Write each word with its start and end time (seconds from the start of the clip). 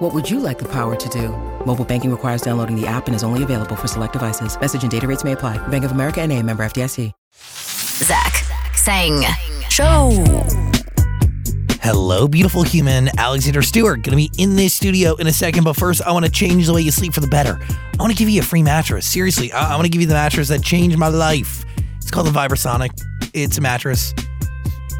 What 0.00 0.14
would 0.14 0.30
you 0.30 0.40
like 0.40 0.58
the 0.58 0.68
power 0.68 0.96
to 0.96 1.08
do? 1.10 1.28
Mobile 1.66 1.84
banking 1.84 2.10
requires 2.10 2.40
downloading 2.40 2.74
the 2.74 2.86
app 2.86 3.06
and 3.06 3.14
is 3.14 3.22
only 3.22 3.42
available 3.42 3.76
for 3.76 3.86
select 3.86 4.14
devices. 4.14 4.58
Message 4.58 4.80
and 4.80 4.90
data 4.90 5.06
rates 5.06 5.24
may 5.24 5.32
apply. 5.32 5.58
Bank 5.68 5.84
of 5.84 5.90
America 5.92 6.22
and 6.22 6.32
a 6.32 6.42
member 6.42 6.64
FDIC. 6.64 7.12
Zach 7.34 8.34
Sang 8.74 9.22
Show. 9.68 10.08
Hello, 11.82 12.26
beautiful 12.26 12.62
human. 12.62 13.10
Alexander 13.18 13.60
Stewart 13.60 14.02
going 14.02 14.12
to 14.12 14.16
be 14.16 14.30
in 14.42 14.56
this 14.56 14.72
studio 14.72 15.16
in 15.16 15.26
a 15.26 15.32
second, 15.34 15.64
but 15.64 15.76
first, 15.76 16.00
I 16.00 16.12
want 16.12 16.24
to 16.24 16.30
change 16.30 16.66
the 16.66 16.72
way 16.72 16.80
you 16.80 16.90
sleep 16.90 17.12
for 17.12 17.20
the 17.20 17.28
better. 17.28 17.58
I 17.60 17.96
want 17.98 18.10
to 18.10 18.16
give 18.16 18.30
you 18.30 18.40
a 18.40 18.44
free 18.44 18.62
mattress. 18.62 19.04
Seriously, 19.04 19.52
I, 19.52 19.74
I 19.74 19.76
want 19.76 19.84
to 19.84 19.90
give 19.90 20.00
you 20.00 20.08
the 20.08 20.14
mattress 20.14 20.48
that 20.48 20.62
changed 20.62 20.96
my 20.96 21.08
life. 21.08 21.62
It's 21.98 22.10
called 22.10 22.26
the 22.26 22.30
Vibrasonic. 22.30 22.90
It's 23.34 23.58
a 23.58 23.60
mattress, 23.60 24.14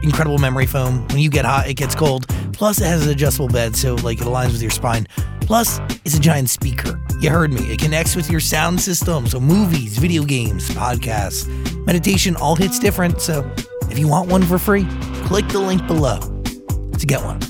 incredible 0.03 0.39
memory 0.39 0.67
foam. 0.67 1.07
When 1.09 1.19
you 1.19 1.31
get 1.31 1.45
hot, 1.45 1.69
it 1.69 1.75
gets 1.75 1.95
cold. 1.95 2.27
Plus, 2.53 2.81
it 2.81 2.87
has 2.87 3.05
an 3.07 3.13
adjustable 3.13 3.49
bed, 3.49 3.77
so 3.77 3.95
like 3.97 4.21
it 4.21 4.25
aligns 4.25 4.53
with 4.53 4.63
your 4.63 4.71
spine. 4.71 5.07
Plus, 5.41 5.81
it's 6.05 6.17
a 6.17 6.21
giant 6.21 6.49
speaker. 6.49 7.01
You 7.21 7.31
heard 7.31 7.53
me. 7.53 7.73
It 7.73 7.81
connects 7.81 8.17
with 8.17 8.31
your 8.31 8.41
sound 8.41 8.81
system, 8.81 9.27
so 9.27 9.41
movies, 9.41 9.99
video 9.99 10.25
games, 10.25 10.69
podcasts, 10.71 11.47
meditation, 11.87 12.37
all 12.37 12.57
hits 12.57 12.79
different. 12.79 13.21
So, 13.21 13.51
if 13.91 13.99
you 13.99 14.09
want 14.09 14.31
one 14.31 14.43
for 14.43 14.59
free, 14.59 14.87
click 15.25 15.49
the 15.49 15.59
link 15.59 15.87
below 15.87 16.21
to 16.21 17.07
get 17.07 17.23
one. 17.23 17.41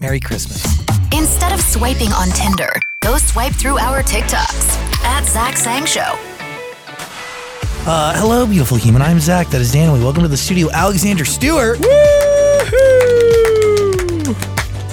Merry 0.00 0.20
Christmas. 0.20 0.64
Instead 1.12 1.52
of 1.52 1.60
swiping 1.60 2.12
on 2.12 2.28
Tinder, 2.30 2.72
go 3.02 3.18
swipe 3.18 3.52
through 3.52 3.78
our 3.78 4.02
TikToks 4.02 5.04
at 5.04 5.24
Zach 5.24 5.56
Sang 5.56 5.84
Show. 5.84 6.33
Uh, 7.86 8.18
hello, 8.18 8.46
beautiful 8.46 8.78
human. 8.78 9.02
I'm 9.02 9.20
Zach. 9.20 9.48
That 9.48 9.60
is 9.60 9.70
Danily. 9.70 10.00
Welcome 10.00 10.22
to 10.22 10.28
the 10.28 10.38
studio, 10.38 10.70
Alexander 10.70 11.26
Stewart. 11.26 11.78
Woo-hoo! 11.80 11.90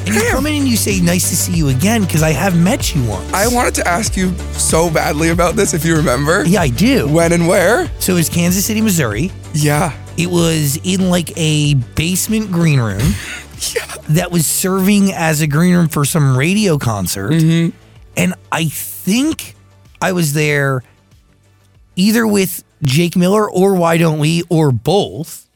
And 0.05 0.15
you 0.15 0.21
come 0.29 0.45
in 0.45 0.55
and 0.55 0.67
you 0.67 0.75
say, 0.75 0.99
"Nice 0.99 1.29
to 1.29 1.37
see 1.37 1.53
you 1.53 1.69
again," 1.69 2.01
because 2.01 2.21
I 2.21 2.31
have 2.31 2.57
met 2.59 2.93
you 2.93 3.01
once. 3.05 3.31
I 3.31 3.47
wanted 3.47 3.75
to 3.75 3.87
ask 3.87 4.17
you 4.17 4.37
so 4.51 4.89
badly 4.89 5.29
about 5.29 5.55
this, 5.55 5.73
if 5.73 5.85
you 5.85 5.95
remember. 5.95 6.43
yeah, 6.43 6.61
I 6.63 6.67
do. 6.67 7.07
When 7.07 7.31
and 7.31 7.47
where? 7.47 7.89
So 7.99 8.11
it 8.11 8.15
was 8.17 8.27
Kansas 8.29 8.65
City, 8.65 8.81
Missouri. 8.81 9.31
Yeah. 9.53 9.93
It 10.17 10.29
was 10.29 10.77
in 10.83 11.09
like 11.09 11.31
a 11.37 11.75
basement 11.75 12.51
green 12.51 12.81
room 12.81 12.99
that 14.09 14.31
was 14.31 14.45
serving 14.45 15.13
as 15.13 15.39
a 15.39 15.47
green 15.47 15.75
room 15.75 15.87
for 15.87 16.03
some 16.03 16.35
radio 16.37 16.77
concert. 16.77 17.31
And 18.17 18.33
I 18.51 18.65
think 18.65 19.55
I 20.01 20.11
was 20.11 20.33
there 20.33 20.83
either 21.95 22.27
with 22.27 22.65
Jake 22.83 23.15
Miller 23.15 23.49
or 23.49 23.75
Why 23.75 23.97
Don't 23.97 24.19
We 24.19 24.43
or 24.49 24.71
both. 24.71 25.47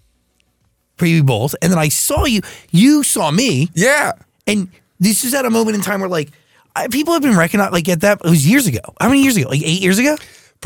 Maybe 1.01 1.21
both. 1.21 1.55
And 1.61 1.71
then 1.71 1.79
I 1.79 1.89
saw 1.89 2.25
you. 2.25 2.41
You 2.71 3.03
saw 3.03 3.29
me. 3.31 3.69
Yeah. 3.73 4.13
And 4.47 4.69
this 4.99 5.23
is 5.25 5.33
at 5.33 5.45
a 5.45 5.49
moment 5.49 5.75
in 5.75 5.81
time 5.81 5.99
where 5.99 6.09
like 6.09 6.29
I, 6.75 6.87
people 6.87 7.13
have 7.13 7.21
been 7.21 7.35
recognized 7.37 7.73
like 7.73 7.89
at 7.89 8.01
that 8.01 8.21
it 8.23 8.29
was 8.29 8.47
years 8.47 8.67
ago. 8.67 8.79
How 9.01 9.07
many 9.09 9.21
years 9.23 9.35
ago? 9.37 9.49
Like 9.49 9.61
eight 9.61 9.81
years 9.81 9.97
ago? 9.99 10.15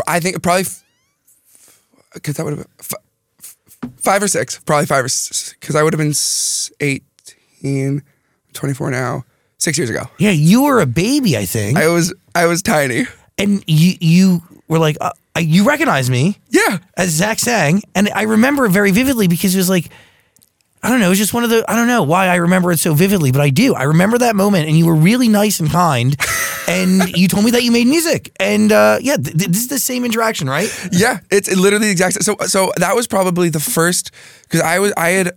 I 0.08 0.20
think 0.20 0.42
probably, 0.44 0.66
because 2.14 2.36
that 2.38 2.44
would 2.46 2.58
have 2.58 2.66
been 2.66 2.72
f- 2.80 2.94
f- 3.40 3.90
five 3.98 4.23
or 4.23 4.28
six, 4.28 4.60
probably 4.60 4.86
five 4.86 5.04
or 5.06 5.10
six, 5.10 5.54
because 5.60 5.76
I 5.76 5.84
would 5.84 5.94
have 5.94 5.98
been 6.00 6.10
s- 6.12 6.72
18, 6.80 8.04
24 8.54 8.92
now, 8.92 9.26
six 9.58 9.78
years 9.78 9.90
ago. 9.90 10.04
Yeah, 10.18 10.32
you 10.32 10.64
were 10.64 10.80
a 10.80 10.86
baby, 10.86 11.36
I 11.38 11.45
think. 11.45 11.78
I 11.78 11.88
was, 11.88 12.14
I 12.33 12.45
was 12.45 12.62
tiny. 12.62 13.06
and 13.38 13.64
you 13.67 13.94
you 14.00 14.42
were 14.67 14.80
like 14.80 14.98
uh, 15.02 15.12
you 15.38 15.64
recognize 15.66 16.10
me 16.10 16.38
Yeah. 16.50 16.80
as 16.98 17.10
Zach 17.12 17.40
Sang, 17.40 17.82
and 17.95 18.10
I 18.14 18.23
remember 18.23 18.66
it 18.66 18.72
very 18.72 18.92
vividly 18.92 19.28
because 19.28 19.54
it 19.56 19.58
was 19.58 19.70
like. 19.70 19.90
I 20.82 20.88
don't 20.88 21.02
know. 21.02 21.08
It 21.08 21.10
was 21.10 21.17
just 21.17 21.34
one 21.34 21.44
of 21.44 21.50
the. 21.50 21.66
I 21.70 21.76
don't 21.76 21.88
know 21.88 22.04
why 22.04 22.28
I 22.28 22.36
remember 22.36 22.72
it 22.72 22.80
so 22.80 22.94
vividly, 22.94 23.34
but 23.34 23.42
I 23.42 23.50
do. 23.50 23.76
I 23.76 23.84
remember 23.84 24.18
that 24.20 24.34
moment, 24.34 24.70
and 24.70 24.78
you 24.78 24.86
were 24.86 24.95
really 24.95 25.28
nice 25.28 25.60
and 25.60 25.70
kind, 25.70 26.16
and 26.70 27.10
you 27.18 27.28
told 27.28 27.44
me 27.44 27.52
that 27.52 27.64
you 27.64 27.72
made 27.73 27.86
music, 27.86 28.32
and 28.39 28.72
uh, 28.72 28.98
yeah, 29.02 29.18
th- 29.18 29.38
th- 29.38 29.50
this 29.50 29.64
is 29.64 29.68
the 29.68 29.78
same 29.78 30.06
interaction, 30.06 30.48
right? 30.50 30.70
Yeah, 30.94 31.20
it's 31.30 31.54
literally 31.54 31.88
the 31.88 31.92
exact. 31.92 32.23
So, 32.23 32.38
so 32.45 32.72
that 32.78 32.95
was 32.95 33.08
probably 33.08 33.50
the 33.50 33.60
first 33.60 34.12
because 34.44 34.62
I 34.62 34.80
was, 34.80 34.94
I 34.95 35.10
had, 35.10 35.32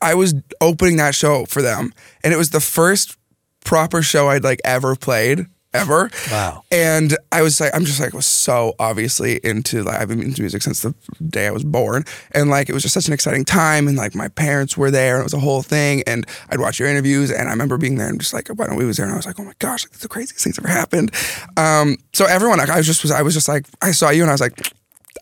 I 0.00 0.14
was 0.14 0.34
opening 0.60 0.96
that 0.96 1.14
show 1.14 1.44
for 1.46 1.62
them, 1.62 1.92
and 2.24 2.34
it 2.34 2.36
was 2.36 2.50
the 2.50 2.58
first 2.60 3.16
proper 3.64 4.02
show 4.02 4.28
I'd 4.28 4.42
like 4.42 4.60
ever 4.64 4.96
played 4.96 5.46
ever. 5.76 6.10
Wow. 6.30 6.64
And 6.70 7.16
I 7.32 7.42
was 7.42 7.60
like, 7.60 7.74
I'm 7.74 7.84
just 7.84 8.00
like 8.00 8.12
was 8.12 8.26
so 8.26 8.74
obviously 8.78 9.40
into 9.44 9.82
like 9.82 10.00
I've 10.00 10.08
been 10.08 10.22
into 10.22 10.42
music 10.42 10.62
since 10.62 10.82
the 10.82 10.94
day 11.28 11.46
I 11.46 11.50
was 11.50 11.64
born, 11.64 12.04
and 12.32 12.50
like 12.50 12.68
it 12.68 12.72
was 12.72 12.82
just 12.82 12.94
such 12.94 13.06
an 13.06 13.12
exciting 13.12 13.44
time, 13.44 13.88
and 13.88 13.96
like 13.96 14.14
my 14.14 14.28
parents 14.28 14.76
were 14.76 14.90
there, 14.90 15.14
and 15.14 15.20
it 15.20 15.24
was 15.24 15.34
a 15.34 15.40
whole 15.40 15.62
thing, 15.62 16.02
and 16.06 16.26
I'd 16.50 16.60
watch 16.60 16.78
your 16.78 16.88
interviews, 16.88 17.30
and 17.30 17.48
I 17.48 17.52
remember 17.52 17.78
being 17.78 17.96
there 17.96 18.08
and 18.08 18.18
just 18.20 18.32
like 18.32 18.48
why 18.48 18.66
don't 18.66 18.76
we 18.76 18.84
was 18.84 18.96
there, 18.96 19.06
and 19.06 19.12
I 19.12 19.16
was 19.16 19.26
like, 19.26 19.38
oh 19.38 19.44
my 19.44 19.54
gosh, 19.58 19.84
like, 19.84 19.92
the 19.92 20.08
craziest 20.08 20.42
things 20.42 20.58
ever 20.58 20.68
happened. 20.68 21.12
Um, 21.56 21.98
so 22.12 22.24
everyone, 22.24 22.58
like 22.58 22.70
I 22.70 22.78
was 22.78 22.86
just 22.86 23.02
was 23.02 23.10
I 23.12 23.22
was 23.22 23.34
just 23.34 23.48
like 23.48 23.66
I 23.82 23.92
saw 23.92 24.10
you, 24.10 24.22
and 24.22 24.30
I 24.30 24.34
was 24.34 24.40
like. 24.40 24.72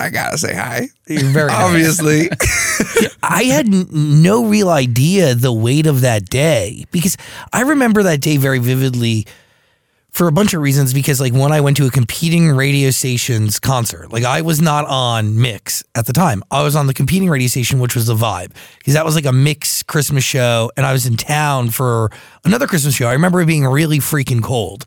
I 0.01 0.11
gotta 0.11 0.37
say 0.37 0.53
hi. 0.53 0.89
You're 1.07 1.31
very 1.31 1.51
obviously. 1.51 2.29
I 3.23 3.45
had 3.45 3.69
no 3.69 4.45
real 4.45 4.69
idea 4.69 5.37
the 5.37 5.53
weight 5.53 5.87
of 5.87 6.01
that 6.01 6.29
day 6.29 6.85
because 6.91 7.17
I 7.53 7.63
remember 7.63 8.03
that 8.03 8.21
day 8.21 8.37
very 8.37 8.59
vividly 8.59 9.25
for 10.15 10.29
a 10.29 10.33
bunch 10.33 10.55
of 10.55 10.63
reasons. 10.63 10.95
Because, 10.95 11.21
like, 11.21 11.35
when 11.35 11.53
I 11.53 11.61
went 11.61 11.77
to 11.79 11.87
a 11.87 11.91
competing 11.91 12.49
radio 12.51 12.91
station's 12.91 13.59
concert, 13.59 14.13
like, 14.13 14.25
I 14.25 14.41
was 14.41 14.63
not 14.63 14.87
on 14.87 15.41
Mix 15.41 15.85
at 15.95 16.07
the 16.07 16.13
time. 16.13 16.43
I 16.51 16.63
was 16.63 16.77
on 16.77 16.87
the 16.87 16.95
competing 16.95 17.29
radio 17.29 17.49
station, 17.49 17.81
which 17.81 17.95
was 17.95 18.07
The 18.07 18.15
Vibe, 18.15 18.53
because 18.79 18.95
that 18.95 19.05
was 19.05 19.15
like 19.15 19.27
a 19.27 19.33
Mix 19.33 19.83
Christmas 19.83 20.25
show. 20.25 20.71
And 20.77 20.87
I 20.87 20.93
was 20.93 21.05
in 21.05 21.17
town 21.17 21.71
for 21.71 22.11
another 22.45 22.67
Christmas 22.67 22.95
show. 22.95 23.09
I 23.09 23.13
remember 23.13 23.41
it 23.43 23.47
being 23.47 23.67
really 23.67 23.99
freaking 23.99 24.43
cold. 24.43 24.87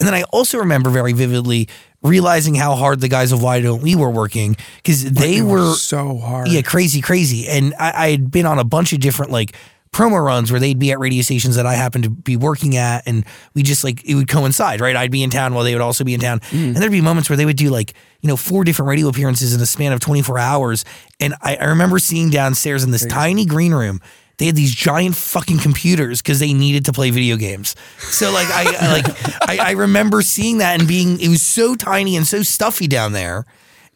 And 0.00 0.08
then 0.08 0.14
I 0.14 0.24
also 0.32 0.58
remember 0.58 0.90
very 0.90 1.12
vividly 1.12 1.68
realizing 2.02 2.56
how 2.56 2.74
hard 2.74 3.00
the 3.00 3.08
guys 3.08 3.30
of 3.30 3.40
Why 3.40 3.60
Don't 3.60 3.82
We 3.82 3.94
were 3.94 4.10
working 4.10 4.56
because 4.76 5.04
they 5.04 5.40
were 5.42 5.74
so 5.74 6.18
hard. 6.18 6.48
yeah, 6.48 6.62
crazy, 6.62 7.00
crazy. 7.00 7.46
And 7.46 7.74
I, 7.78 8.06
I 8.06 8.10
had 8.10 8.30
been 8.30 8.46
on 8.46 8.58
a 8.58 8.64
bunch 8.64 8.92
of 8.92 8.98
different 8.98 9.30
like 9.30 9.54
promo 9.92 10.24
runs 10.24 10.50
where 10.50 10.58
they'd 10.58 10.78
be 10.78 10.90
at 10.90 10.98
radio 10.98 11.22
stations 11.22 11.56
that 11.56 11.66
I 11.66 11.74
happened 11.74 12.04
to 12.04 12.10
be 12.10 12.36
working 12.36 12.76
at, 12.76 13.06
and 13.06 13.24
we 13.54 13.62
just 13.62 13.84
like 13.84 14.04
it 14.04 14.14
would 14.14 14.28
coincide, 14.28 14.80
right? 14.80 14.96
I'd 14.96 15.10
be 15.10 15.22
in 15.22 15.30
town 15.30 15.54
while 15.54 15.64
they 15.64 15.74
would 15.74 15.82
also 15.82 16.02
be 16.02 16.14
in 16.14 16.20
town, 16.20 16.40
mm-hmm. 16.40 16.56
and 16.56 16.76
there'd 16.76 16.90
be 16.90 17.02
moments 17.02 17.28
where 17.28 17.36
they 17.36 17.44
would 17.44 17.56
do 17.56 17.70
like 17.70 17.94
you 18.20 18.28
know 18.28 18.36
four 18.36 18.64
different 18.64 18.88
radio 18.88 19.08
appearances 19.08 19.54
in 19.54 19.60
a 19.60 19.66
span 19.66 19.92
of 19.92 20.00
24 20.00 20.38
hours. 20.38 20.84
And 21.20 21.34
I, 21.42 21.56
I 21.56 21.64
remember 21.66 21.98
seeing 21.98 22.30
downstairs 22.30 22.84
in 22.84 22.90
this 22.90 23.06
tiny 23.06 23.44
green 23.44 23.74
room. 23.74 24.00
They 24.38 24.46
had 24.46 24.56
these 24.56 24.74
giant 24.74 25.14
fucking 25.14 25.58
computers 25.58 26.20
because 26.20 26.40
they 26.40 26.52
needed 26.52 26.86
to 26.86 26.92
play 26.92 27.10
video 27.10 27.36
games. 27.36 27.76
So 27.98 28.32
like 28.32 28.48
I 28.48 28.74
I- 28.80 28.92
like 28.92 29.48
I, 29.48 29.58
I 29.68 29.70
remember 29.72 30.22
seeing 30.22 30.58
that 30.58 30.78
and 30.78 30.88
being 30.88 31.20
it 31.20 31.28
was 31.28 31.42
so 31.42 31.74
tiny 31.74 32.16
and 32.16 32.26
so 32.26 32.42
stuffy 32.42 32.88
down 32.88 33.12
there 33.12 33.44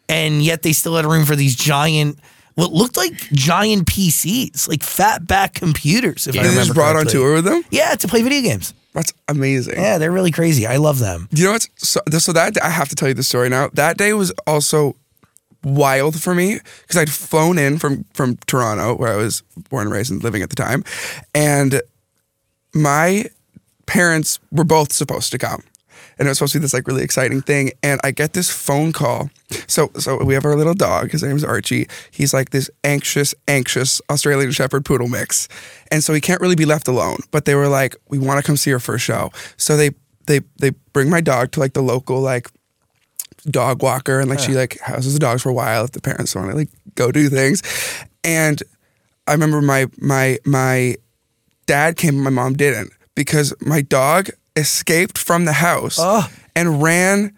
and 0.09 0.43
yet 0.43 0.63
they 0.63 0.73
still 0.73 0.97
had 0.97 1.05
room 1.05 1.25
for 1.25 1.37
these 1.37 1.57
giant 1.57 2.19
what 2.57 2.73
looked 2.73 2.97
like 2.97 3.13
giant 3.33 3.87
PCs, 3.87 4.69
like 4.69 4.83
fat 4.83 5.27
back 5.27 5.55
computers. 5.55 6.27
If 6.27 6.35
I 6.35 6.43
They 6.43 6.49
remember 6.49 6.65
just 6.65 6.75
brought 6.75 6.97
on 6.97 7.07
tour 7.07 7.35
with 7.35 7.45
them. 7.45 7.63
Yeah, 7.71 7.95
to 7.95 8.09
play 8.09 8.23
video 8.23 8.43
games. 8.43 8.75
That's 8.95 9.13
amazing. 9.29 9.75
Yeah, 9.75 9.99
they're 9.99 10.11
really 10.11 10.31
crazy. 10.31 10.67
I 10.67 10.79
love 10.79 10.99
them. 10.99 11.29
You 11.31 11.45
know 11.45 11.53
what's 11.53 11.69
so, 11.77 12.01
so 12.19 12.33
that 12.33 12.57
I 12.63 12.71
have 12.71 12.89
to 12.89 12.97
tell 12.97 13.09
you 13.09 13.15
the 13.15 13.23
story 13.23 13.51
now. 13.51 13.69
That 13.75 13.99
day 13.99 14.15
was 14.15 14.33
also 14.47 14.97
wild 15.63 16.21
for 16.23 16.35
me 16.35 16.59
because 16.83 16.97
I'd 16.97 17.11
flown 17.11 17.59
in 17.59 17.79
from 17.79 18.05
from 18.15 18.37
Toronto 18.47 18.95
where 18.95 19.13
I 19.13 19.17
was 19.17 19.43
born 19.69 19.89
and 19.89 19.93
raised 19.93 20.11
and 20.11 20.25
living 20.25 20.41
at 20.43 20.49
the 20.49 20.57
time, 20.57 20.83
and 21.35 21.83
my 22.75 23.27
parents 23.85 24.39
were 24.51 24.65
both 24.65 24.93
supposed 24.93 25.31
to 25.33 25.39
come. 25.39 25.63
And 26.19 26.27
it 26.27 26.31
was 26.31 26.39
supposed 26.39 26.55
to 26.55 26.59
be 26.59 26.63
this 26.63 26.73
like 26.73 26.87
really 26.87 27.03
exciting 27.03 27.43
thing. 27.43 27.73
And 27.83 28.01
I 28.03 28.11
get 28.11 28.33
this 28.33 28.51
phone 28.51 28.93
call. 28.93 29.31
So 29.67 29.91
so 29.99 30.23
we 30.25 30.35
have 30.35 30.45
our 30.45 30.57
little 30.57 30.75
dog. 30.75 31.11
His 31.11 31.23
name's 31.23 31.45
Archie. 31.45 31.89
He's 32.11 32.33
like 32.33 32.51
this 32.51 32.71
anxious, 32.85 33.35
anxious 33.47 34.01
Australian 34.11 34.53
Shepherd 34.53 34.85
poodle 34.85 35.09
mix. 35.09 35.49
And 35.91 36.03
so 36.03 36.15
he 36.15 36.21
can't 36.21 36.41
really 36.41 36.57
be 36.57 36.65
left 36.65 36.89
alone. 36.89 37.19
But 37.31 37.45
they 37.45 37.55
were 37.55 37.69
like, 37.69 37.97
we 38.09 38.19
want 38.19 38.41
to 38.41 38.47
come 38.47 38.57
see 38.57 38.71
your 38.71 38.79
first 38.79 39.05
show. 39.05 39.31
So 39.57 39.77
they 39.77 39.91
they 40.27 40.41
they 40.59 40.71
bring 40.93 41.11
my 41.11 41.21
dog 41.21 41.53
to 41.53 41.61
like 41.61 41.75
the 41.75 41.83
local 41.83 42.21
like 42.21 42.51
dog 43.49 43.83
walker 43.83 44.19
and 44.19 44.29
like 44.29 44.41
she 44.41 44.53
like 44.53 44.79
houses 44.81 45.15
the 45.15 45.21
dogs 45.21 45.43
for 45.43 45.51
a 45.51 45.55
while 45.55 45.85
if 45.85 45.93
the 45.93 46.01
parents 46.01 46.35
want 46.35 46.51
to 46.51 46.57
like 46.57 46.71
go 46.95 47.13
do 47.13 47.29
things. 47.29 47.63
And 48.25 48.63
I 49.27 49.33
remember 49.33 49.61
my 49.61 49.87
my 49.99 50.39
my 50.45 50.97
dad 51.67 51.97
came, 51.97 52.19
my 52.19 52.31
mom 52.31 52.55
didn't 52.55 52.93
because 53.15 53.55
my 53.61 53.83
dog 53.83 54.31
escaped 54.57 55.19
from 55.19 55.45
the 55.45 55.53
house 55.53 55.99
and 56.55 56.83
ran 56.83 57.37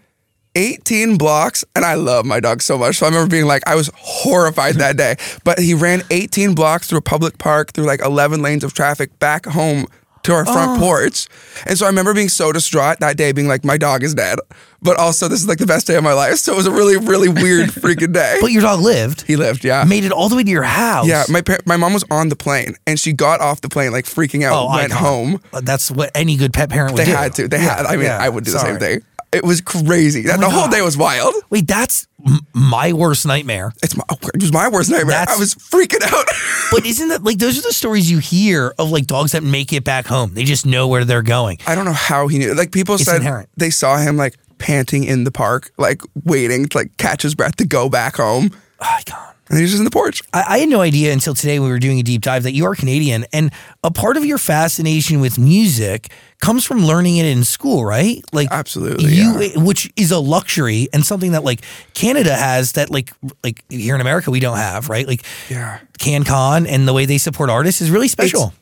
18 0.54 1.18
blocks, 1.18 1.64
and 1.76 1.84
I 1.84 1.94
love 1.94 2.24
my 2.24 2.40
dog 2.40 2.62
so 2.62 2.76
much. 2.78 2.96
So 2.96 3.06
I 3.06 3.10
remember 3.10 3.30
being 3.30 3.46
like, 3.46 3.62
I 3.66 3.74
was 3.74 3.90
horrified 3.94 4.76
that 4.76 4.96
day. 4.96 5.16
But 5.44 5.58
he 5.58 5.74
ran 5.74 6.02
18 6.10 6.54
blocks 6.54 6.88
through 6.88 6.98
a 6.98 7.02
public 7.02 7.38
park, 7.38 7.72
through 7.72 7.84
like 7.84 8.00
11 8.00 8.42
lanes 8.42 8.64
of 8.64 8.74
traffic, 8.74 9.16
back 9.18 9.46
home 9.46 9.86
to 10.28 10.34
our 10.34 10.44
front 10.44 10.76
oh. 10.78 10.80
porch. 10.80 11.26
And 11.66 11.76
so 11.78 11.86
I 11.86 11.88
remember 11.88 12.14
being 12.14 12.28
so 12.28 12.52
distraught 12.52 13.00
that 13.00 13.16
day, 13.16 13.32
being 13.32 13.48
like, 13.48 13.64
my 13.64 13.76
dog 13.78 14.02
is 14.02 14.14
dead. 14.14 14.38
But 14.80 14.98
also, 14.98 15.26
this 15.26 15.40
is 15.40 15.48
like 15.48 15.58
the 15.58 15.66
best 15.66 15.86
day 15.86 15.96
of 15.96 16.04
my 16.04 16.12
life. 16.12 16.36
So 16.36 16.52
it 16.52 16.56
was 16.56 16.66
a 16.66 16.70
really, 16.70 16.96
really 16.96 17.28
weird 17.28 17.68
freaking 17.70 18.12
day. 18.12 18.36
But 18.40 18.52
your 18.52 18.62
dog 18.62 18.80
lived. 18.80 19.22
he 19.22 19.36
lived, 19.36 19.64
yeah. 19.64 19.84
Made 19.84 20.04
it 20.04 20.12
all 20.12 20.28
the 20.28 20.36
way 20.36 20.44
to 20.44 20.50
your 20.50 20.62
house. 20.62 21.08
Yeah, 21.08 21.24
my 21.28 21.40
par- 21.40 21.58
my 21.66 21.76
mom 21.76 21.94
was 21.94 22.04
on 22.10 22.28
the 22.28 22.36
plane 22.36 22.76
and 22.86 23.00
she 23.00 23.12
got 23.12 23.40
off 23.40 23.60
the 23.60 23.68
plane 23.68 23.90
like 23.90 24.04
freaking 24.04 24.44
out, 24.44 24.52
Oh, 24.54 24.76
went 24.76 24.92
home. 24.92 25.40
That's 25.62 25.90
what 25.90 26.10
any 26.14 26.36
good 26.36 26.52
pet 26.52 26.70
parent 26.70 26.92
would 26.92 26.98
do. 27.00 27.04
They 27.06 27.10
do. 27.10 27.16
had 27.16 27.34
to. 27.36 27.48
They 27.48 27.56
Yeah, 27.56 27.76
had. 27.78 27.86
I 27.86 27.96
mean, 27.96 28.04
yeah, 28.04 28.18
I 28.20 28.28
would 28.28 28.44
do 28.44 28.52
the 28.52 28.58
same 28.58 28.78
thing. 28.78 29.00
It 29.32 29.44
was 29.44 29.60
crazy. 29.60 30.24
Oh 30.24 30.28
that 30.28 30.40
my 30.40 30.46
the 30.46 30.50
whole 30.50 30.64
God. 30.68 30.72
day 30.72 30.80
was 30.82 30.96
wild. 30.96 31.34
Wait, 31.50 31.66
that's 31.66 32.06
m- 32.26 32.40
my 32.54 32.92
worst 32.94 33.26
nightmare. 33.26 33.72
It's 33.82 33.94
my, 33.96 34.02
oh, 34.08 34.16
it 34.34 34.40
was 34.40 34.52
my 34.52 34.68
worst 34.68 34.90
nightmare. 34.90 35.16
That's- 35.18 35.36
I 35.36 35.38
was 35.38 35.54
freaking 35.54 36.02
out. 36.12 36.24
But 36.70 36.84
isn't 36.84 37.08
that 37.08 37.24
like 37.24 37.38
those 37.38 37.58
are 37.58 37.62
the 37.62 37.72
stories 37.72 38.10
you 38.10 38.18
hear 38.18 38.74
of 38.78 38.90
like 38.90 39.06
dogs 39.06 39.32
that 39.32 39.42
make 39.42 39.72
it 39.72 39.84
back 39.84 40.06
home? 40.06 40.34
They 40.34 40.44
just 40.44 40.66
know 40.66 40.86
where 40.86 41.04
they're 41.06 41.22
going. 41.22 41.58
I 41.66 41.74
don't 41.74 41.86
know 41.86 41.92
how 41.94 42.28
he 42.28 42.36
knew. 42.38 42.52
Like 42.54 42.72
people 42.72 42.96
It's 42.96 43.04
said 43.04 43.16
inherent. 43.16 43.48
they 43.56 43.70
saw 43.70 43.96
him 43.96 44.16
like 44.18 44.36
panting 44.58 45.04
in 45.04 45.24
the 45.24 45.30
park, 45.30 45.70
like 45.78 46.02
waiting 46.24 46.66
to 46.68 46.76
like 46.78 46.94
catch 46.98 47.22
his 47.22 47.34
breath 47.34 47.56
to 47.56 47.64
go 47.66 47.88
back 47.88 48.16
home. 48.16 48.50
Icon. 48.80 49.34
And 49.48 49.58
he 49.58 49.62
was 49.62 49.70
just 49.70 49.80
in 49.80 49.84
the 49.84 49.90
porch. 49.90 50.22
I, 50.32 50.44
I 50.48 50.58
had 50.58 50.68
no 50.68 50.80
idea 50.82 51.12
until 51.12 51.32
today 51.34 51.58
we 51.58 51.68
were 51.68 51.78
doing 51.78 51.98
a 51.98 52.02
deep 52.02 52.20
dive 52.20 52.42
that 52.42 52.52
you 52.52 52.64
are 52.66 52.74
Canadian, 52.74 53.24
and 53.32 53.50
a 53.82 53.90
part 53.90 54.16
of 54.16 54.24
your 54.24 54.36
fascination 54.38 55.20
with 55.20 55.38
music 55.38 56.12
comes 56.40 56.64
from 56.64 56.84
learning 56.84 57.16
it 57.16 57.24
in 57.26 57.44
school, 57.44 57.84
right? 57.84 58.22
Like 58.32 58.48
Absolutely, 58.50 59.14
you, 59.14 59.50
which 59.56 59.90
is 59.96 60.10
a 60.10 60.18
luxury 60.18 60.88
and 60.92 61.04
something 61.04 61.32
that 61.32 61.44
like 61.44 61.62
Canada 61.94 62.34
has 62.34 62.72
that 62.72 62.90
like 62.90 63.10
like 63.42 63.64
here 63.70 63.94
in 63.94 64.00
America 64.00 64.30
we 64.30 64.40
don't 64.40 64.58
have, 64.58 64.88
right? 64.88 65.06
Like 65.06 65.24
Yeah. 65.48 65.78
CanCon 65.98 66.66
and 66.68 66.86
the 66.86 66.92
way 66.92 67.06
they 67.06 67.18
support 67.18 67.50
artists 67.50 67.80
is 67.80 67.90
really 67.90 68.08
special. 68.08 68.52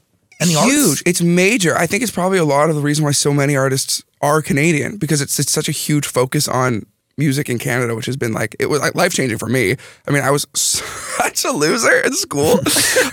and 0.41 0.49
the 0.51 0.55
huge. 0.61 0.89
arts, 0.91 1.03
It's 1.05 1.21
major. 1.23 1.77
I 1.77 1.87
think 1.87 2.03
it's 2.03 2.13
probably 2.13 2.39
a 2.39 2.45
lot 2.45 2.71
of 2.71 2.77
the 2.77 2.83
reason 2.83 3.05
why 3.05 3.11
so 3.13 3.33
many 3.33 3.57
artists 3.57 4.03
are 4.23 4.41
Canadian 4.41 4.97
because 4.99 5.21
it's 5.21 5.39
it's 5.39 5.53
such 5.53 5.69
a 5.69 5.73
huge 5.73 6.07
focus 6.07 6.47
on 6.49 6.87
music 7.17 7.49
in 7.49 7.59
Canada, 7.59 7.95
which 7.95 8.07
has 8.07 8.17
been 8.17 8.33
like 8.33 8.57
it 8.59 8.67
was 8.67 8.81
like 8.81 8.95
life 8.95 9.13
changing 9.13 9.39
for 9.39 9.49
me. 9.49 9.77
I 10.07 10.11
mean, 10.11 10.23
I 10.23 10.31
was 10.31 10.47
such 10.55 11.45
a 11.45 11.51
loser 11.51 12.01
in 12.01 12.13
school. 12.13 12.59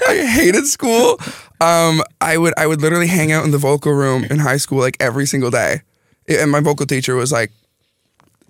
I 0.08 0.26
hated 0.26 0.66
school. 0.66 1.20
Um, 1.62 2.04
I 2.22 2.38
would 2.38 2.54
I 2.58 2.68
would 2.68 2.82
literally 2.82 3.08
hang 3.08 3.32
out 3.32 3.46
in 3.46 3.52
the 3.52 3.58
vocal 3.58 3.94
room 3.94 4.24
in 4.26 4.40
high 4.40 4.58
school 4.58 4.80
like 4.80 4.98
every 5.00 5.26
single 5.26 5.52
day, 5.52 5.82
and 6.28 6.52
my 6.52 6.60
vocal 6.60 6.86
teacher 6.86 7.16
was 7.16 7.32
like. 7.32 7.52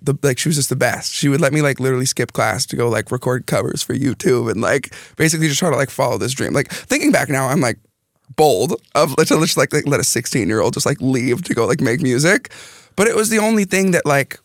The, 0.05 0.19
like 0.21 0.37
she 0.37 0.49
was 0.49 0.57
just 0.57 0.67
the 0.67 0.75
best. 0.75 1.13
She 1.13 1.29
would 1.29 1.39
let 1.39 1.53
me 1.53 1.61
like 1.61 1.79
literally 1.79 2.05
skip 2.05 2.33
class 2.33 2.65
to 2.65 2.75
go 2.75 2.89
like 2.89 3.09
record 3.09 3.45
covers 3.47 3.81
for 3.81 3.93
YouTube 3.93 4.51
and 4.51 4.59
like 4.59 4.93
basically 5.15 5.47
just 5.47 5.59
try 5.59 5.69
to 5.69 5.77
like 5.77 5.89
follow 5.89 6.17
this 6.17 6.33
dream. 6.33 6.51
Like 6.51 6.69
thinking 6.69 7.09
back 7.09 7.29
now, 7.29 7.47
I'm 7.47 7.61
like 7.61 7.79
bold 8.35 8.81
of 8.95 9.15
to 9.15 9.23
just 9.23 9.55
like, 9.55 9.71
like 9.71 9.87
let 9.87 10.01
a 10.01 10.03
16 10.03 10.49
year 10.49 10.59
old 10.59 10.73
just 10.73 10.85
like 10.85 10.99
leave 10.99 11.43
to 11.43 11.53
go 11.53 11.65
like 11.65 11.79
make 11.79 12.01
music 12.01 12.51
but 12.95 13.07
it 13.07 13.15
was 13.15 13.29
the 13.29 13.39
only 13.39 13.65
thing 13.65 13.91
that 13.91 14.05
like 14.05 14.39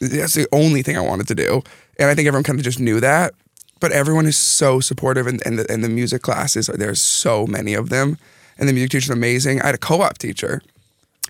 that's 0.00 0.34
the 0.34 0.46
only 0.52 0.82
thing 0.82 0.96
i 0.96 1.00
wanted 1.00 1.28
to 1.28 1.34
do. 1.34 1.62
And 1.98 2.08
i 2.10 2.14
think 2.14 2.26
everyone 2.28 2.44
kind 2.44 2.58
of 2.58 2.64
just 2.64 2.80
knew 2.80 3.00
that. 3.00 3.34
But 3.80 3.92
everyone 3.92 4.24
is 4.26 4.36
so 4.36 4.80
supportive 4.80 5.26
and, 5.26 5.42
and, 5.44 5.58
the, 5.58 5.70
and 5.70 5.84
the 5.84 5.88
music 5.88 6.22
classes 6.22 6.68
are 6.70 6.76
there's 6.76 7.02
so 7.02 7.46
many 7.46 7.74
of 7.74 7.90
them. 7.90 8.18
And 8.56 8.68
the 8.68 8.72
music 8.72 8.90
teacher's 8.92 9.10
amazing. 9.10 9.60
I 9.60 9.66
had 9.66 9.74
a 9.74 9.78
co-op 9.78 10.16
teacher 10.16 10.62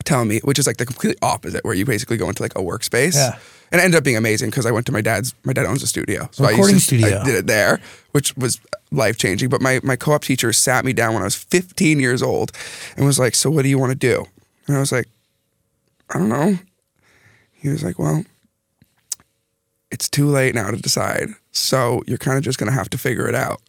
tell 0.04 0.24
me 0.24 0.40
which 0.40 0.58
is 0.58 0.66
like 0.66 0.76
the 0.76 0.84
completely 0.84 1.16
opposite 1.22 1.64
where 1.64 1.72
you 1.74 1.84
basically 1.84 2.16
go 2.16 2.28
into 2.28 2.42
like 2.42 2.54
a 2.56 2.60
workspace. 2.60 3.14
Yeah. 3.14 3.38
and 3.70 3.80
it 3.80 3.84
ended 3.84 3.96
up 3.98 4.04
being 4.04 4.16
amazing 4.16 4.50
because 4.50 4.66
i 4.66 4.72
went 4.72 4.86
to 4.86 4.92
my 4.92 5.00
dad's 5.00 5.34
my 5.44 5.52
dad 5.52 5.66
owns 5.66 5.82
a 5.84 5.86
studio. 5.86 6.28
So 6.32 6.44
Recording 6.44 6.74
I 6.74 6.76
used 6.76 6.88
to, 6.90 6.98
studio. 6.98 7.20
I 7.20 7.24
did 7.24 7.34
it 7.36 7.46
there 7.46 7.80
which 8.10 8.36
was 8.36 8.60
life 8.90 9.16
changing 9.18 9.48
but 9.48 9.60
my, 9.60 9.80
my 9.84 9.94
co-op 9.96 10.22
teacher 10.22 10.52
sat 10.52 10.84
me 10.84 10.92
down 10.92 11.14
when 11.14 11.22
i 11.22 11.24
was 11.26 11.36
15 11.36 12.00
years 12.00 12.22
old 12.22 12.50
and 12.96 13.06
was 13.06 13.18
like 13.20 13.34
so 13.36 13.50
what 13.50 13.62
do 13.62 13.68
you 13.68 13.78
want 13.78 13.90
to 13.92 13.98
do? 13.98 14.26
And 14.66 14.76
i 14.76 14.80
was 14.80 14.90
like 14.92 15.08
i 16.10 16.18
don't 16.18 16.28
know. 16.28 16.58
He 17.52 17.68
was 17.68 17.82
like 17.84 17.96
well 17.98 18.24
it's 19.94 20.08
too 20.10 20.26
late 20.26 20.54
now 20.54 20.70
to 20.70 20.76
decide. 20.76 21.28
So 21.52 22.02
you're 22.06 22.18
kind 22.18 22.36
of 22.36 22.44
just 22.44 22.58
going 22.58 22.70
to 22.70 22.76
have 22.76 22.90
to 22.90 22.98
figure 22.98 23.26
it 23.28 23.34
out. 23.34 23.62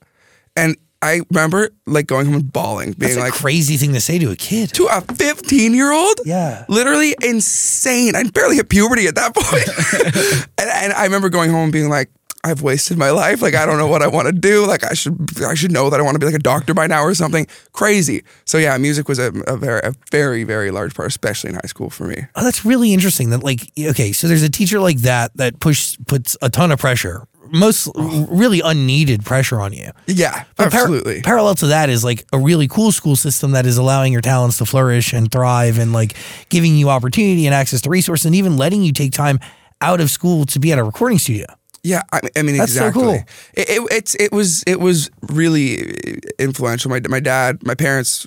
And 0.57 0.75
i 1.01 1.21
remember 1.29 1.69
like 1.85 2.07
going 2.07 2.25
home 2.25 2.35
and 2.35 2.51
bawling 2.53 2.93
being 2.93 3.11
that's 3.11 3.17
a 3.17 3.19
like 3.19 3.33
crazy 3.33 3.75
thing 3.77 3.91
to 3.93 3.99
say 4.01 4.17
to 4.17 4.31
a 4.31 4.35
kid. 4.35 4.69
to 4.73 4.85
a 4.87 5.01
15 5.01 5.73
year 5.73 5.91
old 5.91 6.19
Yeah. 6.25 6.65
literally 6.69 7.13
insane. 7.21 8.15
I 8.15 8.23
barely 8.23 8.55
hit 8.55 8.69
puberty 8.69 9.05
at 9.07 9.15
that 9.15 9.35
point. 9.35 9.67
And, 10.57 10.69
and 10.69 10.93
i 10.93 11.03
remember 11.03 11.29
going 11.29 11.51
home 11.51 11.63
and 11.65 11.71
being 11.73 11.89
like 11.89 12.09
i've 12.45 12.61
wasted 12.61 12.97
my 12.97 13.09
life 13.09 13.41
like 13.41 13.55
i 13.55 13.65
don't 13.65 13.77
know 13.77 13.87
what 13.87 14.01
i 14.01 14.07
want 14.07 14.27
to 14.27 14.31
do 14.31 14.65
like 14.65 14.83
i 14.83 14.93
should 14.93 15.17
i 15.43 15.53
should 15.53 15.71
know 15.71 15.89
that 15.89 15.99
i 15.99 16.03
want 16.03 16.15
to 16.15 16.19
be 16.19 16.25
like 16.25 16.35
a 16.35 16.39
doctor 16.39 16.73
by 16.73 16.87
now 16.87 17.01
or 17.01 17.13
something 17.13 17.45
crazy 17.73 18.23
so 18.45 18.57
yeah 18.57 18.77
music 18.77 19.07
was 19.09 19.19
a, 19.19 19.33
a 19.47 19.57
very 19.57 19.81
a 19.83 19.93
very 20.11 20.43
very 20.43 20.71
large 20.71 20.93
part 20.93 21.07
especially 21.07 21.49
in 21.49 21.55
high 21.55 21.67
school 21.67 21.89
for 21.89 22.05
me 22.05 22.25
Oh, 22.35 22.43
that's 22.43 22.65
really 22.65 22.93
interesting. 22.93 23.29
That 23.29 23.43
like 23.43 23.71
okay, 23.79 24.11
so 24.11 24.27
there's 24.27 24.43
a 24.43 24.49
teacher 24.49 24.79
like 24.79 24.97
that 24.99 25.31
that 25.35 25.59
push 25.59 25.97
puts 26.05 26.35
a 26.41 26.49
ton 26.49 26.71
of 26.71 26.79
pressure, 26.79 27.27
most 27.49 27.89
oh. 27.95 28.27
really 28.29 28.61
unneeded 28.61 29.23
pressure 29.23 29.59
on 29.61 29.73
you. 29.73 29.91
yeah 30.07 30.43
But 30.55 30.71
par- 30.71 30.81
absolutely 30.81 31.21
parallel 31.21 31.55
to 31.55 31.67
that 31.67 31.89
is 31.89 32.03
like 32.03 32.25
a 32.33 32.37
really 32.39 32.67
cool 32.67 32.91
school 32.91 33.15
system 33.15 33.51
that 33.51 33.65
is 33.65 33.77
allowing 33.77 34.11
your 34.11 34.21
talents 34.21 34.57
to 34.57 34.65
flourish 34.65 35.13
and 35.13 35.31
thrive 35.31 35.79
and 35.79 35.93
like 35.93 36.13
giving 36.49 36.75
you 36.75 36.89
opportunity 36.89 37.45
and 37.45 37.55
access 37.55 37.81
to 37.81 37.89
resources 37.89 38.25
and 38.25 38.35
even 38.35 38.57
letting 38.57 38.83
you 38.83 38.91
take 38.91 39.11
time 39.11 39.39
out 39.81 40.01
of 40.01 40.09
school 40.09 40.45
to 40.45 40.59
be 40.59 40.71
at 40.71 40.79
a 40.79 40.83
recording 40.83 41.19
studio. 41.19 41.45
Yeah, 41.85 42.01
I 42.11 42.19
mean, 42.23 42.31
I 42.35 42.41
mean 42.41 42.57
That's 42.57 42.73
so 42.73 42.87
exactly. 42.87 43.03
cool. 43.03 43.13
It, 43.53 43.69
it, 43.69 43.87
it's 43.91 44.15
it 44.15 44.31
was 44.31 44.63
it 44.65 44.79
was 44.79 45.11
really 45.21 46.19
influential. 46.39 46.89
My 46.89 46.99
my 47.07 47.19
dad, 47.19 47.61
my 47.63 47.75
parents. 47.75 48.25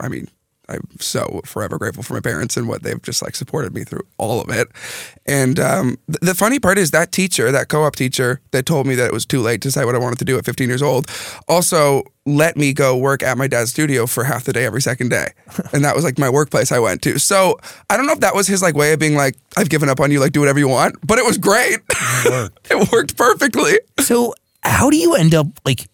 I 0.00 0.08
mean, 0.08 0.28
I'm 0.68 0.86
so 0.98 1.40
forever 1.44 1.78
grateful 1.78 2.02
for 2.02 2.14
my 2.14 2.20
parents 2.20 2.56
and 2.56 2.68
what 2.68 2.82
they've 2.82 3.00
just 3.02 3.22
like 3.22 3.36
supported 3.36 3.74
me 3.74 3.84
through 3.84 4.02
all 4.18 4.40
of 4.40 4.48
it. 4.50 4.68
And 5.24 5.60
um, 5.60 5.98
th- 6.08 6.18
the 6.20 6.34
funny 6.34 6.58
part 6.58 6.78
is 6.78 6.90
that 6.90 7.12
teacher, 7.12 7.52
that 7.52 7.68
co-op 7.68 7.94
teacher 7.94 8.40
that 8.50 8.66
told 8.66 8.86
me 8.86 8.94
that 8.96 9.06
it 9.06 9.12
was 9.12 9.26
too 9.26 9.40
late 9.40 9.62
to 9.62 9.68
decide 9.68 9.84
what 9.84 9.94
I 9.94 9.98
wanted 9.98 10.18
to 10.18 10.24
do 10.24 10.36
at 10.38 10.44
15 10.44 10.68
years 10.68 10.82
old, 10.82 11.08
also 11.48 12.02
let 12.24 12.56
me 12.56 12.72
go 12.72 12.96
work 12.96 13.22
at 13.22 13.38
my 13.38 13.46
dad's 13.46 13.70
studio 13.70 14.06
for 14.06 14.24
half 14.24 14.44
the 14.44 14.52
day 14.52 14.64
every 14.66 14.82
second 14.82 15.10
day. 15.10 15.28
And 15.72 15.84
that 15.84 15.94
was 15.94 16.04
like 16.04 16.18
my 16.18 16.30
workplace 16.30 16.72
I 16.72 16.78
went 16.78 17.02
to. 17.02 17.18
So 17.18 17.58
I 17.90 17.96
don't 17.96 18.06
know 18.06 18.12
if 18.12 18.20
that 18.20 18.34
was 18.34 18.46
his 18.46 18.62
like 18.62 18.74
way 18.74 18.92
of 18.92 18.98
being 18.98 19.14
like, 19.14 19.36
I've 19.56 19.68
given 19.68 19.88
up 19.88 20.00
on 20.00 20.10
you, 20.10 20.20
like 20.20 20.32
do 20.32 20.40
whatever 20.40 20.58
you 20.58 20.68
want. 20.68 20.96
But 21.06 21.18
it 21.18 21.24
was 21.24 21.38
great. 21.38 21.78
it 22.70 22.92
worked 22.92 23.16
perfectly. 23.18 23.78
So 24.00 24.34
how 24.62 24.90
do 24.90 24.96
you 24.96 25.14
end 25.14 25.34
up 25.34 25.46
like? 25.64 25.88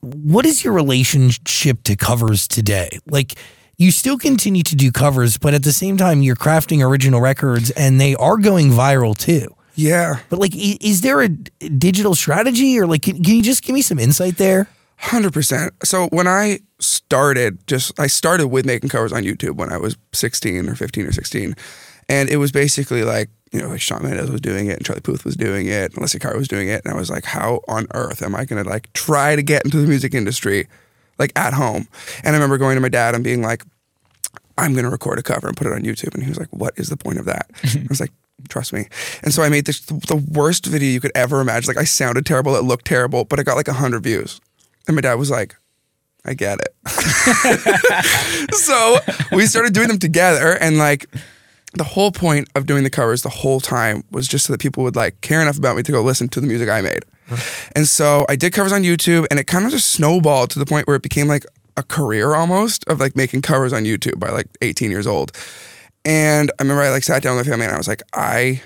What 0.00 0.46
is 0.46 0.64
your 0.64 0.72
relationship 0.72 1.82
to 1.84 1.96
covers 1.96 2.48
today? 2.48 2.98
Like. 3.06 3.34
You 3.80 3.90
still 3.92 4.18
continue 4.18 4.62
to 4.64 4.76
do 4.76 4.92
covers, 4.92 5.38
but 5.38 5.54
at 5.54 5.62
the 5.62 5.72
same 5.72 5.96
time, 5.96 6.20
you're 6.20 6.36
crafting 6.36 6.86
original 6.86 7.18
records 7.18 7.70
and 7.70 7.98
they 7.98 8.14
are 8.16 8.36
going 8.36 8.68
viral 8.68 9.16
too. 9.16 9.56
Yeah. 9.74 10.18
But 10.28 10.38
like, 10.38 10.52
is 10.54 11.00
there 11.00 11.22
a 11.22 11.30
digital 11.30 12.14
strategy 12.14 12.78
or 12.78 12.86
like, 12.86 13.00
can, 13.00 13.24
can 13.24 13.36
you 13.36 13.42
just 13.42 13.62
give 13.62 13.72
me 13.72 13.80
some 13.80 13.98
insight 13.98 14.36
there? 14.36 14.68
Hundred 14.96 15.32
percent. 15.32 15.72
So 15.82 16.08
when 16.08 16.28
I 16.28 16.60
started, 16.78 17.66
just 17.66 17.98
I 17.98 18.06
started 18.06 18.48
with 18.48 18.66
making 18.66 18.90
covers 18.90 19.14
on 19.14 19.22
YouTube 19.22 19.56
when 19.56 19.72
I 19.72 19.78
was 19.78 19.96
sixteen 20.12 20.68
or 20.68 20.74
fifteen 20.74 21.06
or 21.06 21.12
sixteen, 21.12 21.56
and 22.06 22.28
it 22.28 22.36
was 22.36 22.52
basically 22.52 23.02
like 23.02 23.30
you 23.50 23.62
know 23.62 23.68
like 23.68 23.80
Shawn 23.80 24.02
Mendes 24.02 24.30
was 24.30 24.42
doing 24.42 24.66
it 24.66 24.76
and 24.76 24.84
Charlie 24.84 25.00
Puth 25.00 25.24
was 25.24 25.36
doing 25.36 25.68
it, 25.68 25.94
and 25.94 26.04
Alessia 26.04 26.20
Cara 26.20 26.36
was 26.36 26.48
doing 26.48 26.68
it, 26.68 26.84
and 26.84 26.92
I 26.92 26.98
was 26.98 27.08
like, 27.08 27.24
how 27.24 27.62
on 27.66 27.86
earth 27.94 28.20
am 28.20 28.34
I 28.34 28.44
gonna 28.44 28.62
like 28.62 28.92
try 28.92 29.36
to 29.36 29.42
get 29.42 29.64
into 29.64 29.78
the 29.78 29.86
music 29.86 30.12
industry, 30.12 30.68
like 31.20 31.32
at 31.38 31.54
home? 31.54 31.86
And 32.24 32.34
I 32.34 32.38
remember 32.38 32.58
going 32.58 32.74
to 32.74 32.80
my 32.80 32.88
dad 32.88 33.14
and 33.14 33.22
being 33.22 33.42
like, 33.42 33.64
I'm 34.58 34.74
gonna 34.74 34.90
record 34.90 35.18
a 35.18 35.22
cover 35.22 35.46
and 35.48 35.56
put 35.56 35.66
it 35.66 35.72
on 35.72 35.82
YouTube, 35.82 36.14
and 36.14 36.22
he 36.22 36.28
was 36.28 36.38
like, 36.38 36.48
what 36.50 36.74
is 36.76 36.88
the 36.88 36.96
point 36.96 37.18
of 37.18 37.26
that? 37.26 37.50
I 37.64 37.86
was 37.88 38.00
like. 38.00 38.10
Trust 38.48 38.72
me. 38.72 38.86
And 39.22 39.34
so 39.34 39.42
I 39.42 39.50
made 39.50 39.66
this 39.66 39.80
the 39.80 40.16
worst 40.16 40.64
video 40.64 40.88
you 40.88 40.98
could 40.98 41.12
ever 41.14 41.42
imagine. 41.42 41.68
Like 41.68 41.76
I 41.76 41.84
sounded 41.84 42.24
terrible, 42.24 42.56
it 42.56 42.64
looked 42.64 42.86
terrible, 42.86 43.26
but 43.26 43.38
it 43.38 43.44
got 43.44 43.54
like 43.54 43.68
hundred 43.68 44.02
views. 44.02 44.40
And 44.86 44.96
my 44.96 45.02
dad 45.02 45.16
was 45.16 45.30
like, 45.30 45.56
I 46.24 46.34
get 46.34 46.58
it. 46.60 46.74
so 48.54 48.98
we 49.32 49.46
started 49.46 49.72
doing 49.72 49.88
them 49.88 49.98
together. 49.98 50.56
And 50.60 50.78
like 50.78 51.06
the 51.74 51.84
whole 51.84 52.10
point 52.10 52.48
of 52.54 52.66
doing 52.66 52.84
the 52.84 52.90
covers 52.90 53.22
the 53.22 53.28
whole 53.28 53.60
time 53.60 54.04
was 54.10 54.26
just 54.26 54.46
so 54.46 54.52
that 54.52 54.60
people 54.60 54.82
would 54.84 54.96
like 54.96 55.20
care 55.20 55.40
enough 55.40 55.58
about 55.58 55.76
me 55.76 55.82
to 55.82 55.92
go 55.92 56.02
listen 56.02 56.28
to 56.28 56.40
the 56.40 56.46
music 56.46 56.68
I 56.68 56.80
made. 56.80 57.04
And 57.74 57.86
so 57.86 58.26
I 58.28 58.36
did 58.36 58.52
covers 58.52 58.72
on 58.72 58.82
YouTube 58.82 59.26
and 59.30 59.38
it 59.38 59.46
kind 59.46 59.64
of 59.64 59.70
just 59.70 59.90
snowballed 59.90 60.50
to 60.50 60.58
the 60.58 60.66
point 60.66 60.86
where 60.86 60.96
it 60.96 61.02
became 61.02 61.28
like 61.28 61.44
a 61.76 61.82
career 61.82 62.34
almost 62.34 62.84
of 62.88 63.00
like 63.00 63.16
making 63.16 63.42
covers 63.42 63.72
on 63.72 63.84
YouTube 63.84 64.18
by 64.18 64.30
like 64.30 64.46
18 64.62 64.90
years 64.90 65.06
old. 65.06 65.32
And 66.04 66.50
I 66.58 66.62
remember 66.62 66.82
I 66.82 66.90
like 66.90 67.02
sat 67.04 67.22
down 67.22 67.36
with 67.36 67.46
my 67.46 67.50
family 67.50 67.66
and 67.66 67.74
I 67.74 67.78
was 67.78 67.88
like, 67.88 68.02
I 68.14 68.62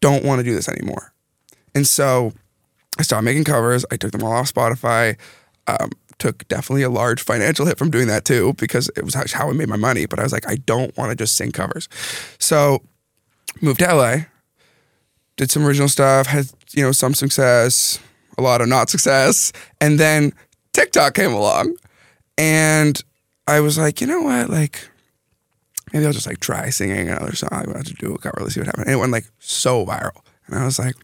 don't 0.00 0.24
want 0.24 0.38
to 0.40 0.44
do 0.44 0.54
this 0.54 0.68
anymore. 0.68 1.12
And 1.74 1.86
so 1.86 2.32
I 2.98 3.02
stopped 3.02 3.24
making 3.24 3.44
covers. 3.44 3.84
I 3.90 3.96
took 3.96 4.12
them 4.12 4.22
all 4.22 4.32
off 4.32 4.52
Spotify. 4.52 5.16
Um, 5.66 5.90
took 6.18 6.46
definitely 6.48 6.82
a 6.82 6.90
large 6.90 7.22
financial 7.22 7.66
hit 7.66 7.78
from 7.78 7.90
doing 7.90 8.06
that 8.08 8.24
too 8.24 8.52
because 8.54 8.88
it 8.96 9.04
was 9.04 9.14
how- 9.14 9.48
I 9.48 9.52
made 9.52 9.68
my 9.68 9.76
money. 9.76 10.06
But 10.06 10.18
I 10.18 10.22
was 10.22 10.32
like, 10.32 10.48
I 10.48 10.56
don't 10.56 10.96
want 10.96 11.10
to 11.10 11.16
just 11.16 11.36
sing 11.36 11.52
covers. 11.52 11.88
So 12.38 12.82
moved 13.60 13.80
to 13.80 13.94
LA, 13.94 14.16
did 15.36 15.50
some 15.50 15.64
original 15.64 15.88
stuff, 15.88 16.26
had 16.26 16.50
you 16.74 16.82
know 16.82 16.92
some 16.92 17.14
success, 17.14 17.98
a 18.38 18.42
lot 18.42 18.60
of 18.60 18.68
not 18.68 18.90
success, 18.90 19.52
and 19.80 19.98
then 19.98 20.32
TikTok 20.72 21.14
came 21.14 21.32
along, 21.32 21.76
and 22.38 23.02
I 23.46 23.60
was 23.60 23.78
like, 23.78 24.00
you 24.00 24.06
know 24.06 24.22
what, 24.22 24.50
like 24.50 24.88
maybe 25.92 26.06
I'll 26.06 26.12
just 26.12 26.26
like 26.26 26.40
try 26.40 26.70
singing 26.70 27.08
another 27.08 27.34
song. 27.34 27.50
I'm 27.52 27.72
going 27.72 27.84
to 27.84 27.94
do 27.94 28.14
a 28.14 28.18
cover. 28.18 28.38
Let's 28.40 28.54
see 28.54 28.60
what 28.60 28.66
happened. 28.66 28.86
And 28.86 28.94
it 28.94 28.98
went 28.98 29.12
like 29.12 29.26
so 29.38 29.84
viral, 29.84 30.22
and 30.46 30.56
I 30.56 30.64
was 30.64 30.78
like, 30.78 30.94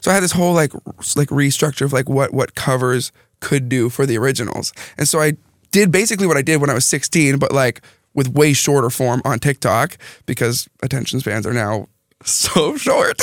so 0.00 0.10
I 0.10 0.14
had 0.14 0.22
this 0.22 0.32
whole 0.32 0.54
like 0.54 0.72
like 1.16 1.28
restructure 1.28 1.82
of 1.82 1.92
like 1.92 2.08
what 2.08 2.32
what 2.32 2.54
covers 2.54 3.12
could 3.40 3.68
do 3.68 3.88
for 3.88 4.06
the 4.06 4.18
originals, 4.18 4.72
and 4.98 5.08
so 5.08 5.20
I 5.20 5.36
did 5.70 5.92
basically 5.92 6.26
what 6.26 6.36
I 6.36 6.42
did 6.42 6.60
when 6.60 6.70
I 6.70 6.74
was 6.74 6.86
16, 6.86 7.38
but 7.38 7.52
like 7.52 7.82
with 8.14 8.28
way 8.28 8.52
shorter 8.52 8.90
form 8.90 9.20
on 9.24 9.38
TikTok 9.38 9.98
because 10.24 10.68
attention 10.82 11.20
spans 11.20 11.46
are 11.46 11.52
now 11.52 11.86
so 12.24 12.76
short. 12.76 13.20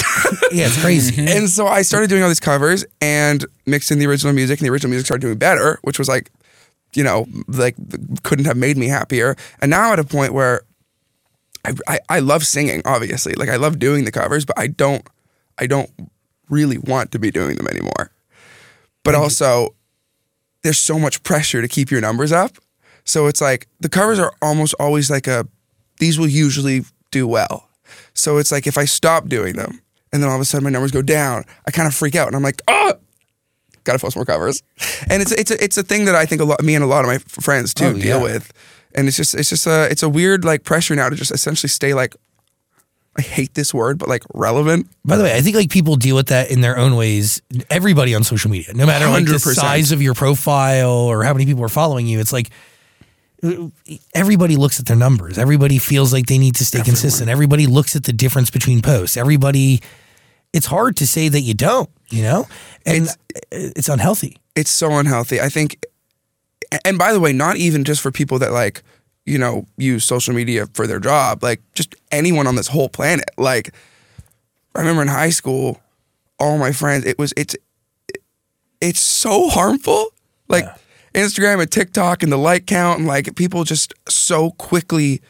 Yeah, 0.51 0.67
it's 0.67 0.81
crazy. 0.81 1.25
and 1.27 1.49
so 1.49 1.67
I 1.67 1.81
started 1.81 2.09
doing 2.09 2.23
all 2.23 2.29
these 2.29 2.39
covers 2.39 2.85
and 3.01 3.45
mixed 3.65 3.91
in 3.91 3.99
the 3.99 4.07
original 4.07 4.33
music, 4.33 4.59
and 4.59 4.65
the 4.65 4.71
original 4.71 4.89
music 4.89 5.05
started 5.05 5.21
doing 5.21 5.37
better, 5.37 5.79
which 5.83 5.99
was 5.99 6.07
like, 6.07 6.31
you 6.93 7.03
know, 7.03 7.27
like 7.47 7.75
couldn't 8.23 8.45
have 8.45 8.57
made 8.57 8.77
me 8.77 8.87
happier. 8.87 9.35
And 9.61 9.69
now 9.71 9.93
at 9.93 9.99
a 9.99 10.03
point 10.03 10.33
where 10.33 10.61
I, 11.65 11.73
I, 11.87 11.99
I 12.09 12.19
love 12.19 12.45
singing, 12.45 12.81
obviously, 12.85 13.33
like 13.33 13.49
I 13.49 13.55
love 13.55 13.79
doing 13.79 14.05
the 14.05 14.11
covers, 14.11 14.45
but 14.45 14.57
I 14.59 14.67
don't 14.67 15.05
I 15.57 15.67
don't 15.67 15.89
really 16.49 16.77
want 16.77 17.11
to 17.11 17.19
be 17.19 17.31
doing 17.31 17.55
them 17.57 17.67
anymore. 17.67 18.11
But 19.03 19.15
also, 19.15 19.75
there's 20.61 20.79
so 20.79 20.97
much 20.97 21.23
pressure 21.23 21.61
to 21.61 21.67
keep 21.67 21.91
your 21.91 22.01
numbers 22.01 22.31
up. 22.31 22.51
So 23.05 23.27
it's 23.27 23.41
like 23.41 23.67
the 23.79 23.89
covers 23.89 24.19
are 24.19 24.33
almost 24.41 24.73
always 24.79 25.09
like 25.09 25.27
a 25.27 25.47
these 25.99 26.17
will 26.17 26.27
usually 26.27 26.85
do 27.11 27.27
well. 27.27 27.69
So 28.13 28.37
it's 28.37 28.51
like 28.51 28.67
if 28.67 28.77
I 28.77 28.85
stop 28.85 29.27
doing 29.27 29.55
them 29.55 29.81
and 30.11 30.21
then 30.21 30.29
all 30.29 30.35
of 30.35 30.41
a 30.41 30.45
sudden 30.45 30.63
my 30.63 30.69
numbers 30.69 30.91
go 30.91 31.01
down, 31.01 31.43
I 31.67 31.71
kind 31.71 31.87
of 31.87 31.93
freak 31.95 32.15
out 32.15 32.27
and 32.27 32.35
I'm 32.35 32.43
like, 32.43 32.61
oh, 32.67 32.93
gotta 33.83 33.99
post 33.99 34.15
more 34.15 34.25
covers. 34.25 34.63
And 35.09 35.21
it's 35.21 35.31
it's 35.31 35.51
a, 35.51 35.63
it's 35.63 35.77
a 35.77 35.83
thing 35.83 36.05
that 36.05 36.15
I 36.15 36.25
think 36.25 36.41
a 36.41 36.45
lot 36.45 36.61
me 36.61 36.75
and 36.75 36.83
a 36.83 36.87
lot 36.87 37.01
of 37.03 37.07
my 37.07 37.17
friends 37.19 37.73
too 37.73 37.85
Oh, 37.85 37.93
deal 37.93 38.17
yeah. 38.17 38.23
with. 38.23 38.51
And 38.95 39.07
it's 39.07 39.17
just 39.17 39.33
it's 39.35 39.49
just 39.49 39.65
a 39.67 39.87
it's 39.91 40.03
a 40.03 40.09
weird 40.09 40.45
like 40.45 40.63
pressure 40.63 40.95
now 40.95 41.09
to 41.09 41.15
just 41.15 41.31
essentially 41.31 41.69
stay 41.69 41.93
like 41.93 42.15
I 43.15 43.21
hate 43.21 43.53
this 43.53 43.73
word, 43.75 43.99
but 43.99 44.09
like 44.09 44.23
relevant. 44.33 44.87
By 45.05 45.17
the 45.17 45.23
way, 45.23 45.35
I 45.35 45.41
think 45.41 45.55
like 45.55 45.69
people 45.69 45.95
deal 45.97 46.15
with 46.15 46.27
that 46.29 46.49
in 46.49 46.61
their 46.61 46.77
own 46.79 46.95
ways. 46.95 47.43
Everybody 47.69 48.15
on 48.15 48.23
social 48.23 48.49
media, 48.49 48.73
no 48.73 48.87
matter 48.87 49.05
like 49.07 49.25
the 49.25 49.33
100%. 49.33 49.53
size 49.53 49.91
of 49.91 50.01
your 50.01 50.15
profile 50.15 50.89
or 50.89 51.23
how 51.23 51.31
many 51.33 51.45
people 51.45 51.63
are 51.63 51.69
following 51.69 52.07
you, 52.07 52.19
it's 52.19 52.33
like 52.33 52.49
everybody 54.13 54.55
looks 54.55 54.79
at 54.79 54.85
their 54.85 54.95
numbers. 54.95 55.37
Everybody 55.37 55.77
feels 55.77 56.13
like 56.13 56.27
they 56.27 56.37
need 56.37 56.55
to 56.55 56.65
stay 56.65 56.81
consistent. 56.81 57.29
Everybody 57.29 57.67
looks 57.67 57.95
at 57.95 58.05
the 58.05 58.13
difference 58.13 58.49
between 58.49 58.81
posts. 58.81 59.17
Everybody, 59.17 59.81
it's 60.53 60.65
hard 60.65 60.95
to 60.97 61.07
say 61.07 61.29
that 61.29 61.41
you 61.41 61.53
don't, 61.53 61.89
you 62.09 62.23
know, 62.23 62.47
and 62.85 63.09
it's, 63.51 63.89
uh, 63.89 63.93
unhealthy. 63.93 64.37
it's 64.55 64.71
so 64.71 64.93
unhealthy. 64.93 65.41
I 65.41 65.49
think, 65.49 65.85
and 66.85 66.97
by 66.97 67.11
the 67.11 67.19
way, 67.19 67.33
not 67.33 67.57
even 67.57 67.83
just 67.83 68.01
for 68.01 68.11
people 68.11 68.39
that 68.39 68.51
like, 68.51 68.81
you 69.25 69.37
know, 69.37 69.65
use 69.77 70.05
social 70.05 70.33
media 70.33 70.67
for 70.73 70.87
their 70.87 70.99
job, 70.99 71.43
like 71.43 71.61
just 71.73 71.95
anyone 72.11 72.47
on 72.47 72.55
this 72.55 72.67
whole 72.67 72.89
planet. 72.89 73.29
Like, 73.37 73.73
I 74.75 74.79
remember 74.79 75.01
in 75.01 75.07
high 75.07 75.29
school, 75.29 75.81
all 76.39 76.57
my 76.57 76.71
friends, 76.71 77.05
it 77.05 77.19
was, 77.19 77.33
it's, 77.37 77.55
it's 78.81 78.99
so 78.99 79.49
harmful. 79.49 80.07
Like 80.49 80.65
Instagram 81.13 81.61
and 81.61 81.71
TikTok 81.71 82.23
and 82.23 82.31
the 82.31 82.37
like 82.37 82.65
count, 82.65 82.99
and 82.99 83.07
like 83.07 83.35
people 83.35 83.63
just 83.63 83.93
so 84.07 84.51
quickly 84.51 85.21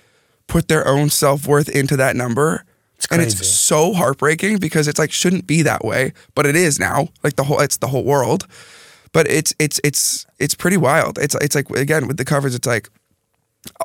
put 0.47 0.67
their 0.67 0.87
own 0.87 1.09
self 1.09 1.47
worth 1.47 1.69
into 1.69 1.95
that 1.97 2.15
number. 2.15 2.65
It's 2.95 3.07
and 3.11 3.21
it's 3.21 3.47
so 3.47 3.93
heartbreaking 3.93 4.59
because 4.59 4.87
it's 4.87 4.99
like 4.99 5.11
shouldn't 5.11 5.45
be 5.45 5.61
that 5.63 5.83
way, 5.83 6.13
but 6.35 6.45
it 6.45 6.55
is 6.55 6.79
now. 6.79 7.09
Like 7.23 7.35
the 7.35 7.43
whole, 7.43 7.59
it's 7.59 7.77
the 7.77 7.87
whole 7.87 8.03
world 8.03 8.47
but 9.13 9.27
it's 9.29 9.53
it's 9.59 9.79
it's 9.83 10.25
it's 10.39 10.55
pretty 10.55 10.75
wild. 10.75 11.17
It's 11.17 11.35
it's 11.35 11.55
like 11.55 11.69
again 11.69 12.07
with 12.07 12.17
the 12.17 12.25
covers, 12.25 12.53
it's 12.53 12.67
like 12.67 12.89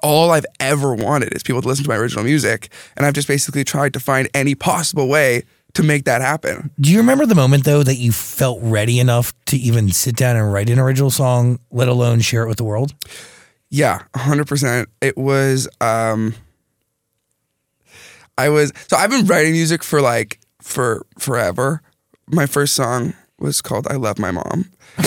all 0.03 0.33
I've 0.33 0.47
ever 0.59 0.93
wanted 0.95 1.33
is 1.35 1.45
people 1.45 1.63
to 1.63 1.69
listen 1.69 1.85
to 1.85 1.91
my 1.91 1.97
original 1.97 2.25
music, 2.25 2.73
and 2.97 3.07
I've 3.07 3.15
just 3.15 3.29
basically 3.29 3.63
tried 3.63 3.93
to 3.93 4.01
find 4.01 4.29
any 4.35 4.57
possible 4.57 5.07
way 5.07 5.45
to 5.75 5.83
make 5.83 6.05
that 6.05 6.21
happen. 6.21 6.71
Do 6.81 6.91
you 6.91 6.99
remember 6.99 7.27
the 7.27 7.35
moment 7.35 7.65
though 7.65 7.83
that 7.83 7.97
you 7.97 8.11
felt 8.13 8.59
ready 8.63 8.99
enough 9.01 9.33
to 9.47 9.57
even 9.57 9.91
sit 9.91 10.17
down 10.17 10.37
and 10.37 10.53
write 10.53 10.71
an 10.71 10.79
original 10.79 11.11
song, 11.11 11.59
let 11.71 11.89
alone 11.89 12.21
share 12.21 12.43
it 12.43 12.49
with 12.49 12.57
the 12.59 12.65
world? 12.65 12.95
Yeah, 13.71 14.03
hundred 14.17 14.47
percent. 14.47 14.89
It 15.01 15.17
was. 15.17 15.69
um 15.81 16.35
I 18.37 18.49
was 18.51 18.73
so 18.89 18.97
I've 18.97 19.11
been 19.11 19.27
writing 19.27 19.53
music 19.53 19.83
for 19.85 20.01
like 20.01 20.39
for 20.63 21.05
forever. 21.19 21.83
My 22.31 22.47
first 22.47 22.75
song 22.75 23.15
was 23.39 23.61
called 23.61 23.87
"I 23.89 23.97
Love 23.97 24.19
My 24.19 24.31
Mom." 24.31 24.71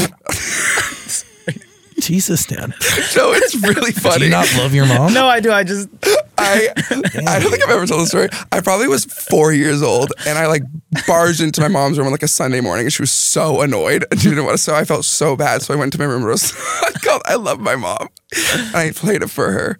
Jesus, 1.99 2.45
Dan. 2.45 2.73
No, 3.15 3.31
it's 3.33 3.55
really 3.61 3.91
funny. 3.91 3.91
Do 3.91 3.99
funny. 4.01 4.25
you 4.25 4.31
not 4.31 4.55
love 4.57 4.73
your 4.73 4.85
mom? 4.87 5.13
No, 5.13 5.27
I 5.27 5.39
do. 5.39 5.51
I 5.51 5.63
just 5.63 5.87
I 6.41 6.67
I 7.27 7.39
don't 7.39 7.51
think 7.51 7.63
I've 7.63 7.69
ever 7.69 7.85
told 7.85 8.01
the 8.01 8.07
story. 8.07 8.29
I 8.51 8.61
probably 8.61 8.87
was 8.87 9.05
four 9.05 9.53
years 9.53 9.81
old 9.81 10.11
and 10.25 10.37
I 10.37 10.47
like 10.47 10.63
barged 11.07 11.41
into 11.41 11.61
my 11.61 11.67
mom's 11.67 11.97
room 11.97 12.07
on 12.07 12.11
like 12.11 12.23
a 12.23 12.27
Sunday 12.27 12.61
morning 12.61 12.85
and 12.85 12.93
she 12.93 13.01
was 13.01 13.11
so 13.11 13.61
annoyed 13.61 14.05
and 14.11 14.19
she 14.19 14.29
didn't 14.29 14.45
want 14.45 14.57
to. 14.57 14.63
So 14.63 14.75
I 14.75 14.83
felt 14.85 15.05
so 15.05 15.35
bad. 15.35 15.61
So 15.61 15.73
I 15.73 15.77
went 15.77 15.93
to 15.93 15.99
my 15.99 16.05
room 16.05 16.23
and 16.23 16.31
a 16.31 16.37
song 16.37 16.93
called 17.03 17.21
I 17.25 17.35
Love 17.35 17.59
My 17.59 17.75
Mom. 17.75 18.09
And 18.53 18.75
I 18.75 18.91
played 18.91 19.21
it 19.21 19.29
for 19.29 19.51
her. 19.51 19.79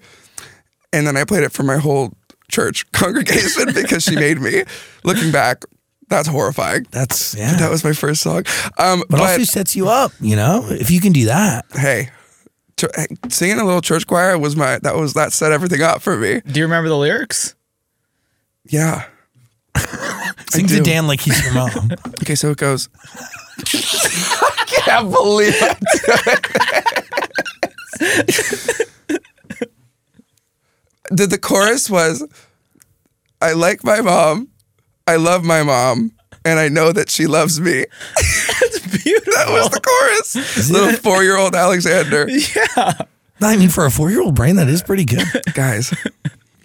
And 0.94 1.08
then 1.08 1.18
I 1.18 1.24
played 1.24 1.44
it 1.44 1.52
for 1.52 1.64
my 1.64 1.78
whole 1.78 2.14
church 2.50 2.90
congregation 2.92 3.74
because 3.74 4.04
she 4.04 4.16
made 4.16 4.40
me. 4.40 4.64
Looking 5.04 5.32
back, 5.32 5.64
that's 6.10 6.28
horrifying. 6.28 6.86
That's 6.92 7.34
yeah. 7.34 7.56
That 7.56 7.72
was 7.72 7.84
my 7.84 7.94
first 7.94 8.22
song. 8.22 8.44
Um, 8.78 9.00
but, 9.00 9.12
but 9.12 9.20
also 9.22 9.44
sets 9.44 9.76
you 9.76 9.88
up, 9.88 10.12
you 10.20 10.36
know, 10.36 10.68
if 10.70 10.92
you 10.92 11.00
can 11.00 11.14
do 11.14 11.26
that. 11.26 11.66
hey, 11.74 12.10
singing 13.30 13.60
a 13.60 13.66
little 13.66 13.82
church 13.82 14.08
choir 14.08 14.38
was 14.38 14.56
my 14.56 14.80
that 14.80 14.96
was 14.96 15.14
that 15.14 15.34
set 15.34 15.52
everything 15.52 15.82
up 15.82 16.02
for 16.02 16.18
me. 16.18 16.42
do 16.42 16.60
you 16.60 16.66
remember 16.66 16.90
the 16.90 16.98
lyrics? 16.98 17.56
Yeah. 18.66 19.06
Sing 20.50 20.68
to. 20.68 20.82
Dan 20.82 21.08
like 21.08 21.22
he's 21.22 21.44
your 21.44 21.54
mom. 21.54 21.92
Okay, 22.22 22.36
so 22.36 22.52
it 22.52 22.58
goes. 22.58 22.90
I 23.66 24.64
can't 24.68 25.10
believe 25.12 25.54
it. 25.56 25.78
the, 31.10 31.28
the 31.28 31.38
chorus 31.38 31.90
was 31.90 32.24
I 33.42 33.54
like 33.54 33.84
my 33.84 34.02
mom, 34.02 34.50
I 35.08 35.16
love 35.16 35.44
my 35.44 35.64
mom, 35.64 36.12
and 36.46 36.60
I 36.60 36.70
know 36.70 36.92
that 36.92 37.10
she 37.10 37.26
loves 37.28 37.60
me. 37.60 37.86
Beautiful. 39.04 39.34
That 39.36 39.50
was 39.50 39.70
the 39.70 39.80
chorus. 39.80 40.70
Little 40.72 40.94
four 41.04 41.24
year 41.24 41.38
old 41.38 41.56
Alexander. 41.56 42.28
Yeah. 42.30 42.94
I 43.44 43.58
mean, 43.58 43.70
for 43.70 43.86
a 43.86 43.92
four-year-old 43.92 44.36
brain, 44.36 44.58
that 44.58 44.68
is 44.70 44.84
pretty 44.84 45.04
good. 45.04 45.26
Guys, 45.56 45.90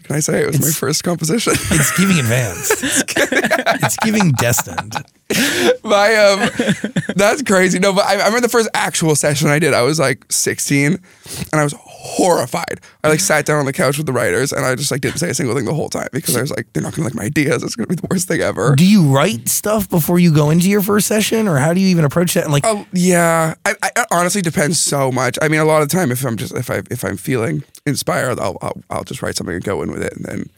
can 0.03 0.17
I 0.17 0.21
say 0.21 0.43
it 0.43 0.47
was 0.47 0.61
my 0.61 0.71
first 0.71 1.05
composition? 1.05 1.55
It's 1.55 1.97
giving 1.99 2.19
advanced. 2.19 2.75
it's 2.83 3.97
giving 4.05 4.33
destined. 4.33 4.95
My 5.85 6.15
um, 6.15 6.51
that's 7.17 7.43
crazy. 7.43 7.81
No, 7.81 7.93
but 7.93 8.05
I, 8.05 8.13
I 8.15 8.27
remember 8.27 8.43
the 8.43 8.49
first 8.49 8.69
actual 8.75 9.17
session 9.17 9.49
I 9.49 9.59
did. 9.59 9.75
I 9.75 9.83
was 9.83 9.99
like 9.99 10.25
16, 10.31 10.93
and 10.93 11.61
I 11.61 11.65
was 11.65 11.75
horrified. 11.77 12.81
I 13.03 13.09
like 13.09 13.19
sat 13.19 13.45
down 13.45 13.59
on 13.59 13.67
the 13.67 13.73
couch 13.73 13.97
with 13.97 14.07
the 14.07 14.13
writers, 14.13 14.53
and 14.53 14.65
I 14.65 14.75
just 14.77 14.93
like 14.93 15.01
didn't 15.01 15.19
say 15.19 15.31
a 15.31 15.35
single 15.35 15.57
thing 15.57 15.65
the 15.65 15.75
whole 15.75 15.89
time 15.89 16.09
because 16.13 16.37
I 16.37 16.41
was 16.43 16.51
like, 16.51 16.73
they're 16.73 16.83
not 16.83 16.95
gonna 16.95 17.09
like 17.09 17.17
my 17.17 17.25
ideas. 17.25 17.65
It's 17.65 17.75
gonna 17.75 17.89
be 17.89 17.97
the 17.97 18.07
worst 18.09 18.29
thing 18.29 18.41
ever. 18.41 18.77
Do 18.77 18.87
you 18.87 19.03
write 19.13 19.49
stuff 19.49 19.91
before 19.91 20.21
you 20.21 20.33
go 20.33 20.51
into 20.51 20.71
your 20.71 20.83
first 20.83 21.09
session, 21.09 21.49
or 21.49 21.57
how 21.57 21.75
do 21.75 21.81
you 21.81 21.89
even 21.89 22.05
approach 22.05 22.35
that? 22.35 22.45
And 22.45 22.53
like, 22.53 22.65
Oh 22.65 22.87
yeah, 22.93 23.55
I, 23.65 23.75
I 23.83 23.91
it 23.97 24.07
honestly 24.13 24.43
depends 24.43 24.79
so 24.79 25.11
much. 25.11 25.39
I 25.43 25.49
mean, 25.49 25.61
a 25.61 25.65
lot 25.65 25.83
of 25.83 25.89
the 25.89 25.97
time, 25.97 26.13
if 26.13 26.25
I'm 26.25 26.37
just 26.37 26.55
if 26.55 26.71
I 26.71 26.83
if 26.91 27.05
I'm 27.05 27.17
feeling 27.17 27.65
inspired, 27.85 28.39
I'll 28.39 28.59
I'll, 28.63 28.81
I'll 28.91 29.05
just 29.05 29.23
write 29.23 29.37
something 29.37 29.57
and 29.57 29.65
go 29.65 29.83
in 29.83 29.91
with 29.91 30.03
it, 30.03 30.13
and 30.13 30.25
then 30.25 30.51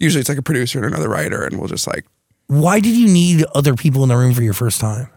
usually 0.00 0.20
it's 0.20 0.28
like 0.28 0.38
a 0.38 0.42
producer 0.42 0.78
and 0.78 0.86
another 0.92 1.08
writer, 1.08 1.44
and 1.44 1.58
we'll 1.58 1.68
just 1.68 1.86
like 1.86 2.04
why 2.48 2.80
did 2.80 2.96
you 2.96 3.08
need 3.08 3.44
other 3.54 3.74
people 3.74 4.02
in 4.02 4.08
the 4.08 4.16
room 4.16 4.34
for 4.34 4.42
your 4.42 4.54
first 4.54 4.80
time? 4.80 5.08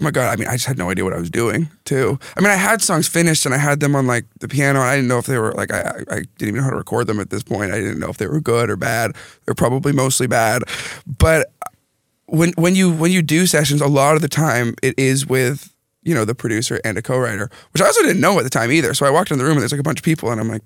oh 0.00 0.04
my 0.04 0.10
god, 0.10 0.32
I 0.32 0.36
mean, 0.36 0.48
I 0.48 0.52
just 0.52 0.66
had 0.66 0.78
no 0.78 0.90
idea 0.90 1.04
what 1.04 1.12
I 1.12 1.18
was 1.18 1.30
doing 1.30 1.68
too. 1.84 2.18
I 2.36 2.40
mean, 2.40 2.50
I 2.50 2.56
had 2.56 2.82
songs 2.82 3.08
finished 3.08 3.44
and 3.46 3.54
I 3.54 3.58
had 3.58 3.80
them 3.80 3.96
on 3.96 4.06
like 4.06 4.24
the 4.40 4.48
piano, 4.48 4.80
and 4.80 4.88
I 4.88 4.96
didn't 4.96 5.08
know 5.08 5.18
if 5.18 5.26
they 5.26 5.38
were 5.38 5.52
like 5.52 5.72
I, 5.72 6.04
I 6.10 6.14
didn't 6.38 6.42
even 6.42 6.56
know 6.56 6.62
how 6.62 6.70
to 6.70 6.76
record 6.76 7.06
them 7.06 7.20
at 7.20 7.30
this 7.30 7.42
point. 7.42 7.72
I 7.72 7.78
didn't 7.78 7.98
know 7.98 8.08
if 8.08 8.18
they 8.18 8.26
were 8.26 8.40
good 8.40 8.70
or 8.70 8.76
bad. 8.76 9.16
They're 9.44 9.54
probably 9.54 9.92
mostly 9.92 10.26
bad, 10.26 10.62
but 11.06 11.52
when 12.26 12.52
when 12.52 12.74
you 12.74 12.92
when 12.92 13.10
you 13.10 13.22
do 13.22 13.46
sessions, 13.46 13.80
a 13.80 13.88
lot 13.88 14.14
of 14.14 14.22
the 14.22 14.28
time 14.28 14.74
it 14.82 14.98
is 14.98 15.26
with 15.26 15.74
you 16.02 16.14
know 16.14 16.24
the 16.24 16.34
producer 16.34 16.80
and 16.84 16.96
a 16.96 17.02
co-writer, 17.02 17.50
which 17.72 17.82
I 17.82 17.86
also 17.86 18.02
didn't 18.02 18.20
know 18.20 18.38
at 18.38 18.44
the 18.44 18.50
time 18.50 18.70
either. 18.70 18.94
So 18.94 19.06
I 19.06 19.10
walked 19.10 19.30
in 19.30 19.38
the 19.38 19.44
room 19.44 19.54
and 19.54 19.62
there's 19.62 19.72
like 19.72 19.80
a 19.80 19.84
bunch 19.84 20.00
of 20.00 20.04
people, 20.04 20.30
and 20.30 20.40
I'm 20.40 20.48
like. 20.48 20.62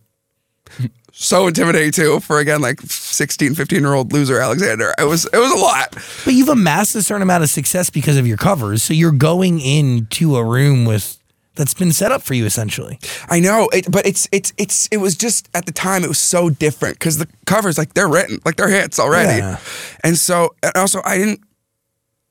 So 1.14 1.46
intimidating 1.46 1.92
too 1.92 2.20
for 2.20 2.38
again 2.38 2.60
like 2.62 2.80
16, 2.80 3.54
15 3.54 3.80
year 3.80 3.92
old 3.92 4.12
loser 4.12 4.40
Alexander. 4.40 4.94
It 4.98 5.04
was 5.04 5.26
it 5.26 5.36
was 5.36 5.52
a 5.52 5.56
lot. 5.56 5.94
But 6.24 6.34
you've 6.34 6.48
amassed 6.48 6.94
a 6.96 7.02
certain 7.02 7.22
amount 7.22 7.42
of 7.44 7.50
success 7.50 7.90
because 7.90 8.16
of 8.16 8.26
your 8.26 8.38
covers. 8.38 8.82
So 8.82 8.94
you're 8.94 9.12
going 9.12 9.60
into 9.60 10.36
a 10.36 10.44
room 10.44 10.84
with 10.86 11.18
that's 11.54 11.74
been 11.74 11.92
set 11.92 12.10
up 12.12 12.22
for 12.22 12.32
you 12.32 12.46
essentially. 12.46 12.98
I 13.28 13.40
know, 13.40 13.68
it, 13.74 13.90
but 13.92 14.06
it's 14.06 14.26
it's 14.32 14.54
it's 14.56 14.88
it 14.90 14.96
was 14.96 15.14
just 15.14 15.50
at 15.54 15.66
the 15.66 15.72
time 15.72 16.02
it 16.02 16.08
was 16.08 16.18
so 16.18 16.48
different 16.48 16.98
because 16.98 17.18
the 17.18 17.28
covers 17.44 17.76
like 17.76 17.92
they're 17.92 18.08
written 18.08 18.38
like 18.46 18.56
they're 18.56 18.70
hits 18.70 18.98
already, 18.98 19.38
Yeah. 19.38 19.58
and 20.02 20.16
so 20.16 20.54
and 20.62 20.72
also 20.76 21.02
I 21.04 21.18
didn't 21.18 21.40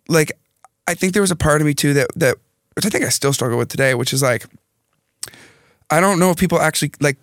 like 0.10 0.32
I 0.88 0.96
think 0.96 1.14
there 1.14 1.22
was 1.22 1.30
a 1.32 1.36
part 1.36 1.62
of 1.62 1.68
me 1.68 1.76
too 1.76 1.94
that 1.94 2.08
that 2.16 2.38
which 2.74 2.86
I 2.86 2.90
think 2.90 3.04
I 3.06 3.10
still 3.10 3.32
struggle 3.32 3.60
with 3.60 3.70
today, 3.70 3.94
which 3.94 4.12
is 4.12 4.24
like 4.24 4.48
I 5.92 6.00
don't 6.00 6.18
know 6.20 6.32
if 6.32 6.38
people 6.38 6.60
actually 6.60 6.92
like 7.00 7.18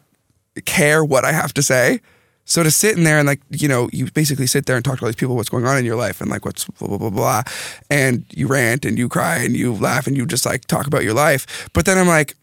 care 0.65 1.05
what 1.05 1.25
I 1.25 1.33
have 1.33 1.55
to 1.55 1.63
say. 1.63 2.01
So 2.45 2.63
to 2.63 2.71
sit 2.71 2.97
in 2.97 3.05
there 3.05 3.19
and 3.19 3.27
like 3.27 3.41
you 3.51 3.69
know 3.69 3.91
you 3.93 4.11
basically 4.11 4.47
sit 4.47 4.65
there 4.65 4.77
and 4.77 4.85
talk 4.85 4.99
to 4.99 5.05
all 5.05 5.09
these 5.09 5.17
people 5.17 5.37
what's 5.37 5.51
going 5.51 5.67
on 5.67 5.77
in 5.77 5.85
your 5.85 5.97
life 5.97 6.21
and 6.21 6.31
like 6.31 6.47
what's 6.47 6.65
blah 6.65 6.89
blah 6.89 6.97
blah 6.97 7.11
blah, 7.11 7.43
and 7.91 8.25
you 8.31 8.47
rant 8.47 8.87
and 8.87 8.99
you 8.99 9.09
cry 9.09 9.37
and 9.37 9.55
you 9.55 9.75
laugh 9.75 10.07
and 10.07 10.17
you 10.17 10.25
just 10.25 10.47
like 10.47 10.65
talk 10.65 10.87
about 10.87 11.05
your 11.05 11.13
life. 11.13 11.69
But 11.75 11.85
then 11.85 11.99
I'm 11.99 12.09
like, 12.09 12.35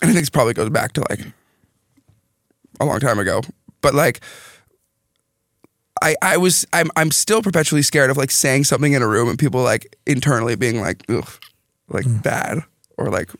and 0.00 0.10
I 0.10 0.14
think 0.14 0.22
this 0.22 0.30
probably 0.30 0.54
goes 0.54 0.70
back 0.70 0.92
to 0.92 1.00
like 1.10 1.20
a 2.80 2.84
long 2.84 3.00
time 3.00 3.18
ago. 3.18 3.42
But 3.80 3.94
like 3.94 4.20
I 6.02 6.14
I 6.22 6.36
was 6.36 6.64
I'm 6.72 6.90
I'm 6.96 7.10
still 7.10 7.42
perpetually 7.42 7.82
scared 7.82 8.10
of 8.10 8.16
like 8.16 8.30
saying 8.30 8.64
something 8.64 8.92
in 8.92 9.02
a 9.02 9.08
room 9.08 9.28
and 9.28 9.38
people 9.38 9.62
like 9.62 9.96
internally 10.06 10.54
being 10.54 10.80
like, 10.80 11.02
ugh, 11.08 11.28
like 11.88 12.04
mm. 12.04 12.22
bad 12.22 12.62
or 12.96 13.10
like 13.10 13.30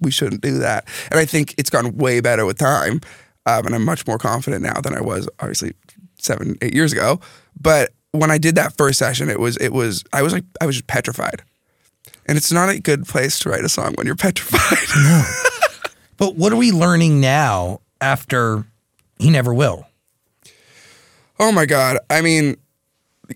we 0.00 0.10
shouldn't 0.10 0.40
do 0.40 0.58
that. 0.58 0.86
And 1.10 1.18
I 1.18 1.24
think 1.24 1.54
it's 1.58 1.70
gone 1.70 1.96
way 1.96 2.20
better 2.20 2.44
with 2.46 2.58
time. 2.58 3.00
Um, 3.46 3.66
and 3.66 3.74
I'm 3.74 3.84
much 3.84 4.06
more 4.06 4.18
confident 4.18 4.62
now 4.62 4.80
than 4.80 4.94
I 4.94 5.00
was 5.00 5.28
obviously 5.40 5.74
seven, 6.18 6.56
eight 6.60 6.74
years 6.74 6.92
ago. 6.92 7.20
But 7.58 7.90
when 8.12 8.30
I 8.30 8.38
did 8.38 8.54
that 8.56 8.76
first 8.76 8.98
session, 8.98 9.30
it 9.30 9.40
was 9.40 9.56
it 9.56 9.72
was 9.72 10.04
I 10.12 10.22
was 10.22 10.32
like 10.32 10.44
I 10.60 10.66
was 10.66 10.76
just 10.76 10.86
petrified. 10.86 11.42
And 12.26 12.36
it's 12.36 12.52
not 12.52 12.68
a 12.68 12.78
good 12.78 13.06
place 13.06 13.38
to 13.40 13.50
write 13.50 13.64
a 13.64 13.68
song 13.68 13.94
when 13.96 14.06
you're 14.06 14.16
petrified. 14.28 15.24
But 16.16 16.36
what 16.36 16.52
are 16.52 16.56
we 16.56 16.70
learning 16.70 17.20
now 17.20 17.80
after 18.00 18.66
he 19.18 19.30
never 19.30 19.54
will? 19.54 19.86
oh 21.40 21.50
my 21.50 21.66
God. 21.66 21.98
I 22.08 22.20
mean, 22.20 22.56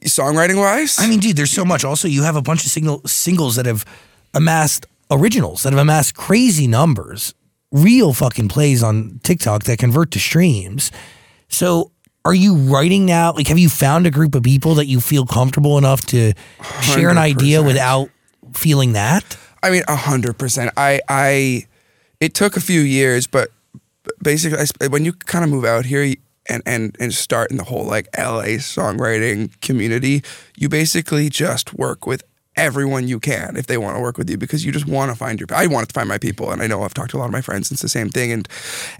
songwriting 0.02 0.58
wise, 0.58 0.98
I 1.00 1.08
mean, 1.08 1.18
dude, 1.18 1.36
there's 1.36 1.50
so 1.50 1.64
much. 1.64 1.84
Also, 1.84 2.06
you 2.06 2.22
have 2.22 2.36
a 2.36 2.42
bunch 2.42 2.64
of 2.64 2.70
single 2.70 3.00
singles 3.06 3.56
that 3.56 3.66
have 3.66 3.84
amassed 4.34 4.86
originals 5.10 5.62
that 5.62 5.72
have 5.72 5.80
amassed 5.80 6.14
crazy 6.14 6.66
numbers, 6.66 7.34
real 7.72 8.12
fucking 8.12 8.48
plays 8.48 8.82
on 8.82 9.20
TikTok 9.22 9.64
that 9.64 9.78
convert 9.78 10.10
to 10.12 10.18
streams. 10.18 10.90
So, 11.48 11.90
are 12.24 12.34
you 12.34 12.56
writing 12.56 13.04
now? 13.04 13.32
Like, 13.32 13.48
have 13.48 13.58
you 13.58 13.68
found 13.68 14.06
a 14.06 14.10
group 14.10 14.34
of 14.34 14.42
people 14.42 14.74
that 14.76 14.86
you 14.86 15.00
feel 15.00 15.26
comfortable 15.26 15.76
enough 15.76 16.06
to 16.06 16.32
share 16.80 17.10
an 17.10 17.18
idea 17.18 17.60
100%. 17.60 17.66
without 17.66 18.08
feeling 18.54 18.94
that? 18.94 19.36
I 19.62 19.70
mean, 19.70 19.82
a 19.88 19.96
hundred 19.96 20.38
percent. 20.38 20.72
I, 20.76 21.00
I, 21.08 21.66
it 22.20 22.34
took 22.34 22.56
a 22.56 22.60
few 22.60 22.80
years, 22.80 23.26
but 23.26 23.50
basically, 24.22 24.58
I, 24.80 24.88
when 24.88 25.04
you 25.04 25.12
kind 25.12 25.44
of 25.44 25.50
move 25.50 25.64
out 25.64 25.86
here 25.86 26.14
and 26.48 26.62
and 26.66 26.96
and 27.00 27.14
start 27.14 27.50
in 27.50 27.56
the 27.56 27.64
whole 27.64 27.84
like 27.84 28.06
LA 28.16 28.58
songwriting 28.60 29.58
community, 29.60 30.22
you 30.56 30.68
basically 30.68 31.28
just 31.28 31.74
work 31.74 32.06
with 32.06 32.22
everyone 32.56 33.08
you 33.08 33.20
can 33.20 33.56
if 33.56 33.66
they 33.66 33.78
want 33.78 33.96
to 33.96 34.00
work 34.00 34.18
with 34.18 34.30
you 34.30 34.36
because 34.36 34.64
you 34.64 34.72
just 34.72 34.86
want 34.86 35.10
to 35.10 35.16
find 35.16 35.40
your. 35.40 35.46
I 35.54 35.66
wanted 35.66 35.88
to 35.88 35.92
find 35.92 36.08
my 36.08 36.18
people, 36.18 36.50
and 36.50 36.62
I 36.62 36.66
know 36.66 36.82
I've 36.82 36.94
talked 36.94 37.10
to 37.10 37.16
a 37.16 37.20
lot 37.20 37.26
of 37.26 37.32
my 37.32 37.40
friends. 37.40 37.70
It's 37.70 37.82
the 37.82 37.88
same 37.88 38.10
thing, 38.10 38.32
and 38.32 38.48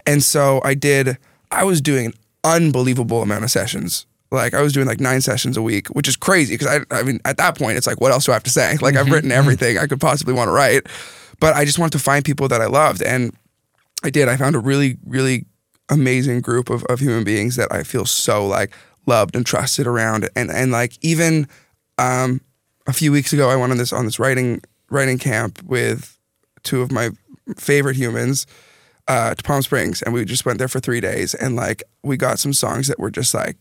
and 0.06 0.22
so 0.22 0.60
I 0.64 0.74
did. 0.74 1.18
I 1.50 1.64
was 1.64 1.80
doing 1.80 2.06
an 2.06 2.14
unbelievable 2.42 3.22
amount 3.22 3.44
of 3.44 3.50
sessions. 3.50 4.06
Like 4.30 4.54
I 4.54 4.62
was 4.62 4.72
doing 4.72 4.86
like 4.86 5.00
nine 5.00 5.20
sessions 5.20 5.56
a 5.56 5.62
week, 5.62 5.88
which 5.88 6.08
is 6.08 6.16
crazy 6.16 6.54
because 6.54 6.80
I, 6.90 6.96
I 6.98 7.02
mean, 7.02 7.20
at 7.24 7.36
that 7.36 7.56
point, 7.56 7.76
it's 7.76 7.86
like, 7.86 8.00
what 8.00 8.10
else 8.10 8.24
do 8.24 8.32
I 8.32 8.34
have 8.34 8.42
to 8.44 8.50
say? 8.50 8.76
Like 8.80 8.96
I've 8.96 9.10
written 9.10 9.30
everything 9.30 9.78
I 9.78 9.86
could 9.86 10.00
possibly 10.00 10.34
want 10.34 10.48
to 10.48 10.52
write, 10.52 10.86
but 11.40 11.54
I 11.54 11.64
just 11.64 11.78
wanted 11.78 11.92
to 11.92 12.04
find 12.04 12.24
people 12.24 12.48
that 12.48 12.60
I 12.60 12.66
loved, 12.66 13.02
and 13.02 13.34
I 14.02 14.10
did. 14.10 14.28
I 14.28 14.36
found 14.36 14.56
a 14.56 14.60
really, 14.60 14.98
really 15.06 15.46
amazing 15.88 16.40
group 16.40 16.70
of, 16.70 16.84
of 16.84 17.00
human 17.00 17.24
beings 17.24 17.56
that 17.56 17.70
I 17.70 17.82
feel 17.82 18.06
so 18.06 18.46
like 18.46 18.72
loved 19.06 19.36
and 19.36 19.44
trusted 19.46 19.86
around. 19.86 20.28
And 20.34 20.50
and 20.50 20.72
like 20.72 20.98
even 21.02 21.48
um, 21.98 22.40
a 22.86 22.92
few 22.92 23.12
weeks 23.12 23.32
ago, 23.32 23.50
I 23.50 23.56
went 23.56 23.72
on 23.72 23.78
this 23.78 23.92
on 23.92 24.04
this 24.04 24.18
writing 24.18 24.62
writing 24.90 25.18
camp 25.18 25.62
with 25.62 26.18
two 26.62 26.82
of 26.82 26.90
my 26.92 27.10
favorite 27.56 27.96
humans 27.96 28.46
uh, 29.08 29.34
to 29.34 29.42
Palm 29.42 29.62
Springs, 29.62 30.02
and 30.02 30.14
we 30.14 30.24
just 30.24 30.46
went 30.46 30.58
there 30.58 30.68
for 30.68 30.80
three 30.80 31.00
days. 31.00 31.34
And 31.34 31.56
like 31.56 31.82
we 32.02 32.16
got 32.16 32.38
some 32.38 32.52
songs 32.52 32.88
that 32.88 32.98
were 32.98 33.10
just 33.10 33.34
like 33.34 33.56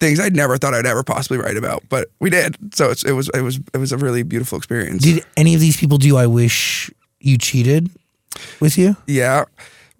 things 0.00 0.18
I'd 0.18 0.34
never 0.34 0.56
thought 0.56 0.74
I'd 0.74 0.86
ever 0.86 1.04
possibly 1.04 1.38
write 1.38 1.56
about, 1.56 1.84
but 1.88 2.08
we 2.18 2.30
did. 2.30 2.56
So 2.74 2.90
it's, 2.90 3.04
it 3.04 3.12
was 3.12 3.30
it 3.34 3.42
was 3.42 3.60
it 3.72 3.78
was 3.78 3.92
a 3.92 3.98
really 3.98 4.22
beautiful 4.22 4.58
experience. 4.58 5.02
did 5.02 5.24
any 5.36 5.54
of 5.54 5.60
these 5.60 5.76
people 5.76 5.98
do 5.98 6.16
I 6.16 6.26
wish 6.26 6.90
you 7.20 7.38
cheated 7.38 7.90
with 8.58 8.78
you? 8.78 8.96
Yeah. 9.06 9.44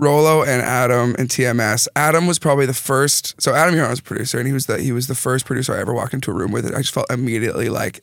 Rollo 0.00 0.42
and 0.42 0.62
Adam 0.62 1.14
and 1.18 1.28
TMS. 1.28 1.86
Adam 1.94 2.26
was 2.26 2.38
probably 2.38 2.64
the 2.64 2.72
first. 2.72 3.40
So 3.40 3.54
Adam 3.54 3.74
Yaron 3.74 3.90
was 3.90 3.98
a 3.98 4.02
producer, 4.02 4.38
and 4.38 4.46
he 4.46 4.52
was 4.52 4.64
the 4.64 4.80
he 4.80 4.92
was 4.92 5.06
the 5.08 5.14
first 5.14 5.44
producer 5.44 5.74
I 5.74 5.80
ever 5.80 5.92
walked 5.92 6.14
into 6.14 6.30
a 6.30 6.34
room 6.34 6.52
with. 6.52 6.66
I 6.74 6.78
just 6.78 6.94
felt 6.94 7.10
immediately 7.12 7.68
like, 7.68 8.02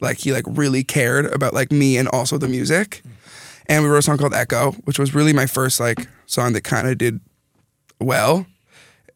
like 0.00 0.18
he 0.18 0.32
like 0.32 0.44
really 0.46 0.82
cared 0.82 1.26
about 1.26 1.52
like 1.52 1.70
me 1.70 1.98
and 1.98 2.08
also 2.08 2.38
the 2.38 2.48
music. 2.48 3.02
And 3.66 3.84
we 3.84 3.90
wrote 3.90 3.98
a 3.98 4.02
song 4.02 4.16
called 4.16 4.34
Echo, 4.34 4.72
which 4.84 4.98
was 4.98 5.14
really 5.14 5.34
my 5.34 5.46
first 5.46 5.78
like 5.78 6.08
song 6.24 6.54
that 6.54 6.64
kind 6.64 6.88
of 6.88 6.96
did 6.96 7.20
well, 8.00 8.46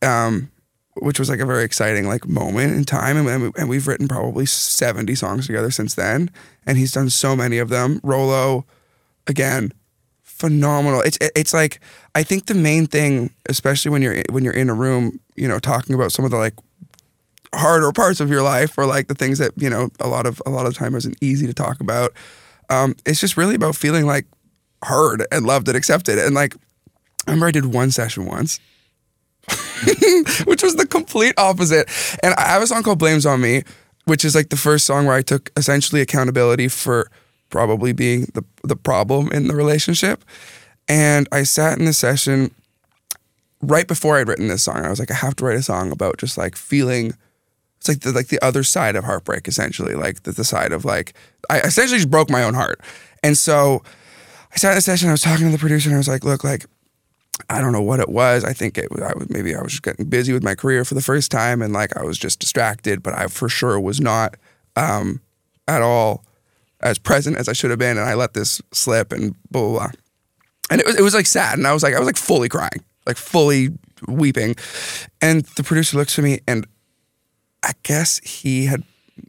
um, 0.02 0.52
which 0.96 1.18
was 1.18 1.30
like 1.30 1.40
a 1.40 1.46
very 1.46 1.64
exciting 1.64 2.06
like 2.06 2.28
moment 2.28 2.76
in 2.76 2.84
time. 2.84 3.16
And, 3.16 3.26
and, 3.26 3.56
and 3.56 3.68
we've 3.70 3.88
written 3.88 4.06
probably 4.06 4.44
seventy 4.44 5.14
songs 5.14 5.46
together 5.46 5.70
since 5.70 5.94
then. 5.94 6.30
And 6.66 6.76
he's 6.76 6.92
done 6.92 7.08
so 7.08 7.34
many 7.34 7.56
of 7.56 7.70
them. 7.70 8.00
Rollo, 8.02 8.66
again, 9.26 9.72
phenomenal. 10.36 11.00
It's 11.00 11.18
it's 11.20 11.52
like 11.54 11.80
I 12.14 12.22
think 12.22 12.46
the 12.46 12.54
main 12.54 12.86
thing, 12.86 13.30
especially 13.48 13.90
when 13.90 14.02
you're 14.02 14.22
when 14.30 14.44
you're 14.44 14.54
in 14.54 14.68
a 14.68 14.74
room, 14.74 15.20
you 15.34 15.48
know, 15.48 15.58
talking 15.58 15.94
about 15.94 16.12
some 16.12 16.24
of 16.24 16.30
the 16.30 16.36
like 16.36 16.54
harder 17.54 17.90
parts 17.92 18.20
of 18.20 18.28
your 18.28 18.42
life 18.42 18.76
or 18.76 18.86
like 18.86 19.08
the 19.08 19.14
things 19.14 19.38
that 19.38 19.52
you 19.56 19.70
know 19.70 19.88
a 20.00 20.08
lot 20.08 20.26
of 20.26 20.42
a 20.46 20.50
lot 20.50 20.66
of 20.66 20.74
time 20.74 20.94
isn't 20.94 21.16
easy 21.20 21.46
to 21.46 21.54
talk 21.54 21.80
about. 21.80 22.12
Um, 22.68 22.96
it's 23.06 23.20
just 23.20 23.36
really 23.36 23.54
about 23.54 23.76
feeling 23.76 24.06
like 24.06 24.26
heard 24.82 25.24
and 25.30 25.46
loved 25.46 25.68
and 25.68 25.76
accepted. 25.76 26.18
And 26.18 26.34
like, 26.34 26.54
I 27.26 27.30
remember 27.30 27.46
I 27.46 27.52
did 27.52 27.66
one 27.66 27.90
session 27.90 28.26
once. 28.26 28.60
which 30.44 30.62
was 30.64 30.74
the 30.74 30.86
complete 30.88 31.32
opposite. 31.38 31.88
And 32.22 32.34
I 32.34 32.48
have 32.48 32.62
a 32.62 32.66
song 32.66 32.82
called 32.82 32.98
Blames 32.98 33.24
on 33.24 33.40
Me, 33.40 33.62
which 34.04 34.24
is 34.24 34.34
like 34.34 34.48
the 34.48 34.56
first 34.56 34.86
song 34.86 35.06
where 35.06 35.14
I 35.14 35.22
took 35.22 35.52
essentially 35.56 36.00
accountability 36.00 36.66
for 36.66 37.08
probably 37.50 37.92
being 37.92 38.26
the 38.34 38.44
the 38.64 38.76
problem 38.76 39.30
in 39.32 39.48
the 39.48 39.54
relationship. 39.54 40.24
And 40.88 41.28
I 41.32 41.42
sat 41.42 41.78
in 41.78 41.84
the 41.84 41.92
session 41.92 42.54
right 43.60 43.88
before 43.88 44.18
I'd 44.18 44.28
written 44.28 44.48
this 44.48 44.64
song. 44.64 44.84
I 44.84 44.90
was 44.90 45.00
like, 45.00 45.10
I 45.10 45.14
have 45.14 45.34
to 45.36 45.44
write 45.44 45.56
a 45.56 45.62
song 45.62 45.90
about 45.90 46.18
just 46.18 46.38
like 46.38 46.56
feeling 46.56 47.12
it's 47.78 47.88
like 47.88 48.00
the 48.00 48.12
like 48.12 48.28
the 48.28 48.44
other 48.44 48.62
side 48.62 48.96
of 48.96 49.04
heartbreak, 49.04 49.48
essentially. 49.48 49.94
Like 49.94 50.22
the, 50.22 50.32
the 50.32 50.44
side 50.44 50.72
of 50.72 50.84
like 50.84 51.14
I 51.50 51.60
essentially 51.60 51.98
just 51.98 52.10
broke 52.10 52.30
my 52.30 52.42
own 52.42 52.54
heart. 52.54 52.80
And 53.22 53.36
so 53.36 53.82
I 54.52 54.56
sat 54.56 54.70
in 54.70 54.76
the 54.76 54.82
session, 54.82 55.08
I 55.08 55.12
was 55.12 55.22
talking 55.22 55.46
to 55.46 55.52
the 55.52 55.58
producer, 55.58 55.88
and 55.88 55.96
I 55.96 55.98
was 55.98 56.08
like, 56.08 56.24
look, 56.24 56.44
like 56.44 56.66
I 57.50 57.60
don't 57.60 57.72
know 57.72 57.82
what 57.82 58.00
it 58.00 58.08
was. 58.08 58.44
I 58.44 58.52
think 58.52 58.78
it 58.78 58.90
was, 58.90 59.02
I 59.02 59.12
was 59.14 59.28
maybe 59.30 59.54
I 59.54 59.62
was 59.62 59.72
just 59.72 59.82
getting 59.82 60.06
busy 60.06 60.32
with 60.32 60.42
my 60.42 60.54
career 60.54 60.84
for 60.84 60.94
the 60.94 61.02
first 61.02 61.30
time 61.30 61.62
and 61.62 61.72
like 61.72 61.96
I 61.96 62.02
was 62.02 62.18
just 62.18 62.40
distracted, 62.40 63.02
but 63.02 63.14
I 63.14 63.26
for 63.26 63.48
sure 63.48 63.78
was 63.78 64.00
not 64.00 64.36
um, 64.74 65.20
at 65.68 65.82
all 65.82 66.24
as 66.80 66.98
present 66.98 67.36
as 67.36 67.48
I 67.48 67.52
should 67.52 67.70
have 67.70 67.78
been. 67.78 67.98
And 67.98 68.08
I 68.08 68.14
let 68.14 68.34
this 68.34 68.60
slip 68.72 69.12
and 69.12 69.34
blah, 69.50 69.62
blah, 69.62 69.70
blah. 69.72 69.90
And 70.70 70.80
it 70.80 70.86
was, 70.86 70.98
it 70.98 71.02
was 71.02 71.14
like 71.14 71.26
sad. 71.26 71.58
And 71.58 71.66
I 71.66 71.72
was 71.72 71.82
like, 71.82 71.94
I 71.94 71.98
was 71.98 72.06
like 72.06 72.16
fully 72.16 72.48
crying, 72.48 72.84
like 73.06 73.16
fully 73.16 73.70
weeping. 74.08 74.56
And 75.20 75.44
the 75.56 75.62
producer 75.62 75.96
looks 75.96 76.18
at 76.18 76.24
me 76.24 76.40
and 76.46 76.66
I 77.62 77.72
guess 77.82 78.18
he 78.20 78.66
had 78.66 78.82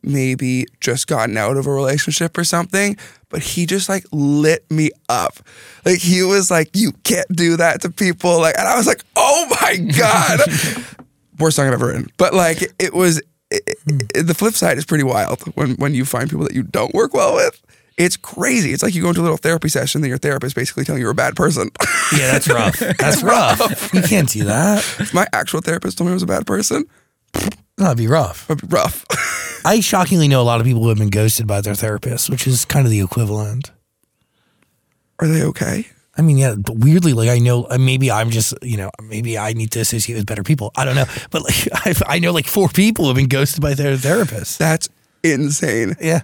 maybe 0.03 0.65
just 0.79 1.07
gotten 1.07 1.37
out 1.37 1.57
of 1.57 1.65
a 1.65 1.71
relationship 1.71 2.37
or 2.37 2.43
something, 2.43 2.97
but 3.29 3.41
he 3.41 3.65
just 3.65 3.89
like 3.89 4.05
lit 4.11 4.69
me 4.69 4.91
up. 5.09 5.39
Like 5.85 5.99
he 5.99 6.23
was 6.23 6.51
like, 6.51 6.69
"You 6.75 6.91
can't 7.03 7.27
do 7.33 7.57
that 7.57 7.81
to 7.81 7.89
people." 7.89 8.39
Like, 8.39 8.57
and 8.57 8.67
I 8.67 8.77
was 8.77 8.87
like, 8.87 9.03
"Oh 9.15 9.47
my 9.61 9.77
god!" 9.77 10.39
Worst 11.39 11.55
song 11.55 11.67
I've 11.67 11.73
ever 11.73 11.87
written, 11.87 12.09
but 12.17 12.33
like 12.33 12.73
it 12.79 12.93
was. 12.93 13.21
Hmm. 13.51 13.97
It, 14.01 14.11
it- 14.15 14.23
the 14.27 14.33
flip 14.33 14.53
side 14.55 14.77
is 14.77 14.85
pretty 14.85 15.03
wild 15.03 15.41
when 15.55 15.75
when 15.75 15.93
you 15.93 16.05
find 16.05 16.29
people 16.29 16.45
that 16.45 16.53
you 16.53 16.63
don't 16.63 16.93
work 16.93 17.13
well 17.13 17.35
with. 17.35 17.61
It's 17.97 18.15
crazy. 18.17 18.73
It's 18.73 18.83
like 18.83 18.93
you 18.93 19.01
go 19.01 19.07
into 19.07 19.21
a 19.21 19.23
little 19.23 19.37
therapy 19.37 19.69
session, 19.69 20.01
and 20.03 20.07
your 20.09 20.19
therapist 20.19 20.55
basically 20.55 20.83
telling 20.83 20.99
you 20.99 21.05
you're 21.05 21.11
a 21.13 21.15
bad 21.15 21.35
person. 21.35 21.71
Yeah, 22.15 22.31
that's 22.31 22.47
rough. 22.59 22.77
That's 22.77 23.23
rough. 23.23 23.91
You 23.93 24.03
can't 24.03 24.29
do 24.29 24.43
that. 24.43 24.79
if 24.99 25.13
my 25.15 25.25
actual 25.33 25.61
therapist 25.61 25.97
told 25.97 26.05
me 26.07 26.11
I 26.11 26.13
was 26.13 26.21
a 26.23 26.27
bad 26.27 26.45
person, 26.45 26.85
That'd 27.77 27.97
be 27.97 28.05
rough. 28.07 28.49
it'd 28.51 28.69
be 28.69 28.75
rough. 28.75 29.03
I 29.65 29.79
shockingly 29.81 30.27
know 30.27 30.41
a 30.41 30.43
lot 30.43 30.59
of 30.59 30.65
people 30.67 30.83
who 30.83 30.89
have 30.89 30.97
been 30.99 31.09
ghosted 31.09 31.47
by 31.47 31.61
their 31.61 31.73
therapists, 31.73 32.29
which 32.29 32.45
is 32.47 32.65
kind 32.65 32.85
of 32.85 32.91
the 32.91 33.01
equivalent. 33.01 33.71
Are 35.19 35.27
they 35.27 35.41
okay? 35.43 35.87
I 36.17 36.21
mean, 36.23 36.37
yeah, 36.37 36.55
but 36.55 36.77
weirdly, 36.77 37.13
like 37.13 37.29
I 37.29 37.37
know, 37.39 37.65
uh, 37.65 37.77
maybe 37.77 38.09
I'm 38.11 38.29
just, 38.31 38.53
you 38.63 38.77
know, 38.77 38.89
maybe 39.03 39.37
I 39.37 39.53
need 39.53 39.71
to 39.71 39.79
associate 39.79 40.15
with 40.15 40.25
better 40.25 40.43
people. 40.43 40.71
I 40.75 40.83
don't 40.85 40.95
know, 40.95 41.05
but 41.31 41.43
like 41.43 41.67
I've, 41.85 42.01
I 42.07 42.19
know 42.19 42.31
like 42.31 42.47
four 42.47 42.69
people 42.69 43.07
have 43.07 43.15
been 43.15 43.27
ghosted 43.27 43.61
by 43.61 43.73
their 43.75 43.95
therapist. 43.97 44.57
That's 44.59 44.89
insane. 45.23 45.95
Yeah, 46.01 46.21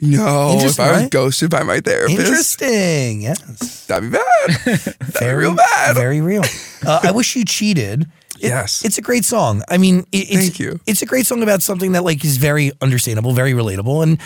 No, 0.00 0.56
if 0.60 0.78
I 0.78 0.92
was 0.92 1.02
right? 1.02 1.10
ghosted 1.10 1.50
by 1.50 1.62
my 1.62 1.80
therapist, 1.80 2.18
Interesting. 2.20 3.22
Yes. 3.22 3.86
that'd 3.86 4.10
be 4.10 4.16
bad. 4.18 4.50
That'd 5.12 5.20
be 5.20 5.26
real 5.34 5.54
bad. 5.54 5.94
Very 5.96 6.20
real. 6.20 6.42
Uh, 6.86 7.00
I 7.02 7.10
wish 7.12 7.34
you 7.36 7.44
cheated. 7.44 8.02
It- 8.02 8.48
Yes. 8.48 8.84
it's 8.84 8.98
a 8.98 9.02
great 9.02 9.24
song. 9.24 9.62
I 9.70 9.78
mean, 9.78 10.00
it, 10.12 10.30
it's, 10.30 10.36
Thank 10.36 10.58
you. 10.60 10.78
It's 10.86 11.00
a 11.00 11.06
great 11.06 11.24
song 11.26 11.42
about 11.42 11.62
something 11.62 11.92
that 11.92 12.04
like 12.04 12.22
is 12.24 12.36
very 12.36 12.70
understandable, 12.82 13.32
very 13.32 13.52
relatable, 13.54 14.02
and 14.02 14.18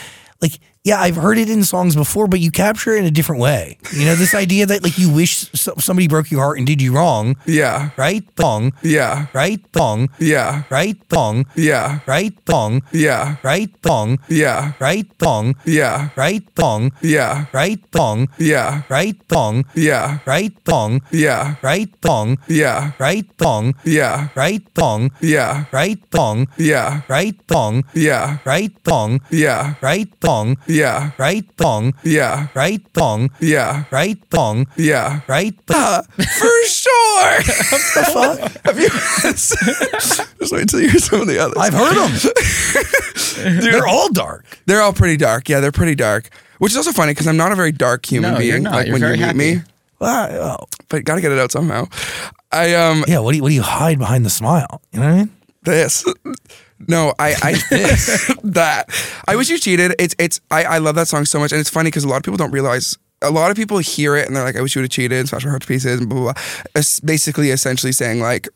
like 0.42 0.58
yeah, 0.82 0.98
I've 0.98 1.16
heard 1.16 1.36
it 1.36 1.50
in 1.50 1.62
songs 1.62 1.94
before, 1.94 2.26
but 2.26 2.40
you 2.40 2.50
capture 2.50 2.94
it 2.94 3.00
in 3.00 3.04
a 3.04 3.10
different 3.10 3.40
way. 3.42 3.76
You 3.92 4.06
know, 4.06 4.14
this 4.14 4.34
idea 4.34 4.64
that 4.64 4.82
like 4.82 4.96
you 4.98 5.12
wish 5.12 5.50
so- 5.52 5.74
somebody 5.78 6.08
broke 6.08 6.30
your 6.30 6.40
heart 6.40 6.56
and 6.56 6.66
did 6.66 6.80
you 6.80 6.94
wrong, 6.94 7.36
yeah, 7.44 7.90
right? 7.98 8.24
Wrong, 8.38 8.72
yeah, 8.82 9.26
right? 9.34 9.60
Wrong, 9.76 10.08
yeah, 10.18 10.62
right? 10.72 10.96
Wrong, 11.12 11.44
yeah, 11.52 11.98
right? 12.06 12.32
Wrong, 12.48 12.82
yeah, 12.92 13.44
right? 13.44 13.80
Wrong, 13.92 14.18
yeah, 14.30 14.78
right? 14.80 15.06
Wrong, 15.20 15.44
yeah, 15.52 16.08
right? 16.16 16.48
Wrong, 16.56 16.88
yeah, 17.00 17.44
right? 17.52 17.80
Wrong, 17.92 18.32
yeah, 18.32 18.80
right? 18.80 19.18
Wrong, 19.20 19.48
yeah, 19.50 19.50
right? 19.52 20.18
Wrong, 20.56 20.80
yeah, 21.50 21.74
right? 21.90 21.90
Wrong, 22.00 22.40
yeah, 22.40 22.40
right? 22.40 22.40
Wrong, 22.40 22.90
yeah, 23.10 24.28
right? 24.32 24.68
Wrong, 24.72 25.10
yeah, 25.18 25.72
right? 25.72 26.08
Wrong, 26.14 26.48
yeah, 26.58 27.02
right? 27.08 27.36
Wrong, 27.50 27.82
yeah, 27.94 28.38
right? 28.44 28.72
Wrong, 28.86 29.20
yeah, 29.30 29.74
right? 29.82 30.08
Wrong, 30.24 30.56
yeah, 30.70 31.10
right? 31.18 31.44
Wrong, 31.60 31.92
yeah, 32.04 32.48
right? 32.54 32.80
Wrong, 32.96 33.30
yeah, 33.40 33.84
right? 33.90 34.16
Wrong, 34.32 34.66
yeah. 34.76 35.20
right? 35.28 35.54
Uh, 35.68 36.02
for 36.02 36.64
sure. 36.66 37.40
Have 38.64 38.78
you? 38.78 38.88
Just 39.22 40.52
wait 40.52 40.68
till 40.68 40.80
you 40.80 40.88
hear 40.90 41.00
some 41.00 41.20
of 41.20 41.26
the 41.26 41.38
others. 41.38 41.56
I've 41.58 41.74
heard 41.74 41.96
them. 41.96 43.60
They're 43.62 43.86
all 43.86 44.10
dark. 44.12 44.44
They're 44.66 44.80
all 44.82 44.92
pretty 44.92 45.16
dark. 45.16 45.48
Yeah, 45.48 45.60
they're 45.60 45.72
pretty 45.72 45.94
dark. 45.94 46.28
Which 46.58 46.72
is 46.72 46.76
also 46.76 46.92
funny 46.92 47.12
because 47.12 47.26
I'm 47.26 47.36
not 47.38 47.52
a 47.52 47.54
very 47.54 47.72
dark 47.72 48.04
human 48.06 48.32
No, 48.32 48.38
being. 48.38 48.50
you're 48.50 48.58
not. 48.60 48.72
Like 48.74 48.86
You're 48.86 48.94
when 48.94 49.00
you 49.02 49.06
very 49.08 49.16
meet 49.18 49.24
happy. 49.24 49.38
me, 49.56 49.62
Wow. 49.98 50.66
but 50.88 51.04
gotta 51.04 51.20
get 51.22 51.32
it 51.32 51.38
out 51.38 51.50
somehow. 51.52 51.86
I 52.52 52.74
um 52.74 53.04
Yeah. 53.08 53.20
What 53.20 53.32
do 53.32 53.36
you 53.38 53.42
What 53.42 53.48
do 53.50 53.54
you 53.54 53.62
hide 53.62 53.98
behind 53.98 54.24
the 54.26 54.30
smile? 54.30 54.82
You 54.92 55.00
know 55.00 55.06
what 55.06 55.12
I 55.14 55.18
mean? 55.18 55.30
this. 55.62 56.04
No, 56.88 57.14
I 57.18 57.34
I 57.42 57.52
that 58.44 58.86
I 59.26 59.36
wish 59.36 59.48
you 59.50 59.58
cheated. 59.58 59.94
It's 59.98 60.14
it's 60.18 60.40
I 60.50 60.64
I 60.64 60.78
love 60.78 60.94
that 60.96 61.08
song 61.08 61.24
so 61.24 61.38
much, 61.38 61.52
and 61.52 61.60
it's 61.60 61.70
funny 61.70 61.88
because 61.88 62.04
a 62.04 62.08
lot 62.08 62.16
of 62.16 62.22
people 62.22 62.38
don't 62.38 62.52
realize. 62.52 62.96
A 63.22 63.30
lot 63.30 63.50
of 63.50 63.56
people 63.56 63.76
hear 63.78 64.16
it 64.16 64.26
and 64.26 64.34
they're 64.34 64.44
like, 64.44 64.56
"I 64.56 64.62
wish 64.62 64.74
you 64.74 64.80
would 64.80 64.84
have 64.84 64.90
cheated." 64.90 65.28
Smash 65.28 65.44
my 65.44 65.50
heart 65.50 65.62
to 65.62 65.68
pieces 65.68 66.00
and 66.00 66.08
blah 66.08 66.20
blah 66.20 66.32
blah. 66.32 66.42
It's 66.74 67.00
basically, 67.00 67.50
essentially 67.50 67.92
saying 67.92 68.20
like, 68.20 68.48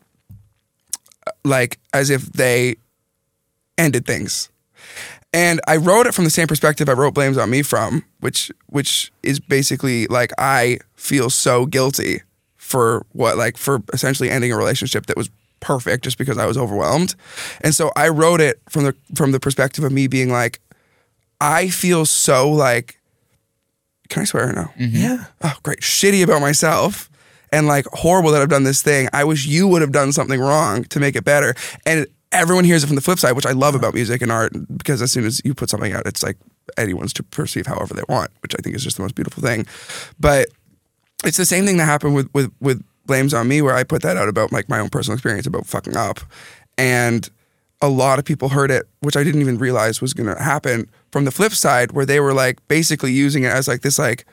uh, 1.26 1.32
like 1.44 1.78
as 1.92 2.08
if 2.08 2.32
they 2.32 2.76
ended 3.76 4.06
things. 4.06 4.48
And 5.34 5.60
I 5.66 5.76
wrote 5.76 6.06
it 6.06 6.14
from 6.14 6.24
the 6.24 6.30
same 6.30 6.46
perspective 6.46 6.88
I 6.88 6.92
wrote 6.92 7.12
"Blames 7.12 7.36
on 7.36 7.50
Me" 7.50 7.62
from, 7.62 8.04
which 8.20 8.50
which 8.68 9.12
is 9.22 9.38
basically 9.38 10.06
like 10.06 10.32
I 10.38 10.78
feel 10.94 11.28
so 11.28 11.66
guilty 11.66 12.22
for 12.56 13.04
what 13.12 13.36
like 13.36 13.58
for 13.58 13.82
essentially 13.92 14.30
ending 14.30 14.50
a 14.52 14.56
relationship 14.56 15.06
that 15.06 15.16
was 15.16 15.28
perfect 15.64 16.04
just 16.04 16.18
because 16.18 16.38
I 16.38 16.46
was 16.46 16.58
overwhelmed. 16.58 17.14
And 17.62 17.74
so 17.74 17.90
I 17.96 18.08
wrote 18.08 18.40
it 18.40 18.60
from 18.68 18.84
the 18.84 18.94
from 19.14 19.32
the 19.32 19.40
perspective 19.40 19.82
of 19.82 19.92
me 19.92 20.06
being 20.06 20.30
like 20.30 20.60
I 21.40 21.68
feel 21.68 22.06
so 22.06 22.50
like 22.50 23.00
can 24.10 24.22
I 24.22 24.24
swear 24.26 24.50
or 24.50 24.52
no? 24.52 24.64
Mm-hmm. 24.78 24.96
Yeah. 24.96 25.24
Oh, 25.42 25.56
great. 25.62 25.80
Shitty 25.80 26.22
about 26.22 26.40
myself 26.40 27.10
and 27.50 27.66
like 27.66 27.86
horrible 27.86 28.30
that 28.32 28.42
I've 28.42 28.48
done 28.48 28.64
this 28.64 28.82
thing. 28.82 29.08
I 29.12 29.24
wish 29.24 29.46
you 29.46 29.66
would 29.68 29.80
have 29.80 29.92
done 29.92 30.12
something 30.12 30.40
wrong 30.40 30.84
to 30.84 31.00
make 31.00 31.16
it 31.16 31.24
better. 31.24 31.54
And 31.86 32.06
everyone 32.32 32.64
hears 32.64 32.84
it 32.84 32.88
from 32.88 32.96
the 32.96 33.02
flip 33.02 33.18
side, 33.18 33.32
which 33.32 33.46
I 33.46 33.52
love 33.52 33.74
about 33.74 33.94
music 33.94 34.20
and 34.20 34.30
art 34.30 34.52
because 34.76 35.00
as 35.00 35.10
soon 35.10 35.24
as 35.24 35.40
you 35.44 35.54
put 35.54 35.70
something 35.70 35.92
out, 35.92 36.06
it's 36.06 36.22
like 36.22 36.36
anyone's 36.76 37.12
to 37.14 37.22
perceive 37.22 37.66
however 37.66 37.94
they 37.94 38.02
want, 38.08 38.30
which 38.42 38.54
I 38.58 38.62
think 38.62 38.76
is 38.76 38.84
just 38.84 38.96
the 38.96 39.02
most 39.02 39.14
beautiful 39.14 39.42
thing. 39.42 39.66
But 40.20 40.48
it's 41.24 41.36
the 41.38 41.46
same 41.46 41.64
thing 41.64 41.78
that 41.78 41.86
happened 41.86 42.14
with 42.14 42.28
with 42.34 42.52
with 42.60 42.84
blames 43.06 43.34
on 43.34 43.48
me 43.48 43.62
where 43.62 43.74
I 43.74 43.84
put 43.84 44.02
that 44.02 44.16
out 44.16 44.28
about 44.28 44.52
like 44.52 44.68
my 44.68 44.78
own 44.78 44.88
personal 44.88 45.14
experience 45.14 45.46
about 45.46 45.66
fucking 45.66 45.96
up. 45.96 46.20
And 46.78 47.28
a 47.80 47.88
lot 47.88 48.18
of 48.18 48.24
people 48.24 48.48
heard 48.48 48.70
it 48.70 48.88
which 49.00 49.16
I 49.16 49.24
didn't 49.24 49.40
even 49.40 49.58
realize 49.58 50.00
was 50.00 50.14
going 50.14 50.34
to 50.34 50.42
happen 50.42 50.88
from 51.12 51.24
the 51.24 51.30
flip 51.30 51.52
side 51.52 51.92
where 51.92 52.06
they 52.06 52.20
were 52.20 52.32
like 52.32 52.66
basically 52.68 53.12
using 53.12 53.44
it 53.44 53.48
as 53.48 53.68
like 53.68 53.82
this 53.82 53.98
like 53.98 54.24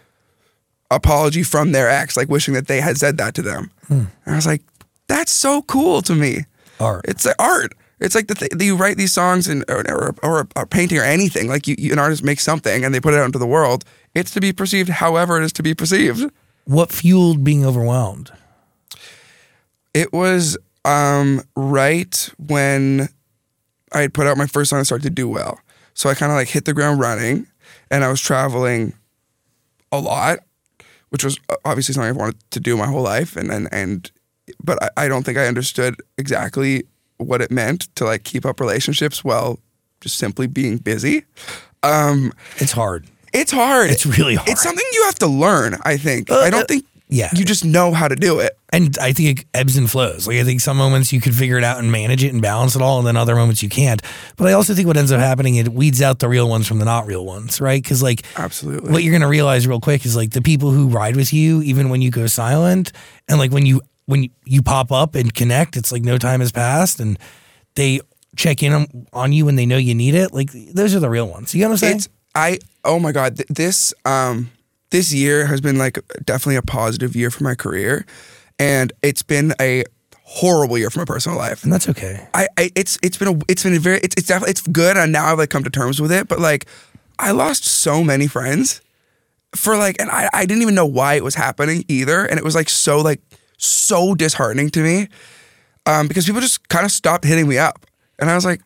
apology 0.90 1.44
from 1.44 1.72
their 1.72 1.90
ex 1.90 2.16
like 2.16 2.30
wishing 2.30 2.54
that 2.54 2.68
they 2.68 2.82
had 2.82 2.98
said 2.98 3.18
that 3.18 3.36
to 3.36 3.42
them. 3.42 3.72
Hmm. 3.88 4.06
And 4.26 4.34
I 4.34 4.36
was 4.36 4.48
like 4.48 4.62
that's 5.08 5.32
so 5.32 5.62
cool 5.64 6.02
to 6.04 6.16
me. 6.16 6.46
Art. 6.80 7.06
it's 7.08 7.26
like 7.26 7.36
art. 7.38 7.74
It's 8.00 8.16
like 8.16 8.28
the 8.28 8.34
th- 8.34 8.52
you 8.60 8.76
write 8.76 8.98
these 8.98 9.14
songs 9.14 9.48
and 9.48 9.64
or, 9.70 9.84
or, 9.92 10.16
or 10.24 10.40
a, 10.42 10.62
a 10.62 10.66
painting 10.66 10.98
or 10.98 11.04
anything 11.04 11.48
like 11.48 11.68
you, 11.68 11.76
you, 11.78 11.92
an 11.92 12.00
artist 12.00 12.24
makes 12.24 12.44
something 12.44 12.84
and 12.84 12.96
they 12.96 13.00
put 13.00 13.14
it 13.14 13.20
out 13.20 13.26
into 13.26 13.38
the 13.38 13.46
world. 13.46 13.86
It's 14.16 14.32
to 14.32 14.42
be 14.42 14.52
perceived 14.52 14.90
however 14.90 15.40
it 15.40 15.44
is 15.44 15.54
to 15.54 15.64
be 15.64 15.76
perceived. 15.76 16.32
What 16.66 16.92
fueled 16.92 17.44
being 17.44 17.64
overwhelmed? 17.64 18.32
It 19.94 20.14
was 20.14 20.58
um, 20.86 21.42
right 21.56 22.30
when 22.38 23.10
I 23.94 24.02
had 24.02 24.14
put 24.14 24.28
out 24.28 24.38
my 24.38 24.48
first 24.48 24.70
song 24.70 24.80
and 24.80 24.86
started 24.86 25.04
to 25.04 25.10
do 25.10 25.28
well. 25.28 25.60
So 25.94 26.10
I 26.10 26.14
kind 26.14 26.32
of 26.32 26.38
like 26.38 26.48
hit 26.48 26.66
the 26.66 26.74
ground 26.74 27.00
running 27.00 27.48
and 27.90 28.04
I 28.04 28.10
was 28.10 28.22
traveling 28.22 28.94
a 29.92 30.00
lot, 30.00 30.40
which 31.10 31.24
was 31.24 31.38
uh, 31.50 31.56
obviously 31.66 31.94
something 31.94 32.10
I've 32.10 32.16
wanted 32.16 32.38
to 32.52 32.60
do 32.60 32.78
my 32.78 32.88
whole 32.88 33.02
life. 33.04 33.36
And, 33.36 33.52
and, 33.52 33.68
and 33.72 34.10
but 34.64 34.82
I, 34.82 35.06
I 35.06 35.08
don't 35.08 35.24
think 35.24 35.38
I 35.38 35.48
understood 35.48 35.96
exactly 36.18 36.84
what 37.18 37.42
it 37.42 37.52
meant 37.52 37.94
to 37.96 38.06
like 38.06 38.24
keep 38.24 38.46
up 38.46 38.60
relationships 38.60 39.24
while 39.24 39.60
just 40.00 40.18
simply 40.18 40.48
being 40.48 40.78
busy. 40.78 41.26
Um, 41.84 42.34
It's 42.58 42.72
hard. 42.72 43.08
it's 43.34 43.52
hard. 43.52 43.90
It's 43.92 44.06
really 44.06 44.36
hard. 44.36 44.50
It's 44.50 44.64
something 44.64 44.86
you 44.94 45.04
have 45.04 45.16
to 45.20 45.28
learn, 45.28 45.78
I 45.84 45.98
think. 45.98 46.32
Uh, 46.32 46.40
I 46.40 46.48
uh, 46.48 46.50
don't 46.50 46.68
think 46.68 46.86
yeah. 47.12 47.30
you 47.36 47.44
just 47.44 47.66
know 47.66 47.92
how 47.92 48.08
to 48.08 48.16
do 48.16 48.40
it. 48.40 48.58
And 48.74 48.98
I 49.00 49.12
think 49.12 49.40
it 49.40 49.46
ebbs 49.54 49.76
and 49.76 49.92
flows. 49.92 50.28
Like 50.28 50.38
I 50.38 50.44
think 50.46 50.62
some 50.62 50.78
moments 50.78 51.12
you 51.12 51.20
can 51.20 51.34
figure 51.34 51.58
it 51.58 51.64
out 51.64 51.78
and 51.78 51.92
manage 51.92 52.24
it 52.24 52.32
and 52.32 52.42
balance 52.42 52.76
it 52.76 52.82
all, 52.82 53.00
and 53.00 53.06
then 53.06 53.18
other 53.18 53.36
moments 53.36 53.62
you 53.62 53.68
can't. 53.68 54.02
But 54.38 54.48
I 54.48 54.54
also 54.54 54.74
think 54.74 54.88
what 54.88 54.96
ends 54.96 55.12
up 55.12 55.20
happening 55.20 55.56
it 55.56 55.70
weeds 55.70 56.02
out 56.02 56.20
the 56.20 56.30
real 56.30 56.48
ones 56.48 56.68
from 56.68 56.80
the 56.80 56.86
not 56.86 57.06
real 57.06 57.26
ones, 57.26 57.60
right? 57.60 57.84
Because 57.84 58.02
like 58.02 58.24
Absolutely. 58.40 58.92
what 58.92 59.04
you're 59.04 59.12
gonna 59.12 59.28
realize 59.28 59.68
real 59.68 59.82
quick 59.82 60.06
is 60.06 60.16
like 60.16 60.32
the 60.32 60.42
people 60.42 60.72
who 60.72 60.88
ride 60.88 61.18
with 61.18 61.34
you, 61.34 61.62
even 61.62 61.90
when 61.90 62.02
you 62.02 62.12
go 62.12 62.28
silent, 62.28 62.94
and 63.28 63.38
like 63.38 63.52
when 63.52 63.66
you 63.66 63.82
when 64.06 64.24
you, 64.24 64.30
you 64.46 64.62
pop 64.62 64.92
up 64.92 65.16
and 65.16 65.34
connect, 65.34 65.76
it's 65.76 65.92
like 65.92 66.04
no 66.04 66.18
time 66.18 66.40
has 66.40 66.54
passed, 66.54 67.02
and 67.02 67.20
they 67.76 68.00
check 68.38 68.64
in 68.64 68.72
on, 68.72 69.08
on 69.12 69.34
you 69.34 69.46
when 69.46 69.58
they 69.58 69.66
know 69.66 69.78
you 69.78 69.94
need 69.94 70.16
it. 70.16 70.34
Like 70.34 70.52
those 70.52 70.96
are 70.96 71.00
the 71.02 71.10
real 71.10 71.28
ones. 71.28 71.54
You 71.54 71.62
know 71.62 71.68
what 71.68 71.74
I'm 71.74 71.78
saying? 71.78 71.96
It's 71.98 72.10
I 72.34 72.60
oh 72.86 73.00
my 73.00 73.12
god 73.12 73.36
th- 73.36 73.50
this 73.50 73.94
um 74.06 74.50
this 74.92 75.14
year 75.14 75.48
has 75.48 75.60
been 75.62 75.78
like 75.78 76.00
definitely 76.24 76.56
a 76.58 76.62
positive 76.62 77.16
year 77.16 77.32
for 77.32 77.44
my 77.44 77.56
career 77.56 78.06
and 78.60 78.94
it's 79.02 79.24
been 79.24 79.54
a 79.60 79.84
horrible 80.24 80.78
year 80.78 80.90
for 80.90 81.00
my 81.00 81.06
personal 81.06 81.38
life. 81.38 81.64
and 81.64 81.74
that's 81.74 81.90
okay. 81.90 82.28
I, 82.34 82.48
I 82.58 82.72
it's 82.76 82.98
it's 83.02 83.18
been 83.18 83.28
a 83.28 83.40
it's 83.50 83.64
been 83.64 83.74
a 83.74 83.80
very 83.80 83.98
it's 83.98 84.16
it's 84.18 84.28
definitely 84.28 84.52
it's 84.52 84.62
good 84.68 84.96
and 84.98 85.12
now 85.12 85.32
I've 85.32 85.38
like 85.38 85.50
come 85.50 85.64
to 85.64 85.70
terms 85.70 86.00
with 86.02 86.12
it 86.12 86.28
but 86.28 86.40
like 86.40 86.68
I 87.20 87.32
lost 87.32 87.66
so 87.66 88.04
many 88.04 88.28
friends 88.28 88.82
for 89.56 89.76
like 89.78 90.00
and 90.00 90.10
I 90.10 90.30
I 90.34 90.46
didn't 90.46 90.62
even 90.62 90.76
know 90.76 90.86
why 90.86 91.16
it 91.16 91.24
was 91.24 91.36
happening 91.36 91.84
either 91.88 92.24
and 92.26 92.38
it 92.38 92.44
was 92.44 92.56
like 92.56 92.70
so 92.70 93.00
like 93.02 93.22
so 93.58 94.16
disheartening 94.16 94.70
to 94.72 94.82
me 94.82 95.08
um 95.86 96.08
because 96.08 96.26
people 96.26 96.42
just 96.42 96.68
kind 96.70 96.86
of 96.86 96.92
stopped 96.92 97.26
hitting 97.26 97.48
me 97.48 97.58
up 97.58 97.86
and 98.20 98.30
I 98.30 98.36
was 98.36 98.46
like 98.46 98.62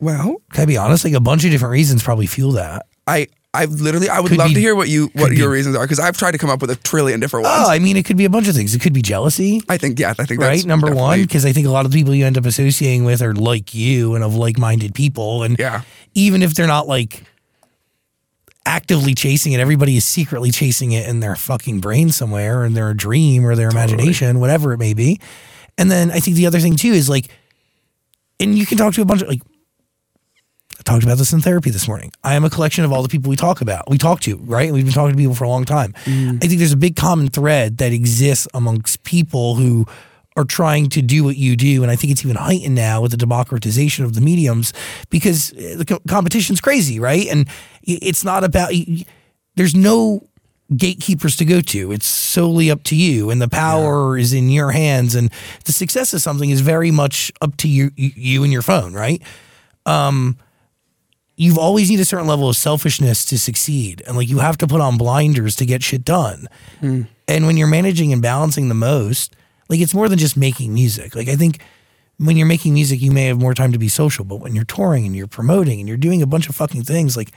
well 0.00 0.40
Can 0.52 0.62
I 0.62 0.66
be 0.66 0.76
honest? 0.76 1.04
Like 1.04 1.14
a 1.14 1.20
bunch 1.20 1.44
of 1.44 1.50
different 1.50 1.72
reasons 1.72 2.02
probably 2.02 2.26
fuel 2.26 2.52
that. 2.52 2.86
I 3.06 3.28
I 3.54 3.64
literally 3.64 4.08
I 4.10 4.20
would 4.20 4.28
Could 4.28 4.38
love 4.38 4.48
be- 4.48 4.54
to 4.54 4.60
hear 4.60 4.74
what 4.74 4.88
you 4.88 5.10
what 5.14 5.28
could 5.30 5.38
your 5.38 5.48
be- 5.48 5.54
reasons 5.54 5.74
are 5.74 5.82
because 5.84 5.98
I've 5.98 6.16
tried 6.18 6.32
to 6.32 6.38
come 6.38 6.50
up 6.50 6.60
with 6.60 6.70
a 6.70 6.76
trillion 6.76 7.18
different 7.18 7.44
ones. 7.46 7.64
Oh, 7.66 7.70
I 7.70 7.78
mean, 7.78 7.96
it 7.96 8.04
could 8.04 8.18
be 8.18 8.26
a 8.26 8.30
bunch 8.30 8.46
of 8.46 8.54
things. 8.54 8.74
It 8.74 8.80
could 8.80 8.92
be 8.92 9.00
jealousy, 9.02 9.62
I 9.68 9.78
think 9.78 9.98
yeah, 9.98 10.10
I 10.18 10.24
think 10.26 10.40
right? 10.40 10.48
that's 10.56 10.64
Number 10.66 10.88
one, 10.88 10.96
definitely- 10.96 11.26
because 11.26 11.44
I 11.46 11.52
think 11.52 11.66
a 11.66 11.70
lot 11.70 11.86
of 11.86 11.90
the 11.92 11.98
people 11.98 12.14
you 12.14 12.26
end 12.26 12.36
up 12.36 12.44
associating 12.44 13.04
with 13.04 13.22
are 13.22 13.34
like 13.34 13.74
you 13.74 14.14
and 14.14 14.22
of 14.22 14.34
like-minded 14.34 14.94
people, 14.94 15.42
and 15.44 15.58
Yeah. 15.58 15.80
even 16.14 16.42
if 16.42 16.54
they're 16.54 16.66
not 16.66 16.86
like 16.88 17.22
actively 18.66 19.14
chasing 19.14 19.52
it, 19.54 19.60
everybody 19.60 19.96
is 19.96 20.04
secretly 20.04 20.50
chasing 20.50 20.92
it 20.92 21.08
in 21.08 21.20
their 21.20 21.34
fucking 21.34 21.80
brain 21.80 22.10
somewhere, 22.10 22.64
in 22.66 22.74
their 22.74 22.92
dream 22.92 23.46
or 23.46 23.56
their 23.56 23.70
imagination, 23.70 24.40
whatever 24.40 24.74
it 24.74 24.78
may 24.78 24.92
be. 24.92 25.18
And 25.78 25.90
then 25.90 26.10
I 26.10 26.20
think 26.20 26.36
the 26.36 26.46
other 26.46 26.60
thing 26.60 26.76
too 26.76 26.92
is 26.92 27.08
like, 27.08 27.28
and 28.38 28.58
you 28.58 28.66
can 28.66 28.76
talk 28.76 28.92
to 28.94 29.00
a 29.02 29.06
bunch 29.06 29.22
of 29.22 29.28
like. 29.28 29.40
Talked 30.88 31.04
about 31.04 31.18
this 31.18 31.34
in 31.34 31.42
therapy 31.42 31.68
this 31.68 31.86
morning. 31.86 32.12
I 32.24 32.34
am 32.34 32.46
a 32.46 32.48
collection 32.48 32.82
of 32.82 32.94
all 32.94 33.02
the 33.02 33.10
people 33.10 33.28
we 33.28 33.36
talk 33.36 33.60
about, 33.60 33.90
we 33.90 33.98
talk 33.98 34.20
to, 34.20 34.38
right? 34.38 34.72
We've 34.72 34.86
been 34.86 34.94
talking 34.94 35.12
to 35.12 35.18
people 35.18 35.34
for 35.34 35.44
a 35.44 35.48
long 35.50 35.66
time. 35.66 35.92
I 36.42 36.46
think 36.46 36.58
there's 36.58 36.72
a 36.72 36.78
big 36.78 36.96
common 36.96 37.28
thread 37.28 37.76
that 37.76 37.92
exists 37.92 38.48
amongst 38.54 39.04
people 39.04 39.56
who 39.56 39.84
are 40.34 40.46
trying 40.46 40.88
to 40.88 41.02
do 41.02 41.24
what 41.24 41.36
you 41.36 41.56
do. 41.56 41.82
And 41.82 41.92
I 41.92 41.96
think 41.96 42.10
it's 42.10 42.24
even 42.24 42.36
heightened 42.36 42.74
now 42.74 43.02
with 43.02 43.10
the 43.10 43.18
democratization 43.18 44.06
of 44.06 44.14
the 44.14 44.22
mediums 44.22 44.72
because 45.10 45.52
uh, 45.52 45.74
the 45.76 45.84
co- 45.84 46.00
competition's 46.08 46.58
crazy, 46.58 46.98
right? 46.98 47.26
And 47.26 47.50
it's 47.82 48.24
not 48.24 48.42
about, 48.42 48.72
there's 49.56 49.74
no 49.74 50.26
gatekeepers 50.74 51.36
to 51.36 51.44
go 51.44 51.60
to. 51.60 51.92
It's 51.92 52.06
solely 52.06 52.70
up 52.70 52.82
to 52.84 52.96
you, 52.96 53.28
and 53.28 53.42
the 53.42 53.48
power 53.48 54.16
is 54.16 54.32
in 54.32 54.48
your 54.48 54.70
hands. 54.70 55.14
And 55.14 55.30
the 55.66 55.72
success 55.72 56.14
of 56.14 56.22
something 56.22 56.48
is 56.48 56.62
very 56.62 56.90
much 56.90 57.30
up 57.42 57.58
to 57.58 57.68
you, 57.68 57.90
you 57.94 58.42
and 58.42 58.50
your 58.50 58.62
phone, 58.62 58.94
right? 58.94 59.20
Um, 59.84 60.38
you've 61.38 61.56
always 61.56 61.88
need 61.88 62.00
a 62.00 62.04
certain 62.04 62.26
level 62.26 62.48
of 62.48 62.56
selfishness 62.56 63.24
to 63.24 63.38
succeed. 63.38 64.02
And 64.06 64.16
like 64.16 64.28
you 64.28 64.40
have 64.40 64.58
to 64.58 64.66
put 64.66 64.80
on 64.80 64.98
blinders 64.98 65.54
to 65.56 65.64
get 65.64 65.84
shit 65.84 66.04
done. 66.04 66.48
Hmm. 66.80 67.02
And 67.28 67.46
when 67.46 67.56
you're 67.56 67.68
managing 67.68 68.12
and 68.12 68.20
balancing 68.20 68.68
the 68.68 68.74
most, 68.74 69.36
like 69.68 69.80
it's 69.80 69.94
more 69.94 70.08
than 70.08 70.18
just 70.18 70.36
making 70.36 70.74
music. 70.74 71.14
Like 71.14 71.28
I 71.28 71.36
think 71.36 71.60
when 72.18 72.36
you're 72.36 72.46
making 72.46 72.74
music, 72.74 73.00
you 73.00 73.12
may 73.12 73.26
have 73.26 73.40
more 73.40 73.54
time 73.54 73.70
to 73.70 73.78
be 73.78 73.88
social, 73.88 74.24
but 74.24 74.40
when 74.40 74.56
you're 74.56 74.64
touring 74.64 75.06
and 75.06 75.14
you're 75.14 75.28
promoting 75.28 75.78
and 75.78 75.88
you're 75.88 75.96
doing 75.96 76.22
a 76.22 76.26
bunch 76.26 76.48
of 76.48 76.56
fucking 76.56 76.82
things, 76.82 77.16
like 77.16 77.30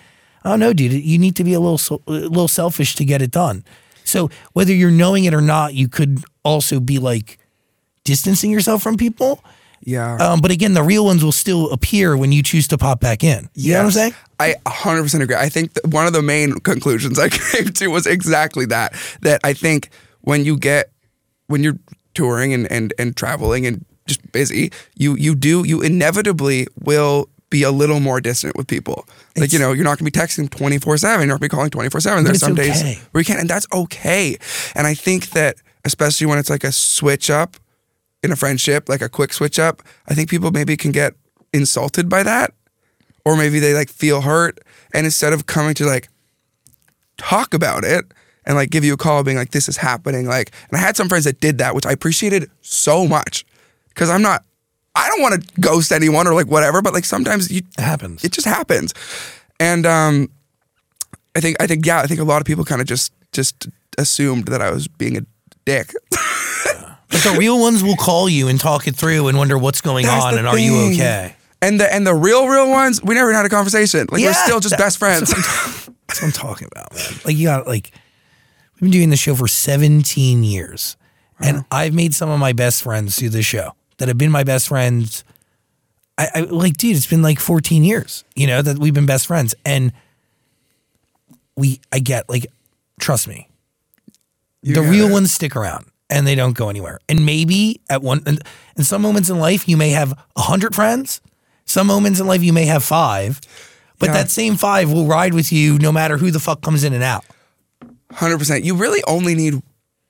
I 0.44 0.50
don't 0.50 0.60
know, 0.60 0.74
dude, 0.74 0.94
you 0.94 1.20
need 1.20 1.36
to 1.36 1.44
be 1.44 1.54
a 1.54 1.60
little 1.60 1.78
so, 1.78 2.02
a 2.08 2.12
little 2.12 2.48
selfish 2.48 2.96
to 2.96 3.06
get 3.06 3.22
it 3.22 3.30
done. 3.30 3.64
So 4.04 4.32
whether 4.54 4.74
you're 4.74 4.90
knowing 4.90 5.26
it 5.26 5.34
or 5.36 5.42
not, 5.42 5.76
you 5.76 5.88
could 5.88 6.24
also 6.44 6.80
be 6.80 6.98
like 6.98 7.38
distancing 8.04 8.50
yourself 8.50 8.82
from 8.82 8.98
people. 8.98 9.44
Yeah. 9.84 10.16
Um, 10.18 10.42
but 10.42 10.52
again, 10.52 10.74
the 10.74 10.84
real 10.84 11.06
ones 11.06 11.24
will 11.24 11.32
still 11.32 11.72
appear 11.72 12.16
when 12.16 12.32
you 12.32 12.44
choose 12.44 12.68
to 12.70 12.78
pop 12.78 13.00
back 13.00 13.24
in. 13.24 13.50
You 13.54 13.74
know 13.74 13.80
what 13.80 13.86
I'm 13.86 13.92
saying? 13.92 14.16
I 14.40 14.56
100% 14.66 15.22
agree. 15.22 15.36
I 15.36 15.50
think 15.50 15.74
that 15.74 15.88
one 15.88 16.08
of 16.08 16.14
the 16.14 16.22
main 16.22 16.54
conclusions 16.60 17.20
I 17.20 17.30
came 17.30 17.66
to 17.66 17.88
was 17.88 18.06
exactly 18.06 18.66
that. 18.68 18.94
That 19.22 19.42
I 19.44 19.54
think 19.54 19.90
when 20.22 20.46
you 20.46 20.58
get 20.58 20.92
when 21.48 21.64
you're 21.64 21.78
touring 22.14 22.54
and 22.54 22.72
and 22.72 22.94
and 22.98 23.16
traveling 23.16 23.66
and 23.66 23.86
just 24.08 24.32
busy, 24.32 24.72
you 24.96 25.16
you 25.16 25.36
do 25.36 25.66
you 25.66 25.82
inevitably 25.82 26.68
will 26.82 27.30
be 27.50 27.64
a 27.64 27.72
little 27.72 28.00
more 28.00 28.22
distant 28.22 28.56
with 28.56 28.68
people. 28.68 29.06
Like 29.36 29.52
you 29.52 29.60
know, 29.60 29.74
you're 29.74 29.84
not 29.84 30.00
going 30.00 30.10
to 30.10 30.12
be 30.12 30.20
texting 30.20 30.50
24 30.50 30.98
seven. 30.98 31.28
You're 31.28 31.36
not 31.36 31.40
going 31.40 31.50
to 31.50 31.54
be 31.54 31.56
calling 31.56 31.70
24 31.70 32.02
seven. 32.02 32.24
There's 32.24 32.40
some 32.40 32.54
okay. 32.54 32.68
days 32.68 33.00
where 33.12 33.22
you 33.22 33.26
can't, 33.26 33.40
and 33.40 33.50
that's 33.50 33.68
okay. 33.74 34.38
And 34.76 34.88
I 34.88 34.94
think 34.94 35.32
that 35.32 35.58
especially 35.86 36.28
when 36.28 36.38
it's 36.38 36.50
like 36.50 36.64
a 36.64 36.72
switch 36.72 37.30
up 37.30 37.58
in 38.24 38.32
a 38.32 38.36
friendship, 38.36 38.88
like 38.90 39.02
a 39.02 39.10
quick 39.10 39.34
switch 39.34 39.58
up, 39.60 39.82
I 40.08 40.14
think 40.14 40.30
people 40.30 40.52
maybe 40.52 40.78
can 40.78 40.92
get 40.92 41.14
insulted 41.54 42.08
by 42.10 42.24
that. 42.24 42.54
Or 43.26 43.36
maybe 43.38 43.60
they 43.60 43.74
like 43.74 43.90
feel 43.90 44.22
hurt. 44.22 44.60
And 44.94 45.06
instead 45.06 45.34
of 45.34 45.46
coming 45.46 45.74
to 45.76 45.86
like 45.86 46.10
talk 47.18 47.54
about 47.54 47.84
it 47.84 48.06
and 48.46 48.56
like 48.56 48.70
give 48.72 48.84
you 48.84 48.94
a 48.94 48.98
call 48.98 49.24
being 49.24 49.38
like 49.38 49.52
this 49.52 49.70
is 49.70 49.78
happening 49.78 50.26
like 50.26 50.50
and 50.70 50.78
i 50.78 50.82
had 50.82 50.98
some 50.98 51.08
friends 51.08 51.26
that 51.26 51.40
did 51.40 51.60
that 51.60 51.76
which 51.76 51.86
i 51.86 51.92
appreciated 51.92 52.50
so 52.62 53.08
much. 53.08 53.46
Because 53.90 54.10
i'm 54.10 54.24
not 54.24 54.44
i 54.96 55.08
don't 55.10 55.22
want 55.22 55.40
to 55.40 55.62
ghost 55.62 55.92
anyone 55.92 56.26
or 56.28 56.34
like 56.34 56.48
whatever 56.48 56.82
but 56.82 56.94
like 56.94 57.06
sometimes 57.06 57.52
you 57.52 57.62
It 57.78 57.82
happens. 57.84 58.24
it 58.24 58.32
just 58.32 58.48
happens. 58.48 58.94
And 59.60 59.86
um 59.86 60.30
i 61.36 61.40
think 61.40 61.58
i 61.62 61.68
think 61.68 61.86
yeah 61.86 62.00
i 62.02 62.08
think 62.08 62.20
a 62.20 62.24
lot 62.24 62.42
of 62.42 62.48
people 62.48 62.66
kind 62.66 62.82
of 62.82 62.88
just 62.88 63.14
just 63.32 63.68
assumed 64.00 64.46
that 64.48 64.62
i 64.62 64.72
was 64.72 64.88
being 64.88 65.18
a 65.18 65.22
dick 65.66 65.94
But 67.12 67.22
the 67.24 67.36
real 67.38 67.60
ones 67.60 67.84
will 67.84 67.96
call 67.98 68.30
you 68.30 68.48
and 68.48 68.60
talk 68.60 68.88
it 68.88 68.96
through 68.96 69.28
and 69.28 69.38
wonder 69.38 69.58
what's 69.58 69.82
going 69.82 70.06
That's 70.06 70.24
on 70.26 70.34
the 70.34 70.40
and 70.40 70.48
are 70.48 70.58
you 70.58 70.72
thing. 70.72 70.94
okay? 70.94 71.36
and 71.62 71.80
the 71.80 71.94
and 71.94 72.08
the 72.08 72.16
real 72.16 72.48
real 72.48 72.70
ones 72.70 73.04
we 73.04 73.14
never 73.16 73.30
even 73.30 73.36
had 73.36 73.46
a 73.46 73.50
conversation 73.50 74.00
like 74.02 74.12
we're 74.12 74.20
Yeah, 74.20 74.34
still 74.46 74.60
just 74.60 74.72
that- 74.72 74.80
best 74.80 74.98
friends 74.98 75.30
That's 75.32 75.88
what 76.22 76.24
I'm 76.24 76.32
talking 76.32 76.68
about, 76.72 76.94
man. 76.96 77.04
Like 77.26 77.36
you 77.36 77.46
got 77.48 77.68
like 77.68 77.92
we've 78.76 78.82
been 78.90 78.92
doing 78.92 79.10
the 79.10 79.18
show 79.18 79.36
for 79.36 79.48
17 79.48 80.44
years. 80.44 80.98
And 81.44 81.66
I've 81.72 81.94
made 81.94 82.14
some 82.14 82.30
of 82.30 82.40
my 82.40 82.54
best 82.54 82.84
friends 82.84 83.18
through 83.18 83.30
this 83.30 83.48
show 83.48 83.74
that 83.98 84.08
have 84.08 84.18
been 84.18 84.30
my 84.30 84.44
best 84.44 84.68
friends. 84.68 85.24
I, 86.16 86.28
I 86.36 86.40
like, 86.42 86.78
dude, 86.78 86.96
it's 86.96 87.08
been 87.08 87.24
like 87.24 87.40
14 87.40 87.84
years, 87.84 88.24
you 88.36 88.46
know, 88.46 88.62
that 88.62 88.78
we've 88.78 88.94
been 88.94 89.08
best 89.08 89.26
friends. 89.26 89.56
And 89.66 89.92
we 91.56 91.80
I 91.92 91.98
get 92.00 92.30
like, 92.30 92.46
trust 93.00 93.28
me, 93.28 93.50
the 94.62 94.82
real 94.84 95.10
ones 95.12 95.32
stick 95.34 95.56
around 95.56 95.86
and 96.12 96.28
they 96.28 96.36
don't 96.36 96.54
go 96.56 96.70
anywhere. 96.70 97.00
And 97.10 97.26
maybe 97.26 97.82
at 97.90 98.04
one 98.04 98.22
in, 98.28 98.38
in 98.78 98.84
some 98.84 99.02
moments 99.02 99.30
in 99.30 99.40
life 99.40 99.68
you 99.68 99.78
may 99.78 99.90
have 99.90 100.12
a 100.36 100.42
hundred 100.42 100.76
friends. 100.76 101.22
Some 101.66 101.88
moments 101.88 102.20
in 102.20 102.28
life 102.28 102.44
you 102.44 102.54
may 102.54 102.66
have 102.66 102.84
five, 102.84 103.40
but 103.98 104.08
Yeah. 104.08 104.14
that 104.14 104.30
same 104.30 104.58
five 104.58 104.92
will 104.92 105.06
ride 105.08 105.34
with 105.34 105.52
you 105.52 105.80
no 105.80 105.92
matter 105.92 106.18
who 106.18 106.30
the 106.30 106.40
fuck 106.40 106.62
comes 106.62 106.84
in 106.84 106.94
and 106.94 107.04
out. 107.04 107.24
Hundred 108.12 108.38
percent. 108.40 108.64
You 108.66 108.76
really 108.76 109.02
only 109.08 109.36
need 109.36 109.54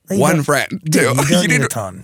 You 0.09 0.19
one 0.19 0.41
friend 0.43 0.67
Dude, 0.83 0.93
too. 0.93 0.99
You 1.01 1.13
don't 1.15 1.29
You 1.29 1.47
need 1.47 1.59
need- 1.59 1.61
a 1.65 1.67
ton. 1.67 2.03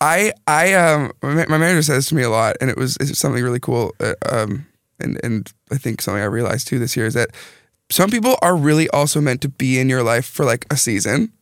I 0.00 0.32
I 0.46 0.74
um 0.74 1.12
my 1.22 1.46
my 1.46 1.58
manager 1.58 1.82
says 1.82 2.06
to 2.08 2.14
me 2.14 2.22
a 2.22 2.30
lot, 2.30 2.56
and 2.60 2.68
it 2.70 2.76
was 2.76 2.96
something 3.18 3.42
really 3.42 3.60
cool. 3.60 3.94
Uh, 4.00 4.14
um, 4.30 4.66
and 4.98 5.18
and 5.24 5.50
I 5.72 5.78
think 5.78 6.02
something 6.02 6.22
I 6.22 6.26
realized 6.26 6.68
too 6.68 6.78
this 6.78 6.94
year 6.96 7.06
is 7.06 7.14
that 7.14 7.30
some 7.90 8.10
people 8.10 8.36
are 8.42 8.54
really 8.54 8.88
also 8.90 9.20
meant 9.20 9.40
to 9.40 9.48
be 9.48 9.80
in 9.80 9.88
your 9.88 10.02
life 10.02 10.26
for 10.26 10.44
like 10.44 10.66
a 10.70 10.76
season, 10.76 11.32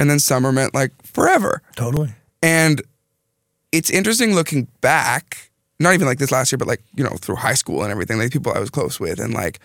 and 0.00 0.10
then 0.10 0.18
summer 0.18 0.50
meant 0.50 0.74
like 0.74 0.90
forever. 1.04 1.62
Totally. 1.76 2.12
And 2.42 2.82
it's 3.70 3.90
interesting 3.90 4.34
looking 4.34 4.66
back, 4.80 5.50
not 5.78 5.94
even 5.94 6.06
like 6.06 6.18
this 6.18 6.32
last 6.32 6.50
year, 6.50 6.58
but 6.58 6.66
like, 6.66 6.82
you 6.96 7.04
know, 7.04 7.16
through 7.20 7.36
high 7.36 7.54
school 7.54 7.82
and 7.82 7.92
everything, 7.92 8.18
like 8.18 8.32
people 8.32 8.52
I 8.52 8.58
was 8.58 8.70
close 8.70 8.98
with. 8.98 9.20
And 9.20 9.34
like, 9.34 9.60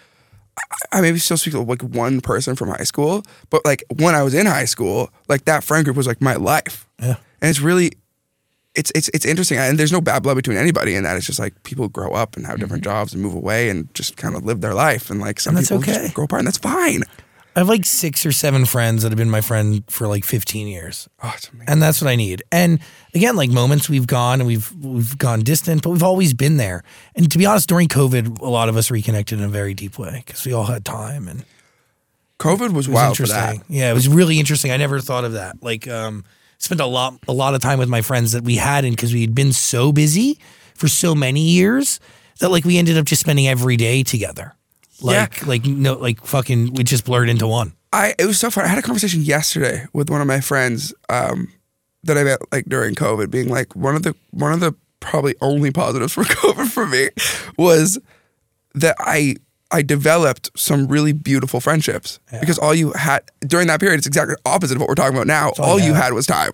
I, 0.59 0.97
I 0.97 1.01
maybe 1.01 1.19
still 1.19 1.37
speak 1.37 1.53
to 1.53 1.61
like 1.61 1.81
one 1.81 2.19
person 2.21 2.55
from 2.55 2.69
high 2.69 2.83
school, 2.83 3.23
but 3.49 3.65
like 3.65 3.83
when 3.95 4.13
I 4.13 4.23
was 4.23 4.33
in 4.33 4.45
high 4.45 4.65
school, 4.65 5.09
like 5.29 5.45
that 5.45 5.63
friend 5.63 5.85
group 5.85 5.97
was 5.97 6.05
like 6.05 6.21
my 6.21 6.35
life. 6.35 6.85
Yeah. 7.01 7.15
And 7.41 7.49
it's 7.49 7.61
really, 7.61 7.93
it's, 8.75 8.91
it's, 8.93 9.07
it's 9.09 9.25
interesting. 9.25 9.57
And 9.57 9.79
there's 9.79 9.93
no 9.93 10.01
bad 10.01 10.21
blood 10.23 10.35
between 10.35 10.57
anybody 10.57 10.95
in 10.95 11.03
that. 11.03 11.15
It's 11.15 11.25
just 11.25 11.39
like 11.39 11.63
people 11.63 11.87
grow 11.87 12.11
up 12.11 12.35
and 12.35 12.45
have 12.45 12.59
different 12.59 12.83
mm-hmm. 12.83 12.91
jobs 12.91 13.13
and 13.13 13.23
move 13.23 13.33
away 13.33 13.69
and 13.69 13.93
just 13.93 14.17
kind 14.17 14.35
of 14.35 14.43
live 14.43 14.59
their 14.59 14.73
life. 14.73 15.09
And 15.09 15.21
like 15.21 15.39
some 15.39 15.55
And 15.55 15.65
people 15.65 15.77
okay. 15.77 15.93
just 15.93 16.13
grow 16.13 16.25
apart 16.25 16.41
and 16.41 16.47
that's 16.47 16.57
fine. 16.57 17.03
I 17.55 17.59
have 17.59 17.69
like 17.69 17.85
six 17.85 18.25
or 18.25 18.33
seven 18.33 18.65
friends 18.65 19.03
that 19.03 19.09
have 19.09 19.17
been 19.17 19.29
my 19.29 19.39
friend 19.39 19.83
for 19.87 20.07
like 20.07 20.25
15 20.25 20.67
years. 20.67 21.07
Oh, 21.23 21.33
it's 21.35 21.47
amazing. 21.49 21.69
And 21.69 21.81
that's 21.81 22.01
what 22.01 22.09
I 22.09 22.17
need. 22.17 22.43
And 22.51 22.79
again, 23.13 23.37
like 23.37 23.49
moments 23.49 23.89
we've 23.89 24.07
gone 24.07 24.41
and 24.41 24.47
we've 24.47 24.71
we've 24.83 25.17
gone 25.17 25.41
distant, 25.41 25.81
but 25.81 25.91
we've 25.91 26.03
always 26.03 26.33
been 26.33 26.57
there. 26.57 26.83
And 27.15 27.31
to 27.31 27.37
be 27.37 27.45
honest, 27.45 27.69
during 27.69 27.87
COVID, 27.87 28.41
a 28.41 28.49
lot 28.49 28.67
of 28.67 28.75
us 28.75 28.91
reconnected 28.91 29.39
in 29.39 29.45
a 29.45 29.49
very 29.49 29.73
deep 29.73 29.97
way 29.97 30.23
because 30.25 30.45
we 30.45 30.51
all 30.51 30.65
had 30.65 30.83
time 30.83 31.29
and 31.29 31.45
COVID 32.39 32.73
was 32.73 32.73
was 32.73 32.89
wild 32.89 33.15
for 33.15 33.23
interesting. 33.23 33.59
that. 33.59 33.73
Yeah, 33.73 33.91
it 33.91 33.93
was 33.93 34.09
really 34.09 34.37
interesting. 34.39 34.71
I 34.71 34.77
never 34.77 34.99
thought 34.99 35.23
of 35.23 35.33
that. 35.33 35.63
Like, 35.63 35.87
um, 35.87 36.25
spent 36.57 36.81
a 36.81 36.85
lot 36.85 37.19
a 37.27 37.33
lot 37.33 37.55
of 37.55 37.61
time 37.61 37.79
with 37.79 37.89
my 37.89 38.01
friends 38.01 38.33
that 38.33 38.43
we 38.43 38.57
hadn't 38.57 38.91
because 38.91 39.13
we 39.13 39.21
had 39.21 39.33
been 39.33 39.53
so 39.53 39.91
busy 39.91 40.39
for 40.73 40.87
so 40.87 41.15
many 41.15 41.41
years 41.41 41.99
that 42.39 42.49
like 42.49 42.65
we 42.65 42.77
ended 42.77 42.97
up 42.97 43.05
just 43.05 43.21
spending 43.21 43.47
every 43.47 43.77
day 43.77 44.03
together. 44.03 44.53
Like, 45.01 45.45
like 45.45 45.65
no, 45.65 45.93
like 45.95 46.25
fucking, 46.25 46.73
we 46.73 46.83
just 46.83 47.05
blurred 47.05 47.29
into 47.29 47.47
one. 47.47 47.73
I 47.91 48.13
it 48.19 48.25
was 48.25 48.39
so 48.39 48.49
fun. 48.51 48.65
I 48.65 48.67
had 48.67 48.77
a 48.77 48.81
conversation 48.81 49.21
yesterday 49.21 49.85
with 49.93 50.09
one 50.09 50.21
of 50.21 50.27
my 50.27 50.41
friends 50.41 50.93
um, 51.09 51.51
that 52.03 52.17
I 52.17 52.23
met 52.23 52.39
like 52.51 52.65
during 52.65 52.95
COVID, 52.95 53.29
being 53.31 53.49
like 53.49 53.75
one 53.75 53.95
of 53.95 54.03
the 54.03 54.15
one 54.31 54.51
of 54.51 54.59
the 54.59 54.75
probably 54.99 55.35
only 55.41 55.71
positives 55.71 56.13
for 56.13 56.23
COVID 56.23 56.67
for 56.67 56.85
me 56.85 57.09
was 57.57 57.99
that 58.73 58.95
I 58.99 59.35
I 59.71 59.81
developed 59.81 60.49
some 60.55 60.87
really 60.87 61.13
beautiful 61.13 61.59
friendships 61.59 62.19
because 62.39 62.57
all 62.59 62.73
you 62.73 62.91
had 62.93 63.23
during 63.41 63.67
that 63.67 63.79
period 63.79 63.97
it's 63.97 64.07
exactly 64.07 64.35
opposite 64.45 64.75
of 64.75 64.81
what 64.81 64.89
we're 64.89 64.95
talking 64.95 65.15
about 65.15 65.27
now. 65.27 65.51
all 65.59 65.71
All 65.71 65.79
you 65.79 65.93
had 65.93 66.13
was 66.13 66.25
time. 66.25 66.51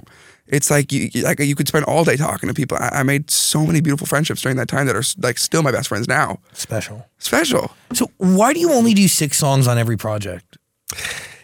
It's 0.52 0.70
like 0.70 0.92
you 0.92 1.10
you- 1.14 1.24
like 1.24 1.40
you 1.40 1.56
could 1.56 1.68
spend 1.68 1.86
all 1.86 2.04
day 2.04 2.18
talking 2.18 2.48
to 2.50 2.54
people. 2.54 2.78
I, 2.80 2.90
I 3.00 3.04
made 3.04 3.32
so 3.32 3.66
many 3.66 3.82
beautiful 3.82 4.06
friendships 4.06 4.42
during 4.42 4.58
that 4.58 4.68
time 4.68 4.86
that 4.88 4.96
are 4.96 5.04
like 5.20 5.38
still 5.38 5.64
my 5.64 5.72
best 5.72 5.88
friends 5.88 6.08
now. 6.08 6.40
Special. 6.54 7.08
Special. 7.20 7.72
So 7.94 8.12
why 8.18 8.54
do 8.54 8.60
you 8.60 8.72
only 8.74 8.94
do 8.94 9.08
six 9.08 9.38
songs 9.38 9.68
on 9.68 9.78
every 9.78 9.98
project? 9.98 10.58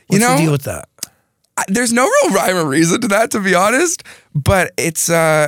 What's 0.08 0.22
know- 0.22 0.36
the 0.36 0.42
deal 0.44 0.52
with 0.52 0.64
that? 0.64 0.90
I- 1.58 1.64
there's 1.70 1.92
no 1.94 2.04
real 2.06 2.34
rhyme 2.36 2.58
or 2.58 2.66
reason 2.66 3.02
to 3.02 3.08
that, 3.08 3.32
to 3.32 3.40
be 3.40 3.56
honest. 3.56 4.04
But 4.36 4.74
it's 4.78 5.10
uh, 5.10 5.48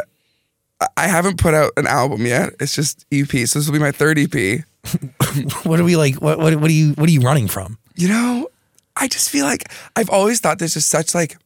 I- 0.97 1.07
haven't 1.07 1.37
put 1.37 1.53
out 1.53 1.71
an 1.77 1.85
album 1.85 2.25
yet. 2.25 2.53
It's 2.59 2.73
just 2.73 3.07
EPs. 3.11 3.49
So 3.49 3.59
this 3.59 3.67
will 3.67 3.73
be 3.73 3.79
my 3.79 3.91
third 3.91 4.17
EP. 4.17 4.63
What 5.63 5.79
are 5.79 5.83
we 5.83 5.95
like? 5.97 6.15
What 6.21 6.39
what 6.39 6.55
what 6.55 6.69
are 6.69 6.73
you 6.73 6.93
what 6.93 7.07
are 7.09 7.11
you 7.11 7.19
running 7.21 7.47
from? 7.47 7.77
You 7.95 8.07
know, 8.07 8.47
I 8.95 9.07
just 9.07 9.29
feel 9.29 9.45
like 9.45 9.69
I've 9.95 10.09
always 10.09 10.39
thought 10.39 10.57
there's 10.59 10.73
just 10.73 10.87
such 10.89 11.13
like 11.13 11.37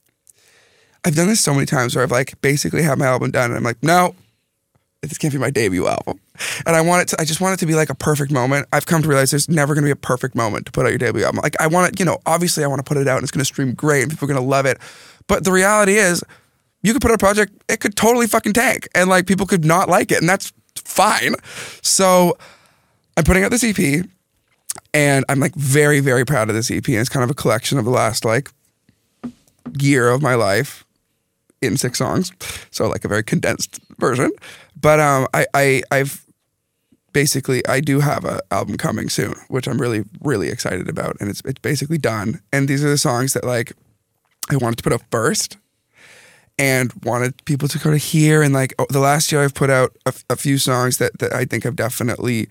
I've 1.06 1.16
done 1.16 1.28
this 1.28 1.42
so 1.42 1.54
many 1.54 1.66
times 1.66 1.96
where 1.96 2.04
I've 2.04 2.12
like 2.12 2.40
basically 2.42 2.84
had 2.84 2.98
my 2.98 3.06
album 3.06 3.32
done 3.32 3.52
and 3.52 3.58
I'm 3.58 3.64
like, 3.64 3.82
no, 3.84 4.16
this 5.02 5.18
can't 5.18 5.34
be 5.34 5.40
my 5.40 5.50
debut 5.50 5.86
album. 5.86 6.20
And 6.66 6.76
I 6.76 6.82
want 6.82 7.04
it 7.04 7.08
to 7.10 7.22
I 7.22 7.26
just 7.26 7.42
want 7.42 7.54
it 7.54 7.58
to 7.58 7.66
be 7.66 7.76
like 7.76 7.90
a 7.90 7.96
perfect 7.96 8.32
moment. 8.32 8.68
I've 8.72 8.86
come 8.86 9.02
to 9.02 9.08
realize 9.08 9.32
there's 9.32 9.50
never 9.50 9.76
gonna 9.76 9.86
be 9.86 9.92
a 9.92 9.96
perfect 9.96 10.34
moment 10.34 10.66
to 10.66 10.72
put 10.72 10.86
out 10.86 10.90
your 10.90 10.98
debut 10.98 11.24
album. 11.24 11.42
Like 11.44 11.60
I 11.60 11.68
want 11.68 11.94
it, 11.94 12.00
you 12.00 12.06
know, 12.06 12.20
obviously 12.26 12.64
I 12.64 12.68
want 12.68 12.80
to 12.80 12.84
put 12.84 12.98
it 12.98 13.08
out 13.08 13.18
and 13.18 13.24
it's 13.24 13.32
gonna 13.32 13.46
stream 13.46 13.74
great 13.74 14.04
and 14.04 14.12
people 14.12 14.26
are 14.26 14.34
gonna 14.34 14.46
love 14.46 14.66
it. 14.66 14.80
But 15.28 15.44
the 15.44 15.52
reality 15.52 15.96
is 15.96 16.24
you 16.82 16.94
could 16.94 17.02
put 17.02 17.12
out 17.12 17.16
a 17.16 17.18
project, 17.18 17.54
it 17.70 17.80
could 17.80 17.96
totally 17.96 18.28
fucking 18.28 18.54
tank 18.54 18.88
and 18.96 19.10
like 19.10 19.28
people 19.28 19.46
could 19.46 19.66
not 19.66 19.90
like 19.90 20.12
it, 20.12 20.20
and 20.20 20.30
that's 20.30 20.54
fine. 20.76 21.36
So 21.82 22.38
I'm 23.18 23.24
putting 23.24 23.44
out 23.44 23.52
this 23.52 23.64
EP 23.64 24.06
and 24.94 25.26
I'm 25.28 25.40
like 25.40 25.56
very, 25.56 26.00
very 26.00 26.26
proud 26.26 26.50
of 26.50 26.56
this 26.56 26.72
EP. 26.72 26.88
And 26.88 26.98
it's 26.98 27.10
kind 27.10 27.24
of 27.24 27.30
a 27.30 27.36
collection 27.36 27.78
of 27.78 27.86
the 27.86 27.92
last 27.92 28.24
like 28.24 28.52
year 29.80 30.10
of 30.10 30.22
my 30.22 30.36
life 30.36 30.83
in 31.66 31.78
six 31.78 31.98
songs. 31.98 32.32
So 32.72 32.88
like 32.88 33.06
a 33.06 33.08
very 33.08 33.24
condensed 33.24 33.80
version. 33.98 34.32
But 34.80 35.00
um 35.00 35.28
I, 35.34 35.46
I 35.54 35.84
I've 35.92 36.26
basically 37.14 37.66
I 37.68 37.80
do 37.80 38.00
have 38.00 38.26
an 38.26 38.40
album 38.52 38.78
coming 38.78 39.10
soon, 39.10 39.36
which 39.48 39.68
I'm 39.68 39.80
really, 39.80 40.04
really 40.22 40.50
excited 40.50 40.90
about. 40.90 41.16
And 41.20 41.30
it's 41.30 41.42
it's 41.46 41.60
basically 41.60 41.98
done. 41.98 42.42
And 42.52 42.68
these 42.68 42.84
are 42.84 42.90
the 42.90 42.98
songs 42.98 43.34
that 43.34 43.46
like 43.46 43.74
I 44.50 44.58
wanted 44.58 44.78
to 44.78 44.84
put 44.84 44.94
out 44.94 45.04
first 45.12 45.58
and 46.60 46.92
wanted 47.04 47.46
people 47.46 47.68
to 47.70 47.80
kind 47.80 47.96
of 47.96 48.02
hear. 48.02 48.42
And 48.42 48.54
like 48.54 48.74
oh, 48.78 48.88
the 48.90 49.00
last 49.00 49.32
year, 49.32 49.44
I've 49.44 49.54
put 49.54 49.70
out 49.70 49.96
a 50.30 50.36
few 50.36 50.58
songs 50.58 50.98
that, 50.98 51.18
that 51.20 51.34
I 51.34 51.46
think 51.46 51.64
have 51.64 51.76
definitely 51.76 52.50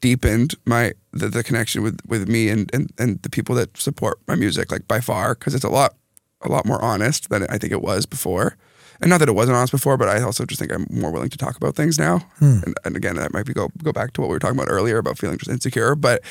deepened 0.00 0.54
my 0.66 0.92
the, 1.12 1.28
the 1.28 1.42
connection 1.42 1.82
with 1.82 2.00
with 2.06 2.28
me 2.28 2.48
and, 2.48 2.70
and 2.74 2.90
and 2.98 3.22
the 3.22 3.30
people 3.30 3.54
that 3.54 3.76
support 3.76 4.18
my 4.26 4.34
music 4.34 4.70
like 4.70 4.86
by 4.88 5.00
far 5.00 5.34
because 5.34 5.54
it's 5.54 5.64
a 5.64 5.70
lot 5.70 5.94
a 6.42 6.48
lot 6.48 6.66
more 6.66 6.82
honest 6.82 7.28
than 7.30 7.44
I 7.48 7.58
think 7.58 7.72
it 7.72 7.82
was 7.82 8.06
before. 8.06 8.56
And 9.00 9.10
not 9.10 9.18
that 9.18 9.28
it 9.28 9.34
wasn't 9.34 9.56
honest 9.56 9.72
before, 9.72 9.96
but 9.98 10.08
I 10.08 10.22
also 10.22 10.46
just 10.46 10.58
think 10.58 10.72
I'm 10.72 10.86
more 10.90 11.10
willing 11.10 11.28
to 11.28 11.36
talk 11.36 11.56
about 11.56 11.74
things 11.74 11.98
now. 11.98 12.20
And, 12.64 12.74
and 12.84 12.96
again, 12.96 13.16
that 13.16 13.32
might 13.32 13.44
be 13.44 13.52
go 13.52 13.68
go 13.82 13.92
back 13.92 14.12
to 14.14 14.20
what 14.20 14.28
we 14.28 14.34
were 14.34 14.38
talking 14.38 14.58
about 14.58 14.70
earlier 14.70 14.98
about 14.98 15.18
feeling 15.18 15.36
just 15.36 15.50
insecure. 15.50 15.94
But 15.94 16.22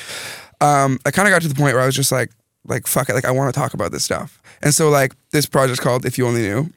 um, 0.60 0.98
I 1.06 1.12
kind 1.12 1.28
of 1.28 1.32
got 1.32 1.42
to 1.42 1.48
the 1.48 1.54
point 1.54 1.74
where 1.74 1.82
I 1.82 1.86
was 1.86 1.94
just 1.94 2.10
like, 2.10 2.30
like 2.66 2.88
fuck 2.88 3.08
it, 3.08 3.14
like 3.14 3.24
I 3.24 3.30
want 3.30 3.54
to 3.54 3.58
talk 3.58 3.74
about 3.74 3.92
this 3.92 4.04
stuff. 4.04 4.42
And 4.62 4.74
so 4.74 4.88
like 4.88 5.14
this 5.30 5.46
project's 5.46 5.80
called 5.80 6.04
"If 6.04 6.18
You 6.18 6.26
Only 6.26 6.42
Knew," 6.42 6.70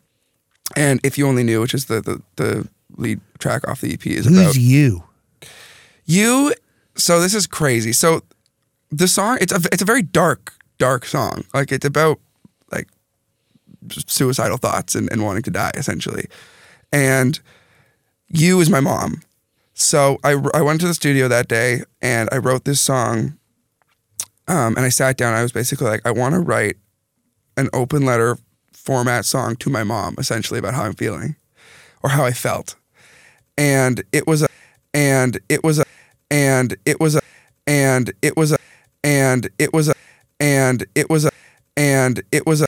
and 0.75 0.99
"If 1.03 1.17
You 1.17 1.27
Only 1.27 1.43
Knew," 1.43 1.61
which 1.61 1.73
is 1.73 1.85
the 1.85 2.01
the, 2.01 2.21
the 2.35 2.67
lead 2.97 3.19
track 3.39 3.67
off 3.67 3.81
the 3.81 3.93
EP, 3.93 4.05
is 4.05 4.27
about 4.27 4.55
you? 4.55 5.03
you. 6.05 6.53
So 6.95 7.19
this 7.19 7.33
is 7.33 7.47
crazy. 7.47 7.93
So 7.93 8.21
the 8.91 9.07
song 9.07 9.39
it's 9.41 9.53
a 9.53 9.59
it's 9.71 9.81
a 9.81 9.85
very 9.85 10.03
dark 10.03 10.53
dark 10.77 11.05
song. 11.05 11.45
Like 11.53 11.71
it's 11.71 11.85
about 11.85 12.19
suicidal 14.07 14.57
thoughts 14.57 14.95
and, 14.95 15.11
and 15.11 15.23
wanting 15.23 15.43
to 15.43 15.51
die 15.51 15.71
essentially. 15.75 16.25
And 16.91 17.39
you 18.27 18.59
is 18.59 18.69
my 18.69 18.79
mom. 18.79 19.21
So 19.73 20.17
I 20.23 20.31
I 20.53 20.61
went 20.61 20.81
to 20.81 20.87
the 20.87 20.93
studio 20.93 21.27
that 21.27 21.47
day 21.47 21.83
and 22.01 22.29
I 22.31 22.37
wrote 22.37 22.65
this 22.65 22.81
song. 22.81 23.37
Um, 24.47 24.75
and 24.75 24.79
I 24.79 24.89
sat 24.89 25.15
down. 25.15 25.35
I 25.35 25.43
was 25.43 25.51
basically 25.51 25.87
like, 25.87 26.01
I 26.05 26.11
want 26.11 26.33
to 26.33 26.39
write 26.39 26.77
an 27.55 27.69
open 27.71 28.03
letter 28.03 28.37
format 28.73 29.25
song 29.25 29.55
to 29.57 29.69
my 29.69 29.83
mom, 29.83 30.15
essentially 30.17 30.57
about 30.57 30.73
how 30.73 30.83
I'm 30.83 30.95
feeling 30.95 31.35
or 32.01 32.09
how 32.09 32.25
I 32.25 32.31
felt. 32.31 32.75
And 33.57 34.03
it 34.11 34.25
was 34.25 34.41
a, 34.41 34.47
and 34.93 35.39
it 35.49 35.63
was 35.63 35.77
a, 35.77 35.85
and 36.31 36.75
it 36.85 36.99
was 36.99 37.15
a, 37.15 37.21
and 37.67 38.11
it 38.21 38.35
was 38.35 38.51
a, 38.51 38.57
and 39.03 39.49
it 39.59 39.71
was 39.71 39.89
a, 39.89 39.95
and 40.39 40.87
it 40.95 41.09
was 41.09 41.25
a, 41.25 41.31
and 41.77 42.23
it 42.31 42.47
was 42.47 42.61
a, 42.61 42.67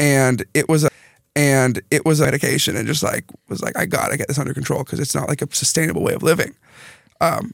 and 0.00 0.44
it 0.54 0.68
was 0.68 0.82
a, 0.84 0.90
and 1.36 1.80
it 1.92 2.04
was 2.04 2.18
a 2.20 2.24
medication 2.24 2.76
and 2.76 2.86
just 2.88 3.02
like 3.04 3.24
was 3.48 3.62
like 3.62 3.78
I 3.78 3.86
gotta 3.86 4.16
get 4.16 4.26
this 4.26 4.38
under 4.38 4.54
control 4.54 4.82
because 4.82 4.98
it's 4.98 5.14
not 5.14 5.28
like 5.28 5.42
a 5.42 5.54
sustainable 5.54 6.02
way 6.02 6.14
of 6.14 6.22
living. 6.24 6.56
Um, 7.20 7.52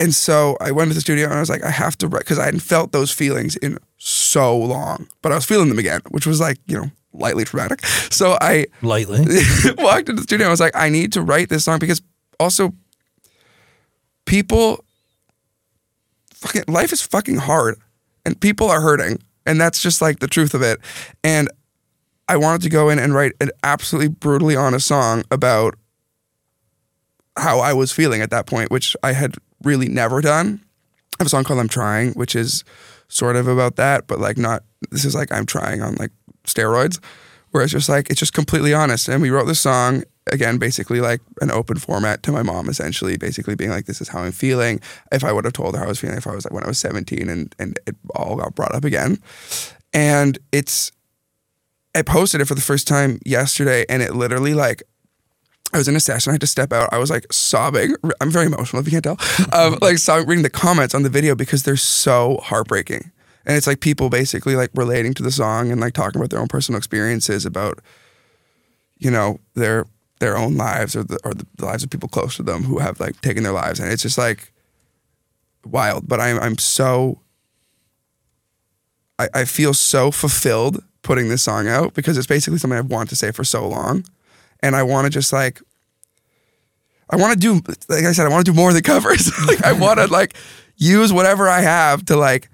and 0.00 0.14
so 0.14 0.56
I 0.60 0.70
went 0.72 0.90
to 0.90 0.94
the 0.94 1.00
studio 1.00 1.26
and 1.26 1.34
I 1.34 1.40
was 1.40 1.50
like, 1.50 1.62
I 1.62 1.70
have 1.70 1.96
to 1.98 2.08
write 2.08 2.20
because 2.20 2.38
I 2.38 2.46
hadn't 2.46 2.60
felt 2.60 2.90
those 2.92 3.10
feelings 3.12 3.56
in 3.56 3.78
so 3.98 4.56
long, 4.56 5.06
but 5.22 5.30
I 5.30 5.34
was 5.34 5.44
feeling 5.44 5.68
them 5.68 5.78
again, 5.78 6.00
which 6.08 6.26
was 6.26 6.40
like, 6.40 6.58
you 6.66 6.76
know, 6.76 6.90
lightly 7.12 7.44
traumatic. 7.44 7.80
So 8.10 8.36
I 8.40 8.66
Lightly. 8.82 9.20
walked 9.78 10.08
into 10.08 10.14
the 10.14 10.22
studio. 10.22 10.46
And 10.46 10.50
I 10.50 10.50
was 10.50 10.60
like, 10.60 10.74
I 10.74 10.88
need 10.88 11.12
to 11.12 11.22
write 11.22 11.48
this 11.48 11.64
song 11.64 11.78
because 11.78 12.02
also 12.40 12.72
people 14.26 14.84
fucking 16.34 16.64
life 16.68 16.92
is 16.92 17.02
fucking 17.02 17.36
hard 17.36 17.76
and 18.26 18.38
people 18.40 18.68
are 18.68 18.80
hurting. 18.80 19.22
And 19.46 19.60
that's 19.60 19.80
just 19.82 20.02
like 20.02 20.18
the 20.18 20.26
truth 20.26 20.54
of 20.54 20.62
it. 20.62 20.80
And 21.24 21.48
I 22.30 22.36
wanted 22.36 22.62
to 22.62 22.68
go 22.68 22.90
in 22.90 23.00
and 23.00 23.12
write 23.12 23.32
an 23.40 23.50
absolutely 23.64 24.06
brutally 24.06 24.54
honest 24.54 24.86
song 24.86 25.24
about 25.32 25.74
how 27.36 27.58
I 27.58 27.72
was 27.72 27.90
feeling 27.90 28.22
at 28.22 28.30
that 28.30 28.46
point, 28.46 28.70
which 28.70 28.96
I 29.02 29.14
had 29.14 29.34
really 29.64 29.88
never 29.88 30.20
done. 30.20 30.60
I 31.14 31.16
have 31.18 31.26
a 31.26 31.30
song 31.30 31.42
called 31.42 31.58
I'm 31.58 31.66
Trying, 31.66 32.12
which 32.12 32.36
is 32.36 32.62
sort 33.08 33.34
of 33.34 33.48
about 33.48 33.74
that, 33.76 34.06
but 34.06 34.20
like 34.20 34.38
not 34.38 34.62
this 34.92 35.04
is 35.04 35.12
like 35.12 35.32
I'm 35.32 35.44
trying 35.44 35.82
on 35.82 35.96
like 35.96 36.12
steroids. 36.44 37.02
Where 37.50 37.64
it's 37.64 37.72
just 37.72 37.88
like 37.88 38.10
it's 38.10 38.20
just 38.20 38.32
completely 38.32 38.72
honest. 38.72 39.08
And 39.08 39.20
we 39.20 39.30
wrote 39.30 39.46
this 39.46 39.58
song 39.58 40.04
again, 40.30 40.58
basically 40.58 41.00
like 41.00 41.20
an 41.40 41.50
open 41.50 41.78
format 41.78 42.22
to 42.22 42.30
my 42.30 42.44
mom, 42.44 42.68
essentially, 42.68 43.16
basically 43.16 43.56
being 43.56 43.70
like, 43.70 43.86
This 43.86 44.00
is 44.00 44.06
how 44.06 44.20
I'm 44.20 44.30
feeling. 44.30 44.78
If 45.10 45.24
I 45.24 45.32
would 45.32 45.46
have 45.46 45.54
told 45.54 45.74
her 45.74 45.80
how 45.80 45.86
I 45.86 45.88
was 45.88 45.98
feeling 45.98 46.16
if 46.16 46.28
I 46.28 46.34
was 46.36 46.44
like 46.44 46.54
when 46.54 46.62
I 46.62 46.68
was 46.68 46.78
17 46.78 47.28
and 47.28 47.52
and 47.58 47.76
it 47.88 47.96
all 48.14 48.36
got 48.36 48.54
brought 48.54 48.72
up 48.72 48.84
again. 48.84 49.18
And 49.92 50.38
it's 50.52 50.92
I 51.94 52.02
posted 52.02 52.40
it 52.40 52.44
for 52.46 52.54
the 52.54 52.60
first 52.60 52.86
time 52.86 53.18
yesterday 53.24 53.84
and 53.88 54.02
it 54.02 54.14
literally 54.14 54.54
like 54.54 54.82
I 55.72 55.78
was 55.78 55.86
in 55.86 55.94
a 55.94 56.00
session. 56.00 56.30
I 56.30 56.34
had 56.34 56.40
to 56.40 56.46
step 56.46 56.72
out. 56.72 56.92
I 56.92 56.98
was 56.98 57.10
like 57.10 57.32
sobbing. 57.32 57.94
I'm 58.20 58.30
very 58.30 58.46
emotional, 58.46 58.80
if 58.80 58.86
you 58.86 58.92
can't 58.92 59.04
tell. 59.04 59.18
Um, 59.52 59.78
like 59.80 59.98
sobbing, 59.98 60.26
reading 60.26 60.42
the 60.42 60.50
comments 60.50 60.94
on 60.94 61.02
the 61.02 61.08
video 61.08 61.34
because 61.34 61.62
they're 61.62 61.76
so 61.76 62.40
heartbreaking. 62.42 63.10
And 63.46 63.56
it's 63.56 63.66
like 63.66 63.80
people 63.80 64.10
basically 64.10 64.56
like 64.56 64.70
relating 64.74 65.14
to 65.14 65.22
the 65.22 65.30
song 65.30 65.70
and 65.70 65.80
like 65.80 65.92
talking 65.92 66.20
about 66.20 66.30
their 66.30 66.40
own 66.40 66.48
personal 66.48 66.76
experiences 66.76 67.46
about, 67.46 67.80
you 68.98 69.10
know, 69.10 69.40
their 69.54 69.86
their 70.18 70.36
own 70.36 70.56
lives 70.56 70.94
or 70.94 71.02
the 71.04 71.18
or 71.24 71.32
the 71.34 71.46
lives 71.58 71.82
of 71.82 71.90
people 71.90 72.08
close 72.08 72.36
to 72.36 72.42
them 72.42 72.64
who 72.64 72.78
have 72.78 73.00
like 73.00 73.20
taken 73.22 73.42
their 73.42 73.52
lives. 73.52 73.80
And 73.80 73.92
it's 73.92 74.02
just 74.02 74.18
like 74.18 74.52
wild. 75.64 76.06
But 76.06 76.20
I'm 76.20 76.38
I'm 76.38 76.58
so 76.58 77.20
I, 79.18 79.28
I 79.34 79.44
feel 79.44 79.72
so 79.72 80.10
fulfilled 80.10 80.82
putting 81.10 81.28
this 81.28 81.42
song 81.42 81.66
out 81.66 81.92
because 81.92 82.16
it's 82.16 82.28
basically 82.28 82.56
something 82.56 82.78
I've 82.78 82.88
wanted 82.88 83.08
to 83.08 83.16
say 83.16 83.32
for 83.32 83.42
so 83.42 83.66
long 83.66 84.04
and 84.60 84.76
I 84.76 84.84
want 84.84 85.06
to 85.06 85.10
just 85.10 85.32
like 85.32 85.60
I 87.10 87.16
want 87.16 87.32
to 87.32 87.36
do 87.36 87.54
like 87.88 88.04
I 88.04 88.12
said 88.12 88.26
I 88.26 88.28
want 88.28 88.46
to 88.46 88.52
do 88.52 88.56
more 88.56 88.72
than 88.72 88.82
covers. 88.94 89.28
like 89.48 89.60
I 89.64 89.72
want 89.72 89.98
to 89.98 90.06
like 90.06 90.36
use 90.76 91.12
whatever 91.12 91.48
I 91.48 91.62
have 91.62 92.04
to 92.04 92.16
like 92.16 92.48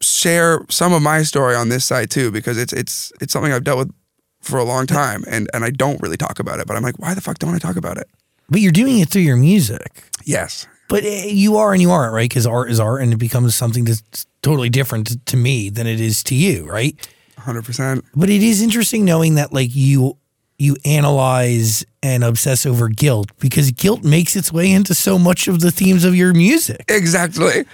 share 0.00 0.64
some 0.68 0.92
of 0.92 1.02
my 1.02 1.24
story 1.24 1.56
on 1.56 1.68
this 1.68 1.84
side 1.84 2.12
too 2.12 2.30
because 2.30 2.56
it's 2.56 2.72
it's 2.72 3.12
it's 3.20 3.32
something 3.32 3.52
I've 3.52 3.64
dealt 3.64 3.78
with 3.78 3.94
for 4.40 4.60
a 4.60 4.64
long 4.64 4.86
time 4.86 5.24
and 5.26 5.50
and 5.52 5.64
I 5.64 5.70
don't 5.70 6.00
really 6.00 6.16
talk 6.16 6.38
about 6.38 6.60
it 6.60 6.68
but 6.68 6.76
I'm 6.76 6.84
like 6.84 7.00
why 7.00 7.12
the 7.12 7.20
fuck 7.20 7.40
don't 7.40 7.56
I 7.56 7.58
talk 7.58 7.74
about 7.74 7.98
it? 7.98 8.06
But 8.50 8.60
you're 8.60 8.70
doing 8.70 9.00
it 9.00 9.08
through 9.08 9.22
your 9.22 9.36
music. 9.36 10.04
Yes. 10.24 10.68
But 10.88 11.02
eh, 11.04 11.24
you 11.26 11.56
are 11.56 11.72
and 11.72 11.82
you 11.82 11.90
aren't, 11.90 12.14
right? 12.14 12.28
Because 12.28 12.46
art 12.46 12.70
is 12.70 12.78
art, 12.78 13.00
and 13.00 13.12
it 13.12 13.16
becomes 13.16 13.56
something 13.56 13.84
that's 13.84 14.26
totally 14.42 14.68
different 14.68 15.06
to, 15.06 15.18
to 15.24 15.36
me 15.36 15.70
than 15.70 15.86
it 15.86 16.00
is 16.00 16.22
to 16.24 16.34
you, 16.34 16.66
right? 16.66 16.94
100%. 17.42 18.02
But 18.14 18.30
it 18.30 18.42
is 18.42 18.62
interesting 18.62 19.04
knowing 19.04 19.34
that 19.36 19.52
like 19.52 19.70
you 19.74 20.16
you 20.58 20.76
analyze 20.84 21.84
and 22.04 22.22
obsess 22.22 22.66
over 22.66 22.88
guilt 22.88 23.30
because 23.40 23.70
guilt 23.72 24.04
makes 24.04 24.36
its 24.36 24.52
way 24.52 24.70
into 24.70 24.94
so 24.94 25.18
much 25.18 25.48
of 25.48 25.58
the 25.60 25.72
themes 25.72 26.04
of 26.04 26.14
your 26.14 26.32
music. 26.32 26.84
Exactly. 26.88 27.64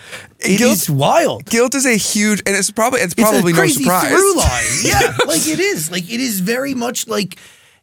It 0.40 0.60
is 0.60 0.86
guilt, 0.86 0.98
wild. 0.98 1.44
guilt 1.46 1.74
is 1.74 1.84
a 1.84 1.96
huge, 1.96 2.40
and 2.46 2.56
it's 2.56 2.70
probably 2.70 3.00
it's 3.00 3.12
It's 3.12 3.22
a 3.22 3.26
probably 3.26 3.52
no 3.52 3.66
surprise. 3.66 4.08
through 4.08 4.36
line. 4.36 4.64
Yeah, 4.84 5.16
like 5.26 5.46
it 5.46 5.58
is. 5.60 5.90
Like 5.90 6.04
it 6.10 6.20
is 6.20 6.40
very 6.40 6.74
much 6.74 7.06
like 7.08 7.36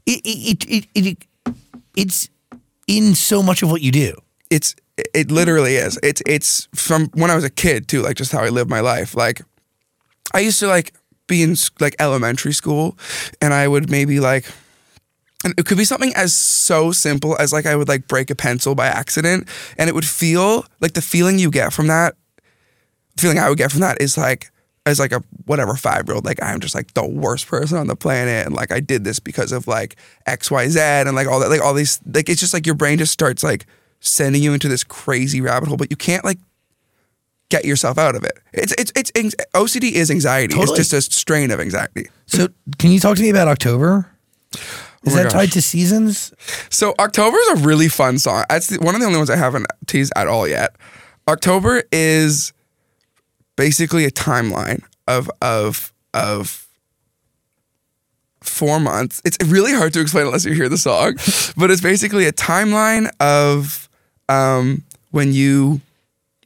it. 0.06 0.22
It. 0.26 0.66
It. 0.66 0.88
it, 0.96 1.06
it 1.06 1.18
it's 1.96 2.30
in 2.88 3.16
so 3.16 3.42
much 3.44 3.62
of 3.64 3.70
what 3.72 3.82
you 3.82 3.92
do. 3.92 4.14
it's 4.50 4.76
it 5.14 5.30
literally 5.30 5.76
is. 5.76 6.00
It's 6.02 6.22
it's 6.26 6.68
from 6.74 7.10
when 7.14 7.30
I 7.30 7.36
was 7.36 7.44
a 7.44 7.50
kid 7.50 7.88
too, 7.88 8.02
like 8.02 8.16
just 8.18 8.32
how 8.32 8.40
I 8.44 8.50
lived 8.50 8.70
my 8.70 8.80
life. 8.80 9.14
Like 9.16 9.42
I 10.34 10.40
used 10.40 10.60
to 10.60 10.68
like 10.68 10.94
be 11.28 11.44
in 11.44 11.56
like 11.80 11.96
elementary 12.00 12.54
school 12.54 12.98
and 13.42 13.54
I 13.54 13.68
would 13.68 13.90
maybe 13.90 14.20
like 14.20 14.46
and 15.44 15.54
it 15.58 15.66
could 15.66 15.78
be 15.78 15.86
something 15.86 16.14
as 16.16 16.34
so 16.34 16.92
simple 16.92 17.38
as 17.40 17.54
like 17.54 17.66
I 17.66 17.76
would 17.76 17.88
like 17.88 18.08
break 18.08 18.30
a 18.30 18.36
pencil 18.36 18.76
by 18.76 18.88
accident 18.88 19.48
and 19.78 19.90
it 19.90 19.94
would 19.96 20.06
feel 20.06 20.66
like 20.82 20.94
the 20.94 21.02
feeling 21.02 21.40
you 21.40 21.52
get 21.52 21.74
from 21.74 21.88
that 21.88 22.16
feeling 23.18 23.40
I 23.40 23.50
would 23.50 23.58
get 23.58 23.72
from 23.72 23.82
that 23.82 24.02
is 24.02 24.18
like 24.18 24.52
as 24.86 25.00
like 25.00 25.12
a 25.12 25.24
whatever 25.46 25.76
five 25.76 26.08
year 26.08 26.16
old, 26.16 26.26
like 26.26 26.42
I'm 26.44 26.60
just 26.60 26.76
like 26.76 26.94
the 26.94 27.06
worst 27.06 27.48
person 27.48 27.78
on 27.78 27.88
the 27.88 27.96
planet, 27.96 28.46
and 28.46 28.56
like 28.56 28.72
I 28.72 28.80
did 28.80 29.04
this 29.04 29.20
because 29.20 29.52
of 29.52 29.68
like 29.68 29.96
X, 30.26 30.52
Y, 30.52 30.68
Z, 30.70 30.80
and 30.80 31.16
like 31.16 31.28
all 31.28 31.40
that, 31.40 31.50
like 31.50 31.62
all 31.62 31.74
these, 31.74 32.00
like 32.06 32.30
it's 32.30 32.40
just 32.40 32.54
like 32.54 32.66
your 32.66 32.76
brain 32.76 32.98
just 32.98 33.12
starts 33.12 33.44
like 33.44 33.66
sending 34.00 34.44
you 34.44 34.54
into 34.54 34.68
this 34.68 34.84
crazy 34.84 35.42
rabbit 35.42 35.68
hole, 35.68 35.78
but 35.78 35.90
you 35.90 35.98
can't 35.98 36.24
like 36.24 36.38
get 37.50 37.66
yourself 37.66 37.98
out 37.98 38.16
of 38.16 38.24
it. 38.24 38.38
It's 38.54 38.74
it's 38.78 39.12
it's 39.16 39.36
OCD 39.54 39.91
is 39.91 40.12
anxiety. 40.12 40.54
Totally. 40.54 40.80
It's 40.80 40.89
just 40.89 41.12
a 41.12 41.14
strain 41.14 41.52
of 41.52 41.60
anxiety. 41.60 42.10
So, 42.26 42.48
can 42.80 42.91
you 42.91 43.00
talk 43.00 43.18
to 43.18 43.22
me 43.22 43.30
about 43.30 43.48
October? 43.48 44.10
Is 45.06 45.14
Oh 45.14 45.24
that 45.24 45.30
tied 45.30 45.52
to 45.52 45.62
seasons? 45.62 46.34
So 46.70 46.96
October 47.00 47.38
is 47.38 47.62
a 47.62 47.66
really 47.66 47.88
fun 47.88 48.18
song. 48.18 48.43
That's 48.50 48.68
the, 48.68 48.80
one 48.80 48.96
of 48.96 49.02
the 49.02 49.08
only 49.08 49.18
ones 49.18 49.30
I 49.30 49.36
haven't 49.36 49.68
teased 49.86 50.12
at 50.16 50.28
all 50.28 50.48
yet. 50.48 50.76
October 51.28 51.84
is 51.91 52.54
basically 53.56 54.06
a 54.06 54.12
timeline 54.12 54.84
of 55.08 55.30
of 55.41 55.93
of 56.14 56.68
four 58.41 58.80
months. 58.80 59.22
It's 59.26 59.38
really 59.46 59.74
hard 59.74 59.93
to 59.93 60.02
explain 60.02 60.26
unless 60.26 60.46
you 60.46 60.54
hear 60.54 60.70
the 60.70 60.78
song, 60.78 61.16
but 61.58 61.70
it's 61.70 61.82
basically 61.82 62.26
a 62.26 62.32
timeline 62.32 63.10
of 63.20 63.89
um, 64.30 64.84
when 65.12 65.34
you 65.34 65.82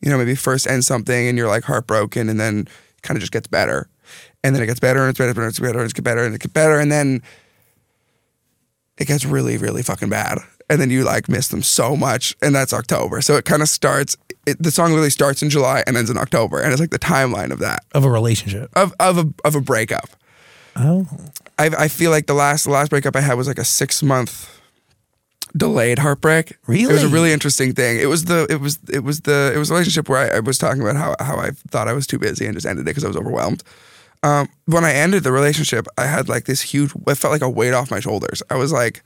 you 0.02 0.10
know 0.10 0.18
maybe 0.18 0.36
first 0.36 0.68
end 0.68 0.86
something 0.86 1.28
and 1.28 1.38
you're 1.38 1.48
like 1.48 1.64
heartbroken 1.64 2.30
and 2.30 2.40
then 2.40 2.60
it 2.62 3.02
kind 3.02 3.18
of 3.18 3.22
just 3.22 3.32
gets 3.32 3.48
better. 3.48 3.90
And 4.44 4.56
then 4.56 4.64
it 4.64 4.68
gets 4.68 4.80
better 4.80 5.02
and 5.02 5.10
it's 5.10 5.20
better 5.20 5.40
and 5.40 5.50
it's 5.50 5.60
better 5.60 5.80
and 5.80 5.90
it's 5.90 6.00
better 6.00 6.24
and 6.24 6.36
it 6.36 6.42
gets 6.42 6.54
better 6.54 6.80
and 6.80 6.92
then 6.92 7.22
it 8.98 9.08
gets 9.08 9.26
really, 9.26 9.58
really 9.58 9.84
fucking 9.84 10.10
bad. 10.10 10.40
And 10.70 10.80
then 10.80 10.90
you 10.90 11.04
like 11.04 11.28
miss 11.30 11.48
them 11.48 11.64
so 11.64 11.96
much. 11.96 12.36
And 12.42 12.54
that's 12.54 12.74
October. 12.74 13.22
So 13.22 13.36
it 13.36 13.46
kind 13.46 13.62
of 13.62 13.70
starts, 13.70 14.16
it, 14.46 14.62
the 14.62 14.72
song 14.72 14.94
really 14.94 15.10
starts 15.10 15.42
in 15.42 15.50
July 15.50 15.84
and 15.88 15.98
ends 15.98 16.10
in 16.10 16.18
October. 16.18 16.60
And 16.60 16.72
it's 16.72 16.80
like 16.80 16.92
the 16.92 17.00
timeline 17.00 17.52
of 17.52 17.60
that, 17.60 17.84
Of 17.94 18.06
a 18.06 18.10
relationship. 18.10 18.70
of, 18.76 18.94
of, 19.00 19.18
a, 19.18 19.34
of 19.44 19.56
a 19.56 19.62
breakup. 19.62 20.10
Oh. 20.76 21.08
I, 21.58 21.72
I 21.78 21.88
feel 21.88 22.12
like 22.12 22.28
the 22.28 22.34
last, 22.34 22.66
the 22.66 22.72
last 22.72 22.90
breakup 22.90 23.16
I 23.16 23.22
had 23.22 23.34
was 23.34 23.48
like 23.48 23.58
a 23.58 23.66
six 23.66 24.04
month 24.04 24.59
delayed 25.60 26.00
heartbreak. 26.00 26.58
Really, 26.66 26.84
it 26.90 26.94
was 26.94 27.04
a 27.04 27.08
Really? 27.08 27.32
interesting 27.32 27.74
thing. 27.74 28.00
It 28.00 28.08
was 28.08 28.26
the, 28.26 28.48
it 28.50 28.60
was, 28.60 28.80
it 28.92 29.04
was 29.04 29.22
the, 29.22 29.52
it 29.54 29.58
was 29.60 29.70
a 29.70 29.74
relationship 29.74 30.10
where 30.10 30.34
I, 30.34 30.38
I 30.38 30.40
was 30.40 30.58
talking 30.58 30.82
about 30.82 30.96
how, 30.96 31.16
how 31.24 31.38
I 31.38 31.52
thought 31.70 31.88
I 31.88 31.94
was 31.94 32.08
too 32.08 32.18
busy 32.18 32.46
and 32.46 32.56
just 32.56 32.66
ended 32.66 32.84
it 32.84 32.90
because 32.90 33.04
I 33.04 33.08
was 33.08 33.18
overwhelmed. 33.18 33.62
Um, 34.24 34.50
when 34.66 34.84
I 34.84 34.94
ended 34.94 35.24
the 35.24 35.32
relationship, 35.32 35.88
I 35.98 36.06
had 36.06 36.28
like 36.28 36.46
this 36.46 36.62
huge, 36.62 36.92
it 37.08 37.16
felt 37.16 37.32
like 37.32 37.42
a 37.42 37.50
weight 37.50 37.74
off 37.74 37.92
my 37.92 38.00
shoulders. 38.00 38.42
I 38.50 38.56
was 38.56 38.72
like, 38.72 39.04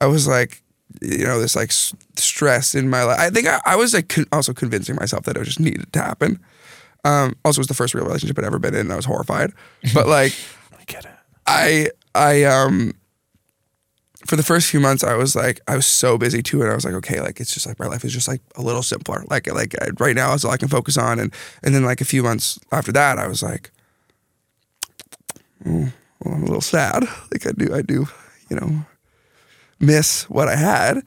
I 0.00 0.06
was 0.06 0.26
like, 0.28 0.62
you 1.02 1.24
know, 1.24 1.38
this 1.40 1.54
like 1.56 1.68
s- 1.68 1.92
stress 2.16 2.74
in 2.74 2.88
my 2.88 3.02
life. 3.04 3.18
I 3.20 3.28
think 3.30 3.46
I, 3.46 3.60
I 3.66 3.76
was 3.76 3.92
like 3.92 4.08
con- 4.08 4.26
also 4.32 4.54
convincing 4.54 4.96
myself 4.96 5.24
that 5.24 5.36
it 5.36 5.44
just 5.44 5.60
needed 5.60 5.92
to 5.92 5.98
happen. 6.00 6.40
Um, 7.04 7.36
also, 7.44 7.58
it 7.58 7.64
was 7.64 7.66
the 7.68 7.74
first 7.74 7.92
real 7.94 8.04
relationship 8.06 8.38
I'd 8.38 8.44
ever 8.44 8.58
been 8.58 8.74
in, 8.74 8.80
and 8.82 8.92
I 8.92 8.96
was 8.96 9.04
horrified. 9.04 9.52
But 9.92 10.08
like, 10.08 10.32
I 10.78 10.82
get 10.86 11.04
it. 11.04 11.10
I, 11.46 11.90
I, 12.14 12.44
um, 12.44 12.92
for 14.26 14.36
the 14.36 14.42
first 14.42 14.68
few 14.68 14.80
months, 14.80 15.04
I 15.04 15.14
was 15.14 15.36
like, 15.36 15.60
I 15.68 15.76
was 15.76 15.86
so 15.86 16.18
busy 16.18 16.42
too, 16.42 16.60
and 16.60 16.70
I 16.70 16.74
was 16.74 16.84
like, 16.84 16.94
okay, 16.94 17.20
like 17.20 17.40
it's 17.40 17.54
just 17.54 17.66
like 17.66 17.78
my 17.78 17.86
life 17.86 18.04
is 18.04 18.12
just 18.12 18.26
like 18.26 18.40
a 18.56 18.62
little 18.62 18.82
simpler. 18.82 19.24
Like, 19.28 19.46
like 19.52 19.74
right 20.00 20.16
now, 20.16 20.32
is 20.34 20.44
all 20.44 20.50
I 20.50 20.56
can 20.56 20.68
focus 20.68 20.96
on, 20.98 21.18
and 21.18 21.32
and 21.62 21.74
then 21.74 21.84
like 21.84 22.00
a 22.00 22.04
few 22.04 22.22
months 22.22 22.58
after 22.72 22.90
that, 22.92 23.18
I 23.18 23.28
was 23.28 23.42
like, 23.42 23.70
oh, 25.66 25.92
well, 26.24 26.34
I'm 26.34 26.42
a 26.42 26.46
little 26.46 26.60
sad. 26.60 27.04
Like 27.30 27.46
I 27.46 27.52
do, 27.52 27.74
I 27.74 27.82
do, 27.82 28.06
you 28.48 28.56
know, 28.56 28.84
miss 29.78 30.28
what 30.28 30.48
I 30.48 30.56
had, 30.56 31.02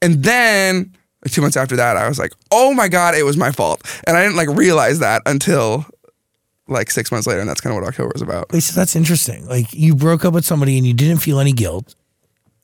and 0.00 0.22
then 0.22 0.96
like, 1.22 1.32
two 1.32 1.42
months 1.42 1.58
after 1.58 1.76
that, 1.76 1.98
I 1.98 2.08
was 2.08 2.18
like, 2.18 2.32
oh 2.50 2.72
my 2.72 2.88
god, 2.88 3.14
it 3.14 3.24
was 3.24 3.36
my 3.36 3.52
fault, 3.52 3.82
and 4.06 4.16
I 4.16 4.22
didn't 4.22 4.36
like 4.36 4.48
realize 4.48 5.00
that 5.00 5.20
until 5.26 5.84
like 6.68 6.90
six 6.90 7.12
months 7.12 7.26
later, 7.26 7.40
and 7.40 7.50
that's 7.50 7.60
kind 7.60 7.76
of 7.76 7.82
what 7.82 7.88
October 7.88 8.12
was 8.14 8.22
about. 8.22 8.50
So 8.62 8.74
that's 8.74 8.96
interesting. 8.96 9.46
Like 9.46 9.74
you 9.74 9.94
broke 9.94 10.24
up 10.24 10.32
with 10.32 10.46
somebody 10.46 10.78
and 10.78 10.86
you 10.86 10.94
didn't 10.94 11.18
feel 11.18 11.40
any 11.40 11.52
guilt, 11.52 11.94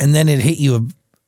and 0.01 0.15
then 0.15 0.29
it 0.29 0.39
hit 0.41 0.59
you 0.59 0.77
a, 0.77 0.87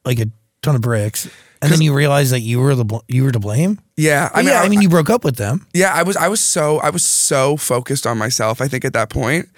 like 0.08 0.20
a 0.20 0.26
ton 0.62 0.74
of 0.74 0.80
bricks, 0.80 1.28
and 1.60 1.72
then 1.72 1.80
you 1.80 1.94
realized 1.94 2.32
that 2.32 2.40
you 2.40 2.60
were 2.60 2.74
the 2.74 2.84
bl- 2.84 2.98
you 3.08 3.24
were 3.24 3.32
to 3.32 3.40
blame. 3.40 3.80
Yeah, 3.96 4.30
I 4.32 4.38
mean, 4.38 4.48
yeah, 4.48 4.60
I 4.60 4.68
mean, 4.68 4.80
you 4.80 4.88
broke 4.88 5.10
up 5.10 5.24
with 5.24 5.36
them. 5.36 5.66
Yeah, 5.74 5.92
I 5.92 6.02
was 6.02 6.16
I 6.16 6.28
was 6.28 6.40
so 6.40 6.78
I 6.78 6.90
was 6.90 7.04
so 7.04 7.56
focused 7.56 8.06
on 8.06 8.18
myself, 8.18 8.60
I 8.60 8.68
think 8.68 8.84
at 8.84 8.92
that 8.92 9.10
point. 9.10 9.48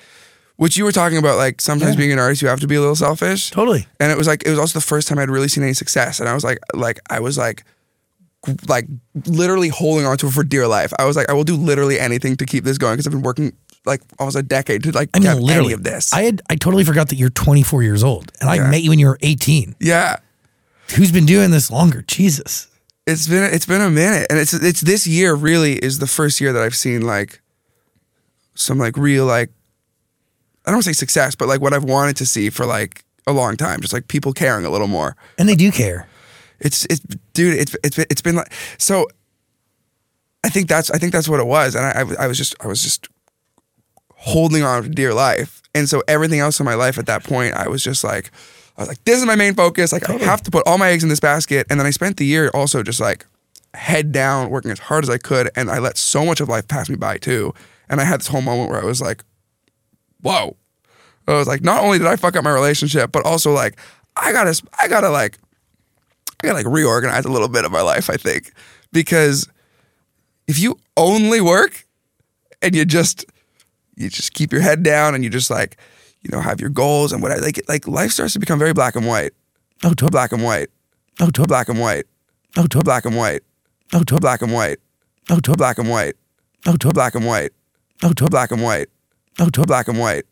Which 0.56 0.76
you 0.76 0.84
were 0.84 0.92
talking 0.92 1.16
about, 1.16 1.38
like 1.38 1.62
sometimes 1.62 1.96
being 1.96 2.12
an 2.12 2.18
artist, 2.18 2.42
you 2.42 2.48
have 2.48 2.60
to 2.60 2.66
be 2.66 2.74
a 2.74 2.80
little 2.80 2.94
selfish. 2.94 3.50
Totally. 3.50 3.86
And 3.98 4.12
it 4.12 4.18
was 4.18 4.26
like 4.26 4.42
it 4.44 4.50
was 4.50 4.58
also 4.58 4.78
the 4.78 4.84
first 4.84 5.08
time 5.08 5.18
I'd 5.18 5.30
really 5.30 5.48
seen 5.48 5.64
any 5.64 5.72
success. 5.72 6.20
And 6.20 6.28
I 6.28 6.34
was 6.34 6.44
like 6.44 6.58
like 6.74 7.00
I 7.08 7.18
was 7.20 7.38
like 7.38 7.64
like 8.68 8.86
literally 9.26 9.68
holding 9.68 10.04
on 10.04 10.18
to 10.18 10.26
it 10.26 10.32
for 10.32 10.44
dear 10.44 10.66
life. 10.66 10.92
I 10.98 11.06
was 11.06 11.16
like, 11.16 11.30
I 11.30 11.32
will 11.32 11.44
do 11.44 11.56
literally 11.56 11.98
anything 11.98 12.36
to 12.36 12.44
keep 12.44 12.64
this 12.64 12.76
going 12.76 12.94
because 12.94 13.06
I've 13.06 13.12
been 13.12 13.22
working 13.22 13.54
like 13.84 14.02
almost 14.18 14.36
a 14.36 14.42
decade 14.42 14.82
to 14.84 14.92
like 14.92 15.10
I 15.14 15.18
mean, 15.18 15.24
get 15.24 15.42
literally, 15.42 15.66
any 15.66 15.72
of 15.74 15.84
this. 15.84 16.12
I 16.12 16.22
had 16.22 16.42
I 16.50 16.56
totally 16.56 16.84
forgot 16.84 17.08
that 17.08 17.16
you're 17.16 17.30
24 17.30 17.82
years 17.82 18.04
old, 18.04 18.32
and 18.40 18.48
I 18.50 18.58
met 18.70 18.82
you 18.82 18.90
when 18.90 18.98
you 18.98 19.06
were 19.06 19.18
18. 19.22 19.76
yeah. 19.80 20.16
Who's 20.96 21.12
been 21.12 21.26
doing 21.26 21.52
this 21.52 21.70
longer? 21.70 22.02
Jesus. 22.02 22.66
It's 23.06 23.28
been 23.28 23.54
it's 23.54 23.66
been 23.66 23.80
a 23.80 23.90
minute. 23.90 24.26
And 24.28 24.38
it's 24.38 24.52
it's 24.52 24.80
this 24.80 25.06
year 25.06 25.34
really 25.34 25.74
is 25.74 25.98
the 26.00 26.06
first 26.06 26.40
year 26.40 26.52
that 26.52 26.62
I've 26.62 26.74
seen 26.74 27.02
like 27.02 27.40
some 28.54 28.78
like 28.78 28.96
real 28.96 29.24
like 29.24 29.50
I 30.66 30.70
don't 30.70 30.76
want 30.76 30.84
to 30.84 30.94
say 30.94 30.98
success, 30.98 31.34
but 31.34 31.48
like 31.48 31.60
what 31.60 31.72
I've 31.72 31.84
wanted 31.84 32.16
to 32.16 32.26
see 32.26 32.50
for 32.50 32.66
like 32.66 33.04
a 33.26 33.32
long 33.32 33.56
time. 33.56 33.80
Just 33.80 33.92
like 33.92 34.08
people 34.08 34.32
caring 34.32 34.66
a 34.66 34.70
little 34.70 34.88
more. 34.88 35.16
And 35.38 35.48
they 35.48 35.54
do 35.54 35.70
care. 35.70 36.08
It's 36.58 36.84
it's 36.86 37.00
dude. 37.32 37.58
It's 37.58 37.76
it's 37.82 37.96
been, 37.96 38.06
it's 38.10 38.22
been 38.22 38.36
like 38.36 38.52
so. 38.78 39.06
I 40.44 40.48
think 40.48 40.68
that's 40.68 40.90
I 40.90 40.98
think 40.98 41.12
that's 41.12 41.28
what 41.28 41.38
it 41.40 41.46
was, 41.46 41.74
and 41.74 41.84
I 41.84 42.24
I 42.24 42.26
was 42.26 42.36
just 42.36 42.54
I 42.60 42.66
was 42.66 42.82
just 42.82 43.08
holding 44.20 44.62
on 44.62 44.82
to 44.82 44.88
dear 44.88 45.14
life, 45.14 45.62
and 45.74 45.88
so 45.88 46.02
everything 46.06 46.40
else 46.40 46.60
in 46.60 46.66
my 46.66 46.74
life 46.74 46.98
at 46.98 47.06
that 47.06 47.24
point, 47.24 47.54
I 47.54 47.68
was 47.68 47.82
just 47.82 48.04
like, 48.04 48.30
I 48.76 48.82
was 48.82 48.88
like, 48.88 49.02
this 49.04 49.18
is 49.18 49.24
my 49.24 49.34
main 49.34 49.54
focus. 49.54 49.92
Like 49.92 50.08
I 50.08 50.12
have 50.18 50.42
to 50.42 50.50
put 50.50 50.66
all 50.66 50.78
my 50.78 50.90
eggs 50.90 51.02
in 51.02 51.08
this 51.08 51.20
basket, 51.20 51.66
and 51.70 51.80
then 51.80 51.86
I 51.86 51.90
spent 51.90 52.18
the 52.18 52.26
year 52.26 52.50
also 52.52 52.82
just 52.82 53.00
like 53.00 53.24
head 53.74 54.12
down, 54.12 54.50
working 54.50 54.70
as 54.70 54.78
hard 54.78 55.04
as 55.04 55.10
I 55.10 55.18
could, 55.18 55.50
and 55.56 55.70
I 55.70 55.78
let 55.78 55.96
so 55.96 56.24
much 56.24 56.40
of 56.40 56.48
life 56.48 56.68
pass 56.68 56.90
me 56.90 56.96
by 56.96 57.16
too, 57.16 57.54
and 57.88 58.00
I 58.00 58.04
had 58.04 58.20
this 58.20 58.28
whole 58.28 58.42
moment 58.42 58.70
where 58.70 58.80
I 58.80 58.84
was 58.84 59.00
like, 59.00 59.24
whoa. 60.20 60.56
I 61.26 61.34
was 61.34 61.46
like, 61.46 61.62
not 61.62 61.82
only 61.82 61.98
did 61.98 62.06
I 62.06 62.16
fuck 62.16 62.36
up 62.36 62.44
my 62.44 62.52
relationship, 62.52 63.12
but 63.12 63.24
also 63.24 63.52
like 63.52 63.78
I 64.16 64.32
gotta 64.32 64.60
I 64.82 64.88
gotta 64.88 65.10
like 65.10 65.38
I 66.42 66.46
gotta 66.46 66.58
like 66.58 66.66
reorganize 66.66 67.24
a 67.24 67.30
little 67.30 67.48
bit 67.48 67.64
of 67.64 67.72
my 67.72 67.82
life, 67.82 68.10
I 68.10 68.16
think. 68.16 68.52
Because 68.92 69.48
if 70.48 70.58
you 70.58 70.78
only 70.96 71.40
work 71.40 71.86
and 72.60 72.74
you 72.74 72.84
just 72.84 73.24
you 74.00 74.08
just 74.08 74.32
keep 74.32 74.52
your 74.52 74.62
head 74.62 74.82
down 74.82 75.14
and 75.14 75.22
you 75.24 75.30
just 75.30 75.50
like, 75.50 75.76
you 76.22 76.30
know, 76.30 76.40
have 76.40 76.60
your 76.60 76.70
goals 76.70 77.12
and 77.12 77.22
what 77.22 77.32
I 77.32 77.36
like 77.36 77.60
like 77.68 77.86
life 77.86 78.12
starts 78.12 78.32
to 78.34 78.38
become 78.38 78.58
very 78.58 78.72
black 78.72 78.96
and 78.96 79.06
white. 79.06 79.32
Oh, 79.82 79.94
to 79.94 80.10
Black 80.10 80.32
and 80.32 80.42
white. 80.42 80.68
oh, 81.20 81.30
to 81.30 81.46
Black 81.46 81.68
and 81.68 81.78
white. 81.78 82.04
oh, 82.56 82.66
to 82.66 82.82
Black 82.82 83.04
and 83.06 83.16
white. 83.16 83.40
oh, 83.92 84.00
to 84.04 84.20
Black 84.20 84.42
and 84.42 84.52
white. 84.52 84.74
oh, 85.30 85.38
to 85.40 85.56
Black 85.56 85.78
and 85.80 85.90
white. 85.90 86.16
oh, 86.66 86.76
to 86.76 86.90
Black 86.90 87.14
and 87.14 87.26
white. 87.26 87.52
oh, 88.02 88.12
to 88.12 88.28
Black 88.28 88.52
and 88.52 88.62
white. 88.62 88.88
oh, 89.40 89.50
to 89.50 89.64
Black 89.64 89.88
and 89.88 89.98
white. 89.98 90.24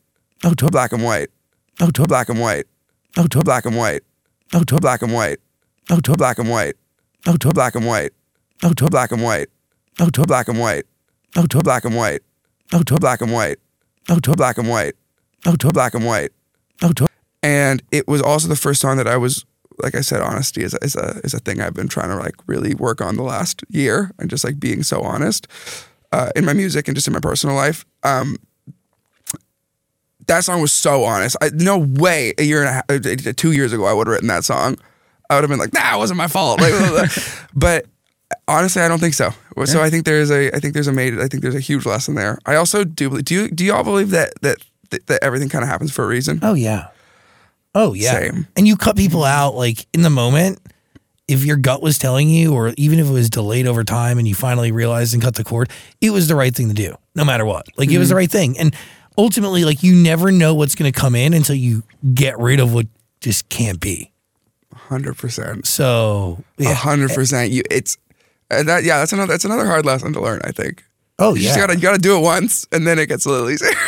oh, 0.44 0.54
to 0.54 0.70
Black 0.70 0.90
and 0.92 1.02
white. 1.04 1.26
oh, 1.84 1.90
to 1.90 2.06
Black 2.06 2.30
and 2.30 2.38
white. 2.38 2.60
oh, 3.16 3.26
to 3.26 3.46
Black 3.46 3.68
and 3.68 3.76
white. 3.76 4.26
oh, 4.56 4.60
to 4.62 4.78
Black 4.78 5.02
and 5.02 5.10
white. 5.10 5.36
oh, 5.94 6.00
to 6.00 6.16
Black 6.16 6.38
and 6.38 6.46
white. 6.48 6.76
oh, 7.26 7.36
to 7.36 7.52
Black 7.52 7.74
and 7.74 7.86
white. 7.86 8.12
oh, 8.62 8.72
to 8.72 8.86
Black 8.88 9.12
and 9.12 9.22
white. 9.22 9.48
oh, 10.00 10.10
to 10.10 10.26
Black 10.26 10.48
and 10.48 10.58
white. 10.58 10.84
oh, 11.36 11.46
to 11.46 11.62
Black 11.62 11.84
and 11.84 11.96
white. 11.96 12.22
Oh, 12.72 12.82
to 12.82 12.98
Black 12.98 13.20
and 13.20 13.32
white. 13.32 13.58
oh, 14.08 14.18
to 14.20 14.34
Black 14.34 14.58
and 14.58 14.68
white. 14.68 14.94
oh, 15.46 15.56
to 15.56 15.70
Black 15.70 15.94
and 15.94 16.04
white. 16.04 16.30
oh, 16.82 16.92
to 16.92 17.08
And 17.42 17.82
it 17.92 18.08
was 18.08 18.22
also 18.22 18.48
the 18.48 18.56
first 18.56 18.80
song 18.80 18.96
that 18.96 19.08
I 19.08 19.16
was 19.16 19.44
like 19.80 19.94
I 19.94 20.00
said, 20.00 20.20
honesty 20.20 20.62
is 20.62 20.74
a, 20.74 20.84
is 20.84 20.96
a 20.96 21.20
is 21.24 21.34
a 21.34 21.38
thing 21.38 21.60
I've 21.60 21.74
been 21.74 21.88
trying 21.88 22.08
to 22.08 22.16
like 22.16 22.34
really 22.46 22.74
work 22.74 23.00
on 23.00 23.16
the 23.16 23.22
last 23.22 23.62
year, 23.68 24.10
and 24.18 24.28
just 24.28 24.44
like 24.44 24.58
being 24.58 24.82
so 24.82 25.02
honest 25.02 25.46
uh, 26.12 26.30
in 26.36 26.44
my 26.44 26.52
music 26.52 26.88
and 26.88 26.96
just 26.96 27.06
in 27.06 27.12
my 27.12 27.20
personal 27.20 27.54
life. 27.54 27.84
Um, 28.02 28.36
that 30.26 30.44
song 30.44 30.60
was 30.60 30.72
so 30.72 31.04
honest. 31.04 31.36
I, 31.40 31.50
no 31.54 31.78
way 31.78 32.34
a 32.38 32.42
year 32.42 32.60
and 32.60 32.68
a 32.68 32.72
half, 32.72 32.84
uh, 32.90 33.32
two 33.34 33.52
years 33.52 33.72
ago, 33.72 33.86
I 33.86 33.92
would 33.92 34.06
have 34.06 34.12
written 34.12 34.28
that 34.28 34.44
song. 34.44 34.76
I 35.30 35.34
would 35.34 35.42
have 35.42 35.50
been 35.50 35.58
like, 35.58 35.72
"Nah, 35.72 35.98
wasn't 35.98 36.18
my 36.18 36.28
fault." 36.28 36.60
Like, 36.90 37.10
but 37.54 37.86
honestly, 38.46 38.82
I 38.82 38.88
don't 38.88 38.98
think 38.98 39.14
so. 39.14 39.30
So 39.66 39.82
I 39.82 39.90
think 39.90 40.04
there's 40.04 40.30
a, 40.30 40.54
I 40.54 40.60
think 40.60 40.74
there's 40.74 40.86
a 40.86 40.92
made, 40.92 41.18
I 41.18 41.28
think 41.28 41.42
there's 41.42 41.54
a 41.54 41.60
huge 41.60 41.86
lesson 41.86 42.14
there. 42.14 42.38
I 42.46 42.56
also 42.56 42.84
do 42.84 43.08
believe. 43.10 43.24
Do 43.24 43.34
you, 43.34 43.48
do 43.48 43.64
y'all 43.64 43.84
believe 43.84 44.10
that 44.10 44.40
that 44.42 44.58
that, 44.90 45.06
that 45.06 45.22
everything 45.22 45.48
kind 45.48 45.62
of 45.62 45.68
happens 45.68 45.92
for 45.92 46.04
a 46.04 46.08
reason? 46.08 46.40
Oh 46.42 46.54
yeah. 46.54 46.88
Oh 47.74 47.92
yeah. 47.92 48.12
Same. 48.12 48.46
And 48.56 48.66
you 48.66 48.76
cut 48.76 48.96
people 48.96 49.24
out 49.24 49.54
like 49.54 49.86
in 49.92 50.02
the 50.02 50.10
moment. 50.10 50.60
If 51.26 51.44
your 51.44 51.58
gut 51.58 51.82
was 51.82 51.98
telling 51.98 52.30
you, 52.30 52.54
or 52.54 52.72
even 52.78 52.98
if 52.98 53.06
it 53.06 53.12
was 53.12 53.28
delayed 53.28 53.66
over 53.66 53.84
time 53.84 54.16
and 54.16 54.26
you 54.26 54.34
finally 54.34 54.72
realized 54.72 55.12
and 55.12 55.22
cut 55.22 55.34
the 55.34 55.44
cord, 55.44 55.68
it 56.00 56.08
was 56.08 56.26
the 56.26 56.34
right 56.34 56.54
thing 56.54 56.68
to 56.68 56.74
do, 56.74 56.96
no 57.14 57.22
matter 57.22 57.44
what. 57.44 57.66
Like 57.76 57.90
it 57.90 57.98
was 57.98 58.08
the 58.08 58.14
mm-hmm. 58.14 58.18
right 58.18 58.30
thing. 58.30 58.58
And 58.58 58.74
ultimately, 59.18 59.66
like 59.66 59.82
you 59.82 59.94
never 59.94 60.32
know 60.32 60.54
what's 60.54 60.74
going 60.74 60.90
to 60.90 60.98
come 60.98 61.14
in 61.14 61.34
until 61.34 61.54
you 61.54 61.82
get 62.14 62.38
rid 62.38 62.60
of 62.60 62.72
what 62.72 62.86
just 63.20 63.50
can't 63.50 63.78
be. 63.78 64.10
Hundred 64.72 65.18
percent. 65.18 65.66
So 65.66 66.42
A 66.58 66.62
yeah. 66.62 66.72
hundred 66.72 67.10
percent. 67.10 67.50
You, 67.52 67.62
it's 67.70 67.98
and 68.50 68.68
that. 68.68 68.84
Yeah, 68.84 68.98
that's 68.98 69.12
another. 69.12 69.32
That's 69.32 69.44
another 69.44 69.66
hard 69.66 69.84
lesson 69.86 70.12
to 70.12 70.20
learn. 70.20 70.40
I 70.44 70.52
think. 70.52 70.84
Oh 71.18 71.34
You 71.34 71.42
yeah. 71.42 71.48
just 71.48 71.58
gotta, 71.58 71.74
you 71.74 71.82
gotta 71.82 71.98
do 71.98 72.16
it 72.16 72.20
once, 72.20 72.66
and 72.70 72.86
then 72.86 72.98
it 72.98 73.06
gets 73.06 73.26
a 73.26 73.30
little 73.30 73.50
easier. 73.50 73.70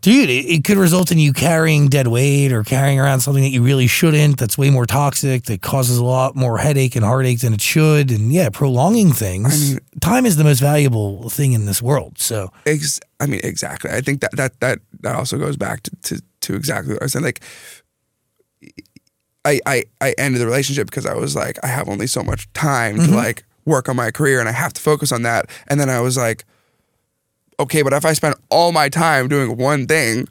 Dude, 0.00 0.30
it, 0.30 0.46
it 0.46 0.64
could 0.64 0.78
result 0.78 1.10
in 1.10 1.18
you 1.18 1.32
carrying 1.32 1.88
dead 1.88 2.06
weight 2.06 2.52
or 2.52 2.62
carrying 2.62 3.00
around 3.00 3.20
something 3.20 3.42
that 3.42 3.50
you 3.50 3.64
really 3.64 3.88
shouldn't. 3.88 4.38
That's 4.38 4.56
way 4.56 4.70
more 4.70 4.86
toxic. 4.86 5.44
That 5.44 5.60
causes 5.60 5.98
a 5.98 6.04
lot 6.04 6.36
more 6.36 6.56
headache 6.56 6.94
and 6.94 7.04
heartache 7.04 7.40
than 7.40 7.52
it 7.52 7.60
should. 7.60 8.12
And 8.12 8.32
yeah, 8.32 8.48
prolonging 8.48 9.12
things. 9.12 9.70
I 9.70 9.74
mean, 9.74 9.80
time 10.00 10.24
is 10.24 10.36
the 10.36 10.44
most 10.44 10.60
valuable 10.60 11.28
thing 11.28 11.52
in 11.52 11.66
this 11.66 11.82
world. 11.82 12.18
So 12.20 12.52
Ex- 12.64 13.00
I 13.18 13.26
mean, 13.26 13.40
exactly. 13.42 13.90
I 13.90 14.00
think 14.00 14.20
that 14.20 14.36
that 14.36 14.60
that 14.60 14.78
that 15.00 15.16
also 15.16 15.36
goes 15.36 15.56
back 15.56 15.82
to 15.82 15.90
to, 16.04 16.22
to 16.42 16.54
exactly 16.54 16.94
what 16.94 17.02
I 17.02 17.06
was 17.06 17.12
saying. 17.12 17.24
Like, 17.24 17.42
I, 19.44 19.60
I 19.66 19.84
I 20.00 20.14
ended 20.16 20.40
the 20.40 20.46
relationship 20.46 20.86
because 20.86 21.06
I 21.06 21.14
was 21.14 21.34
like, 21.34 21.58
I 21.64 21.66
have 21.66 21.88
only 21.88 22.06
so 22.06 22.22
much 22.22 22.50
time 22.52 22.96
to 22.96 23.02
mm-hmm. 23.02 23.14
like 23.14 23.44
work 23.68 23.88
on 23.88 23.96
my 23.96 24.10
career, 24.10 24.40
and 24.40 24.48
I 24.48 24.52
have 24.52 24.72
to 24.72 24.80
focus 24.80 25.12
on 25.12 25.22
that. 25.22 25.48
And 25.68 25.78
then 25.78 25.88
I 25.88 26.00
was 26.00 26.16
like, 26.16 26.44
okay, 27.60 27.82
but 27.82 27.92
if 27.92 28.04
I 28.04 28.12
spend 28.14 28.34
all 28.50 28.72
my 28.72 28.88
time 28.88 29.28
doing 29.28 29.56
one 29.56 29.86
thing, 29.86 30.28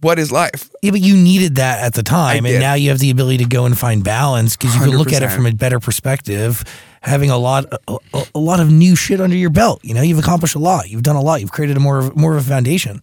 what 0.00 0.18
is 0.18 0.32
life? 0.32 0.70
yeah, 0.82 0.90
but 0.90 1.00
you 1.00 1.16
needed 1.16 1.56
that 1.56 1.82
at 1.82 1.94
the 1.94 2.02
time, 2.02 2.44
and 2.44 2.58
now 2.58 2.74
you 2.74 2.90
have 2.90 2.98
the 2.98 3.10
ability 3.10 3.38
to 3.38 3.48
go 3.48 3.66
and 3.66 3.78
find 3.78 4.02
balance 4.02 4.56
because 4.56 4.74
you 4.74 4.82
can 4.82 4.90
look 4.90 5.12
at 5.12 5.22
it 5.22 5.30
from 5.30 5.46
a 5.46 5.52
better 5.52 5.80
perspective. 5.80 6.64
Having 7.02 7.30
a 7.30 7.36
lot, 7.36 7.64
a, 7.88 7.98
a, 8.32 8.38
lot 8.38 8.60
of 8.60 8.70
new 8.70 8.94
shit 8.94 9.20
under 9.20 9.34
your 9.34 9.50
belt. 9.50 9.80
You 9.82 9.92
know, 9.92 10.02
you've 10.02 10.20
accomplished 10.20 10.54
a 10.54 10.60
lot. 10.60 10.88
You've 10.88 11.02
done 11.02 11.16
a 11.16 11.20
lot. 11.20 11.40
You've 11.40 11.50
created 11.50 11.76
a 11.76 11.80
more 11.80 11.98
of, 11.98 12.16
more 12.16 12.36
of 12.36 12.46
a 12.46 12.48
foundation. 12.48 13.02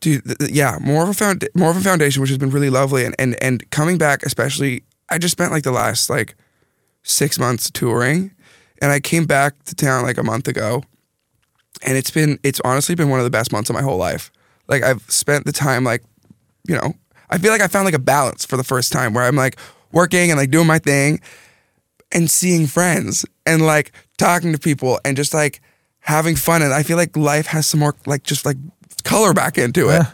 dude 0.00 0.24
th- 0.24 0.38
th- 0.38 0.50
yeah 0.50 0.78
more 0.80 1.04
of 1.04 1.08
a 1.10 1.14
found 1.14 1.48
more 1.54 1.70
of 1.70 1.76
a 1.76 1.80
foundation 1.80 2.20
which 2.20 2.30
has 2.30 2.38
been 2.38 2.50
really 2.50 2.70
lovely 2.70 3.04
and 3.04 3.14
and 3.18 3.40
and 3.42 3.70
coming 3.70 3.98
back 3.98 4.24
especially 4.24 4.82
i 5.10 5.18
just 5.18 5.32
spent 5.32 5.52
like 5.52 5.62
the 5.62 5.70
last 5.70 6.10
like 6.10 6.34
six 7.02 7.38
months 7.38 7.70
touring 7.70 8.30
and 8.80 8.92
i 8.92 9.00
came 9.00 9.24
back 9.24 9.62
to 9.64 9.74
town 9.74 10.02
like 10.02 10.18
a 10.18 10.22
month 10.22 10.48
ago 10.48 10.82
and 11.82 11.96
it's 11.96 12.10
been 12.10 12.38
it's 12.42 12.60
honestly 12.64 12.94
been 12.94 13.08
one 13.08 13.20
of 13.20 13.24
the 13.24 13.30
best 13.30 13.52
months 13.52 13.70
of 13.70 13.74
my 13.74 13.82
whole 13.82 13.96
life. 13.96 14.30
Like 14.68 14.82
i've 14.82 15.02
spent 15.10 15.46
the 15.46 15.52
time 15.52 15.82
like 15.84 16.02
you 16.68 16.76
know 16.76 16.94
i 17.30 17.38
feel 17.38 17.50
like 17.50 17.62
i 17.62 17.66
found 17.66 17.86
like 17.86 17.94
a 17.94 17.98
balance 17.98 18.44
for 18.44 18.56
the 18.56 18.64
first 18.64 18.92
time 18.92 19.14
where 19.14 19.24
i'm 19.24 19.34
like 19.34 19.58
working 19.92 20.30
and 20.30 20.38
like 20.38 20.50
doing 20.50 20.66
my 20.66 20.78
thing 20.78 21.20
and 22.12 22.30
seeing 22.30 22.66
friends 22.66 23.24
and 23.46 23.62
like 23.62 23.92
talking 24.18 24.52
to 24.52 24.58
people 24.58 25.00
and 25.04 25.16
just 25.16 25.34
like 25.34 25.60
having 26.00 26.36
fun. 26.36 26.62
And 26.62 26.72
I 26.72 26.82
feel 26.82 26.96
like 26.96 27.16
life 27.16 27.46
has 27.46 27.66
some 27.66 27.80
more 27.80 27.94
like 28.06 28.22
just 28.22 28.44
like 28.44 28.56
color 29.04 29.32
back 29.32 29.58
into 29.58 29.88
it. 29.90 30.06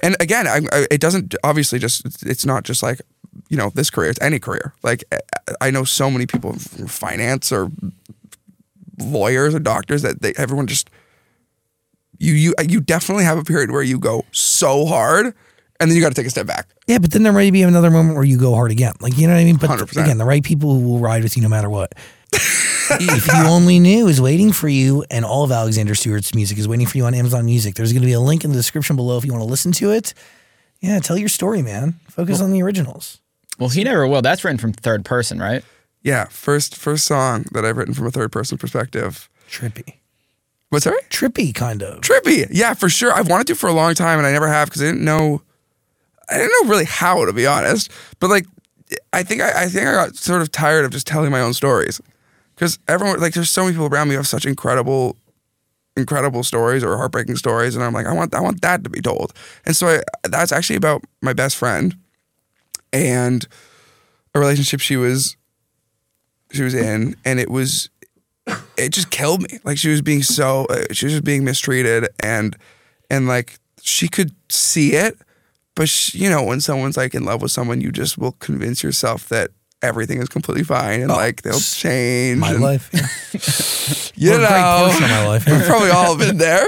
And 0.00 0.16
again, 0.20 0.46
I, 0.46 0.60
I, 0.72 0.86
it 0.90 1.00
doesn't 1.00 1.34
obviously 1.44 1.78
just 1.78 2.24
it's 2.24 2.44
not 2.44 2.64
just 2.64 2.82
like 2.82 3.00
you 3.48 3.56
know 3.56 3.70
this 3.74 3.90
career; 3.90 4.10
it's 4.10 4.20
any 4.20 4.38
career. 4.38 4.74
Like 4.82 5.04
I- 5.60 5.70
know 5.70 5.84
so 5.84 6.10
many 6.10 6.26
people 6.26 6.52
from 6.54 6.86
finance 6.86 7.50
or 7.52 7.70
lawyers 8.98 9.54
or 9.54 9.58
doctors 9.58 10.02
that 10.02 10.22
they 10.22 10.32
everyone 10.36 10.66
just 10.66 10.88
you 12.18 12.32
you 12.32 12.54
you 12.68 12.80
definitely 12.80 13.24
have 13.24 13.38
a 13.38 13.44
period 13.44 13.70
where 13.70 13.82
you 13.82 13.98
go 13.98 14.24
so 14.30 14.86
hard 14.86 15.34
and 15.80 15.90
then 15.90 15.96
you 15.96 16.02
got 16.02 16.10
to 16.10 16.14
take 16.14 16.26
a 16.26 16.30
step 16.30 16.46
back. 16.46 16.68
Yeah, 16.86 16.98
but 16.98 17.10
then 17.10 17.24
there 17.24 17.32
might 17.32 17.52
be 17.52 17.62
another 17.62 17.90
moment 17.90 18.14
where 18.14 18.24
you 18.24 18.38
go 18.38 18.54
hard 18.54 18.70
again. 18.70 18.94
Like, 19.00 19.18
you 19.18 19.26
know 19.26 19.34
what 19.34 19.40
I 19.40 19.44
mean? 19.44 19.56
But 19.56 19.70
100%. 19.70 20.02
again, 20.02 20.18
the 20.18 20.24
right 20.24 20.42
people 20.42 20.72
who 20.72 20.86
will 20.86 20.98
ride 20.98 21.22
with 21.22 21.36
you 21.36 21.42
no 21.42 21.48
matter 21.48 21.68
what. 21.68 21.92
if 22.32 23.26
you 23.26 23.44
only 23.46 23.78
knew 23.80 24.06
is 24.08 24.20
waiting 24.20 24.52
for 24.52 24.68
you, 24.68 25.04
and 25.10 25.24
all 25.24 25.44
of 25.44 25.50
Alexander 25.50 25.94
Stewart's 25.94 26.34
music 26.34 26.58
is 26.58 26.68
waiting 26.68 26.86
for 26.86 26.96
you 26.96 27.04
on 27.06 27.14
Amazon 27.14 27.44
Music. 27.44 27.74
There's 27.74 27.92
going 27.92 28.02
to 28.02 28.06
be 28.06 28.12
a 28.12 28.20
link 28.20 28.44
in 28.44 28.50
the 28.50 28.56
description 28.56 28.96
below 28.96 29.18
if 29.18 29.24
you 29.24 29.32
want 29.32 29.42
to 29.42 29.50
listen 29.50 29.72
to 29.72 29.90
it. 29.90 30.14
Yeah, 30.80 30.98
tell 31.00 31.16
your 31.16 31.28
story, 31.28 31.62
man. 31.62 31.94
Focus 32.08 32.40
on 32.40 32.50
the 32.50 32.62
originals. 32.62 33.20
Well, 33.58 33.68
he 33.68 33.84
never 33.84 34.06
will. 34.06 34.22
That's 34.22 34.44
written 34.44 34.58
from 34.58 34.72
third 34.72 35.04
person, 35.04 35.38
right? 35.38 35.64
Yeah, 36.02 36.26
first 36.26 36.76
first 36.76 37.06
song 37.06 37.46
that 37.52 37.64
I've 37.64 37.76
written 37.76 37.94
from 37.94 38.06
a 38.06 38.10
third 38.10 38.30
person 38.30 38.58
perspective. 38.58 39.28
Trippy. 39.48 39.94
What's 40.68 40.84
that? 40.84 41.00
Trippy, 41.08 41.54
kind 41.54 41.82
of. 41.82 42.00
Trippy. 42.00 42.46
Yeah, 42.50 42.74
for 42.74 42.88
sure. 42.88 43.12
I've 43.12 43.28
wanted 43.28 43.46
to 43.48 43.54
for 43.54 43.68
a 43.68 43.72
long 43.72 43.94
time 43.94 44.18
and 44.18 44.26
I 44.26 44.32
never 44.32 44.48
have 44.48 44.68
because 44.68 44.82
I 44.82 44.86
didn't 44.86 45.04
know 45.04 45.40
I 46.28 46.36
didn't 46.36 46.52
know 46.62 46.70
really 46.70 46.84
how 46.84 47.24
to 47.24 47.32
be 47.32 47.46
honest. 47.46 47.90
But 48.18 48.28
like 48.30 48.46
I 49.12 49.22
think 49.22 49.40
I, 49.40 49.64
I 49.64 49.68
think 49.68 49.86
I 49.86 49.92
got 49.92 50.16
sort 50.16 50.42
of 50.42 50.50
tired 50.50 50.84
of 50.84 50.90
just 50.90 51.06
telling 51.06 51.30
my 51.30 51.40
own 51.40 51.54
stories. 51.54 52.00
Because 52.54 52.78
everyone 52.88 53.20
like 53.20 53.34
there's 53.34 53.50
so 53.50 53.62
many 53.62 53.74
people 53.74 53.86
around 53.86 54.08
me 54.08 54.14
who 54.14 54.18
have 54.18 54.26
such 54.26 54.46
incredible 54.46 55.16
incredible 55.96 56.42
stories 56.42 56.82
or 56.82 56.96
heartbreaking 56.96 57.36
stories 57.36 57.76
and 57.76 57.84
I'm 57.84 57.92
like 57.92 58.06
I 58.06 58.12
want 58.12 58.34
I 58.34 58.40
want 58.40 58.60
that 58.62 58.84
to 58.84 58.90
be 58.90 59.00
told. 59.00 59.32
And 59.64 59.76
so 59.76 59.86
I, 59.86 60.02
that's 60.28 60.52
actually 60.52 60.76
about 60.76 61.04
my 61.22 61.32
best 61.32 61.56
friend 61.56 61.96
and 62.94 63.46
a 64.34 64.40
relationship 64.40 64.80
she 64.80 64.96
was 64.96 65.36
she 66.52 66.62
was 66.62 66.74
in 66.74 67.16
and 67.24 67.38
it 67.38 67.50
was 67.50 67.90
it 68.76 68.90
just 68.90 69.10
killed 69.10 69.42
me. 69.42 69.58
Like 69.64 69.78
she 69.78 69.88
was 69.88 70.02
being 70.02 70.22
so, 70.22 70.66
uh, 70.66 70.84
she 70.92 71.06
was 71.06 71.14
just 71.14 71.24
being 71.24 71.44
mistreated, 71.44 72.08
and 72.20 72.56
and 73.10 73.26
like 73.26 73.58
she 73.82 74.08
could 74.08 74.34
see 74.48 74.92
it, 74.92 75.16
but 75.74 75.88
she, 75.88 76.18
you 76.18 76.30
know 76.30 76.42
when 76.42 76.60
someone's 76.60 76.96
like 76.96 77.14
in 77.14 77.24
love 77.24 77.42
with 77.42 77.50
someone, 77.50 77.80
you 77.80 77.90
just 77.90 78.18
will 78.18 78.32
convince 78.32 78.82
yourself 78.82 79.28
that 79.28 79.50
everything 79.82 80.20
is 80.20 80.28
completely 80.28 80.64
fine 80.64 81.02
and 81.02 81.10
like 81.10 81.42
they'll 81.42 81.60
change. 81.60 82.38
My 82.38 82.52
and, 82.52 82.62
life. 82.62 82.90
Yeah. 84.14 84.32
you 84.34 84.38
know, 84.38 84.48
great 84.48 84.84
portion 84.84 85.04
of 85.04 85.10
my 85.10 85.26
life. 85.26 85.46
We've 85.46 85.62
probably 85.66 85.90
all 85.90 86.16
been 86.16 86.38
there, 86.38 86.66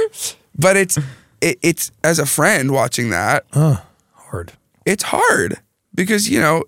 but 0.56 0.76
it's 0.76 0.98
it, 1.40 1.58
it's 1.62 1.90
as 2.02 2.18
a 2.18 2.26
friend 2.26 2.72
watching 2.72 3.10
that, 3.10 3.44
Hard. 3.52 4.52
it's 4.84 5.04
hard 5.04 5.60
because 5.96 6.28
you 6.28 6.38
know 6.40 6.62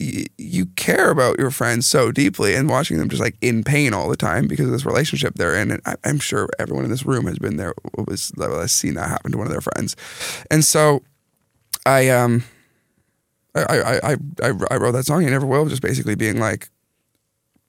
y- 0.00 0.26
you 0.38 0.66
care 0.76 1.10
about 1.10 1.38
your 1.38 1.50
friends 1.50 1.86
so 1.86 2.12
deeply 2.12 2.54
and 2.54 2.68
watching 2.68 2.98
them 2.98 3.08
just 3.08 3.20
like 3.22 3.34
in 3.40 3.64
pain 3.64 3.92
all 3.92 4.08
the 4.08 4.16
time 4.16 4.46
because 4.46 4.66
of 4.66 4.72
this 4.72 4.86
relationship 4.86 5.34
they're 5.34 5.56
in 5.56 5.70
and 5.72 5.80
I, 5.86 5.96
i'm 6.04 6.18
sure 6.20 6.48
everyone 6.58 6.84
in 6.84 6.90
this 6.90 7.04
room 7.04 7.26
has 7.26 7.38
been 7.38 7.56
there 7.56 7.74
was 7.96 8.30
has 8.38 8.70
seen 8.72 8.94
that 8.94 9.08
happen 9.08 9.32
to 9.32 9.38
one 9.38 9.46
of 9.48 9.52
their 9.52 9.60
friends 9.60 9.96
and 10.50 10.64
so 10.64 11.02
i 11.86 12.08
um 12.10 12.44
i 13.56 13.62
i 13.64 13.96
i, 14.12 14.16
I, 14.42 14.52
I 14.70 14.76
wrote 14.76 14.92
that 14.92 15.06
song 15.06 15.22
you 15.24 15.30
never 15.30 15.46
will 15.46 15.66
just 15.66 15.82
basically 15.82 16.14
being 16.14 16.38
like 16.38 16.68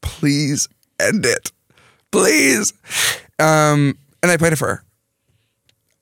please 0.02 0.68
end 1.00 1.26
it 1.26 1.52
please 2.12 2.74
um 3.40 3.98
and 4.22 4.32
i 4.32 4.38
played 4.38 4.54
it 4.54 4.58
for 4.58 4.68
her 4.68 4.84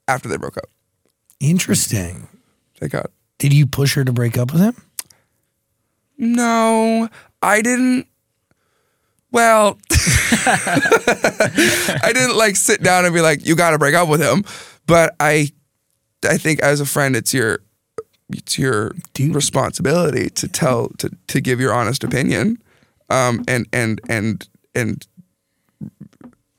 after 0.07 0.28
they 0.28 0.38
broke 0.38 0.57
up 0.57 0.66
Interesting. 1.39 2.28
thank 2.80 2.91
god 2.93 3.07
Did 3.38 3.53
you 3.53 3.66
push 3.68 3.95
her 3.95 4.03
to 4.05 4.14
break 4.14 4.38
up 4.38 4.53
with 4.53 4.61
him? 4.61 4.76
No, 6.24 7.10
I 7.42 7.62
didn't. 7.62 8.08
Well, 9.32 9.78
I 10.46 12.12
didn't 12.14 12.38
like 12.38 12.56
sit 12.56 12.82
down 12.82 13.06
and 13.06 13.14
be 13.14 13.22
like, 13.22 13.46
"You 13.46 13.56
got 13.56 13.72
to 13.72 13.80
break 13.80 13.96
up 13.96 14.08
with 14.08 14.22
him." 14.22 14.46
But 14.86 15.16
I, 15.20 15.50
I 16.28 16.38
think 16.38 16.62
as 16.62 16.80
a 16.80 16.86
friend, 16.86 17.16
it's 17.16 17.34
your, 17.34 17.60
it's 18.30 18.58
your 18.58 18.92
responsibility 19.20 20.30
to 20.30 20.48
tell 20.48 20.90
to 21.00 21.10
to 21.28 21.42
give 21.42 21.60
your 21.60 21.74
honest 21.74 22.04
opinion, 22.04 22.62
um, 23.10 23.44
and 23.48 23.68
and 23.74 24.00
and 24.08 24.48
and 24.74 25.06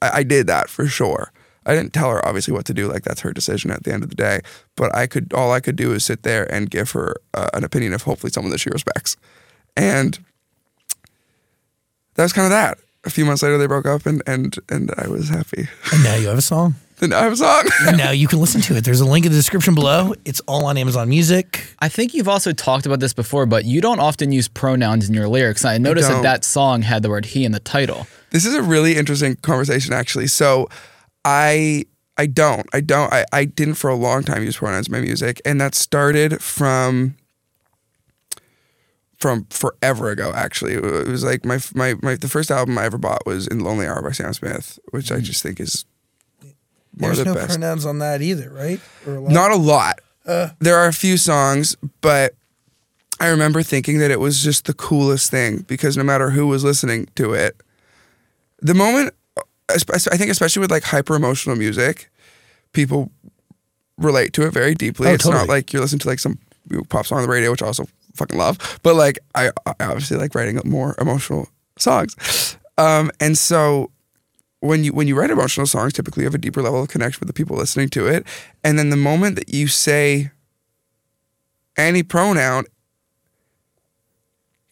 I, 0.03 0.19
I 0.19 0.23
did 0.23 0.47
that 0.49 0.69
for 0.69 0.87
sure. 0.87 1.33
I 1.67 1.75
didn't 1.75 1.93
tell 1.93 2.11
her 2.11 2.27
obviously 2.27 2.53
what 2.53 2.67
to 2.67 2.75
do. 2.75 2.89
Like 2.89 3.05
that's 3.05 3.21
her 3.23 3.33
decision 3.33 3.71
at 3.71 3.85
the 3.85 3.93
end 3.93 4.03
of 4.03 4.11
the 4.11 4.17
day. 4.17 4.41
But 4.77 4.95
I 4.95 5.07
could 5.07 5.33
all 5.33 5.53
I 5.53 5.61
could 5.61 5.77
do 5.77 5.93
is 5.93 6.05
sit 6.05 6.23
there 6.23 6.53
and 6.53 6.71
give 6.71 6.91
her 6.91 7.17
uh, 7.33 7.49
an 7.55 7.65
opinion 7.65 7.95
of 7.95 8.03
hopefully 8.03 8.31
someone 8.31 8.51
that 8.51 8.61
she 8.61 8.71
respects, 8.71 9.17
and 9.77 10.19
that 12.15 12.23
was 12.23 12.33
kind 12.33 12.47
of 12.47 12.51
that. 12.51 12.79
A 13.05 13.11
few 13.11 13.25
months 13.25 13.43
later, 13.43 13.59
they 13.59 13.67
broke 13.67 13.87
up, 13.87 14.07
and 14.07 14.23
and 14.27 14.57
and 14.69 14.91
I 14.97 15.09
was 15.09 15.29
happy. 15.29 15.69
And 15.93 16.03
now 16.03 16.15
you 16.15 16.29
have 16.29 16.39
a 16.39 16.43
song. 16.43 16.75
Then 16.99 17.13
I 17.13 17.23
have 17.23 17.33
a 17.33 17.37
song. 17.37 17.65
now 17.97 18.13
you 18.13 18.29
can 18.29 18.39
listen 18.39 18.61
to 18.63 18.77
it. 18.77 18.85
There's 18.85 19.01
a 19.01 19.05
link 19.05 19.27
in 19.27 19.33
the 19.33 19.37
description 19.37 19.75
below. 19.75 20.15
It's 20.25 20.39
all 20.47 20.65
on 20.67 20.77
Amazon 20.79 21.09
Music. 21.09 21.67
I 21.81 21.89
think 21.89 22.15
you've 22.15 22.29
also 22.29 22.53
talked 22.53 22.87
about 22.87 23.01
this 23.01 23.13
before, 23.13 23.47
but 23.47 23.65
you 23.65 23.81
don't 23.81 23.99
often 23.99 24.31
use 24.31 24.47
pronouns 24.47 25.09
in 25.09 25.15
your 25.15 25.27
lyrics. 25.27 25.65
I 25.65 25.77
noticed 25.77 26.07
that 26.07 26.15
don't. 26.15 26.23
that 26.23 26.45
song 26.45 26.83
had 26.83 27.03
the 27.03 27.11
word 27.11 27.25
he 27.27 27.45
in 27.45 27.51
the 27.51 27.59
title. 27.59 28.07
This 28.31 28.45
is 28.45 28.55
a 28.55 28.63
really 28.63 28.97
interesting 28.97 29.35
conversation, 29.35 29.93
actually. 29.93 30.29
So, 30.29 30.69
I 31.25 31.87
I 32.17 32.27
don't 32.27 32.67
I 32.73 32.81
don't 32.81 33.13
I, 33.13 33.25
I 33.33 33.45
didn't 33.45 33.75
for 33.75 33.91
a 33.91 33.97
long 33.97 34.23
time 34.23 34.45
use 34.45 34.57
pronouns 34.57 34.87
in 34.87 34.93
my 34.93 35.01
music, 35.01 35.41
and 35.45 35.61
that 35.61 35.75
started 35.75 36.41
from 36.43 37.17
from 39.19 39.47
forever 39.51 40.11
ago. 40.11 40.33
Actually, 40.35 40.75
it 40.75 41.09
was 41.09 41.25
like 41.25 41.45
my 41.45 41.59
my, 41.75 41.95
my 42.03 42.15
the 42.17 42.29
first 42.29 42.51
album 42.51 42.77
I 42.79 42.85
ever 42.85 42.99
bought 42.99 43.27
was 43.27 43.47
"In 43.47 43.61
Lonely 43.61 43.87
Hour" 43.87 44.03
by 44.03 44.13
Sam 44.13 44.33
Smith, 44.33 44.79
which 44.91 45.11
I 45.11 45.17
mm. 45.17 45.23
just 45.23 45.43
think 45.43 45.61
is 45.61 45.85
one 46.43 46.53
There's 47.09 47.19
of 47.21 47.25
the 47.27 47.35
no 47.35 47.41
best. 47.41 47.49
pronouns 47.59 47.87
on 47.87 47.99
that 47.99 48.23
either, 48.23 48.51
right? 48.51 48.81
Or 49.07 49.17
a 49.17 49.21
lot? 49.21 49.33
Not 49.33 49.51
a 49.51 49.57
lot. 49.57 50.01
Uh. 50.27 50.51
there 50.59 50.77
are 50.77 50.87
a 50.87 50.93
few 50.93 51.19
songs, 51.19 51.77
but 52.01 52.35
I 53.21 53.29
remember 53.29 53.63
thinking 53.63 53.99
that 53.99 54.11
it 54.11 54.21
was 54.21 54.43
just 54.43 54.65
the 54.65 54.73
coolest 54.73 55.31
thing 55.31 55.65
because 55.69 55.97
no 55.97 56.03
matter 56.03 56.31
who 56.31 56.47
was 56.47 56.65
listening 56.65 57.09
to 57.17 57.35
it, 57.35 57.61
the 58.61 58.75
moment, 58.75 59.15
I 59.69 59.77
think, 59.77 60.31
especially 60.31 60.61
with 60.61 60.71
like 60.71 60.85
hyper 60.85 61.15
emotional 61.15 61.57
music, 61.57 62.11
people 62.73 63.11
relate 63.99 64.33
to 64.35 64.47
it 64.47 64.53
very 64.53 64.75
deeply. 64.75 65.09
Oh, 65.09 65.13
it's 65.13 65.27
not 65.27 65.49
like 65.49 65.73
you're 65.73 65.83
listening 65.83 66.01
to 66.01 66.09
like 66.09 66.19
some 66.19 66.39
pop 66.89 67.07
song 67.07 67.19
on 67.19 67.23
the 67.25 67.33
radio, 67.33 67.51
which 67.51 67.63
also 67.63 67.87
fucking 68.15 68.39
love, 68.39 68.79
but 68.83 68.95
like 68.95 69.19
I, 69.35 69.51
I 69.67 69.75
obviously 69.81 70.17
like 70.17 70.35
writing 70.35 70.61
more 70.65 70.95
emotional 70.99 71.49
songs. 71.79 72.57
Um, 72.79 73.11
and 73.21 73.37
so 73.39 73.91
when 74.61 74.83
you 74.83 74.93
when 74.93 75.07
you 75.07 75.15
write 75.15 75.31
emotional 75.31 75.67
songs, 75.67 75.93
typically 75.93 76.23
you 76.23 76.27
have 76.27 76.35
a 76.35 76.39
deeper 76.39 76.63
level 76.63 76.83
of 76.83 76.89
connection 76.89 77.21
with 77.21 77.29
the 77.29 77.35
people 77.35 77.57
listening 77.57 77.89
to 77.91 78.07
it. 78.07 78.27
And 78.63 78.79
then 78.79 78.91
the 78.91 78.97
moment 78.97 79.37
that 79.37 79.53
you 79.53 79.69
say 79.69 80.31
any 81.77 82.03
pronoun, 82.03 82.65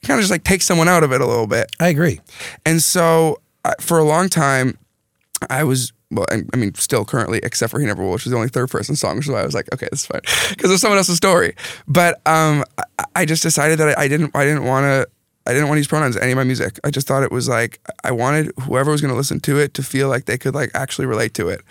kind 0.02 0.18
of 0.18 0.22
just 0.22 0.30
like 0.30 0.44
takes 0.44 0.64
someone 0.64 0.88
out 0.88 1.02
of 1.04 1.12
it 1.12 1.20
a 1.20 1.26
little 1.26 1.46
bit. 1.46 1.70
I 1.78 1.88
agree. 1.88 2.20
And 2.64 2.82
so 2.82 3.40
I, 3.64 3.74
for 3.80 3.98
a 3.98 4.04
long 4.04 4.28
time, 4.28 4.78
I 5.50 5.64
was 5.64 5.92
well, 6.12 6.26
I, 6.30 6.42
I 6.52 6.56
mean, 6.56 6.74
still 6.74 7.04
currently, 7.04 7.40
except 7.42 7.70
for 7.70 7.80
"He 7.80 7.86
Never 7.86 8.02
Will," 8.02 8.12
which 8.12 8.26
is 8.26 8.30
the 8.30 8.36
only 8.36 8.48
third 8.48 8.70
person 8.70 8.96
song, 8.96 9.16
which 9.16 9.26
is 9.26 9.32
why 9.32 9.40
I 9.40 9.44
was 9.44 9.54
like, 9.54 9.72
okay, 9.72 9.88
this 9.90 10.00
is 10.00 10.06
fine 10.06 10.20
because 10.50 10.70
it's 10.70 10.80
someone 10.80 10.98
else's 10.98 11.16
story. 11.16 11.54
But 11.86 12.26
um, 12.26 12.64
I, 12.78 13.04
I 13.16 13.24
just 13.24 13.42
decided 13.42 13.78
that 13.78 13.98
I, 13.98 14.04
I 14.04 14.08
didn't, 14.08 14.34
I 14.36 14.44
didn't 14.44 14.64
want 14.64 14.84
to. 14.84 15.08
I 15.44 15.52
didn't 15.52 15.66
want 15.66 15.78
to 15.78 15.80
use 15.80 15.88
pronouns 15.88 16.14
in 16.14 16.22
any 16.22 16.30
of 16.30 16.36
my 16.36 16.44
music. 16.44 16.78
I 16.84 16.92
just 16.92 17.08
thought 17.08 17.24
it 17.24 17.32
was 17.32 17.48
like 17.48 17.80
I 18.04 18.12
wanted 18.12 18.52
whoever 18.60 18.92
was 18.92 19.00
going 19.00 19.10
to 19.10 19.16
listen 19.16 19.40
to 19.40 19.58
it 19.58 19.74
to 19.74 19.82
feel 19.82 20.08
like 20.08 20.26
they 20.26 20.38
could 20.38 20.54
like 20.54 20.70
actually 20.72 21.06
relate 21.06 21.34
to 21.34 21.48
it. 21.48 21.62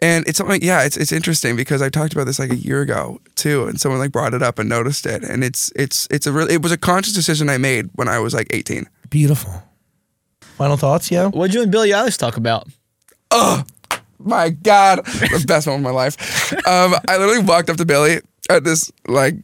And 0.00 0.26
it's 0.26 0.38
something, 0.38 0.60
yeah, 0.62 0.82
it's 0.82 0.96
it's 0.96 1.12
interesting 1.12 1.54
because 1.54 1.80
I 1.80 1.90
talked 1.90 2.12
about 2.12 2.24
this 2.24 2.40
like 2.40 2.50
a 2.50 2.56
year 2.56 2.80
ago 2.80 3.20
too, 3.36 3.66
and 3.66 3.80
someone 3.80 4.00
like 4.00 4.10
brought 4.10 4.34
it 4.34 4.42
up 4.42 4.58
and 4.58 4.68
noticed 4.68 5.06
it, 5.06 5.22
and 5.22 5.44
it's 5.44 5.70
it's 5.76 6.08
it's 6.10 6.26
a 6.26 6.32
real. 6.32 6.50
It 6.50 6.60
was 6.60 6.72
a 6.72 6.76
conscious 6.76 7.14
decision 7.14 7.48
I 7.48 7.58
made 7.58 7.88
when 7.94 8.08
I 8.08 8.18
was 8.18 8.34
like 8.34 8.48
18. 8.50 8.88
Beautiful. 9.10 9.62
Final 10.40 10.76
thoughts, 10.76 11.10
yo? 11.10 11.30
What'd 11.30 11.54
you 11.54 11.62
and 11.62 11.70
Billie 11.70 11.90
Eilish 11.90 12.18
talk 12.18 12.36
about? 12.36 12.68
My 14.22 14.50
God, 14.50 15.04
the 15.06 15.44
best 15.46 15.66
moment 15.66 15.86
of 15.86 15.92
my 15.92 15.96
life. 15.96 16.52
Um, 16.66 16.94
I 17.08 17.16
literally 17.16 17.42
walked 17.42 17.70
up 17.70 17.76
to 17.78 17.86
Billie 17.86 18.20
at 18.48 18.64
this 18.64 18.92
like 19.08 19.34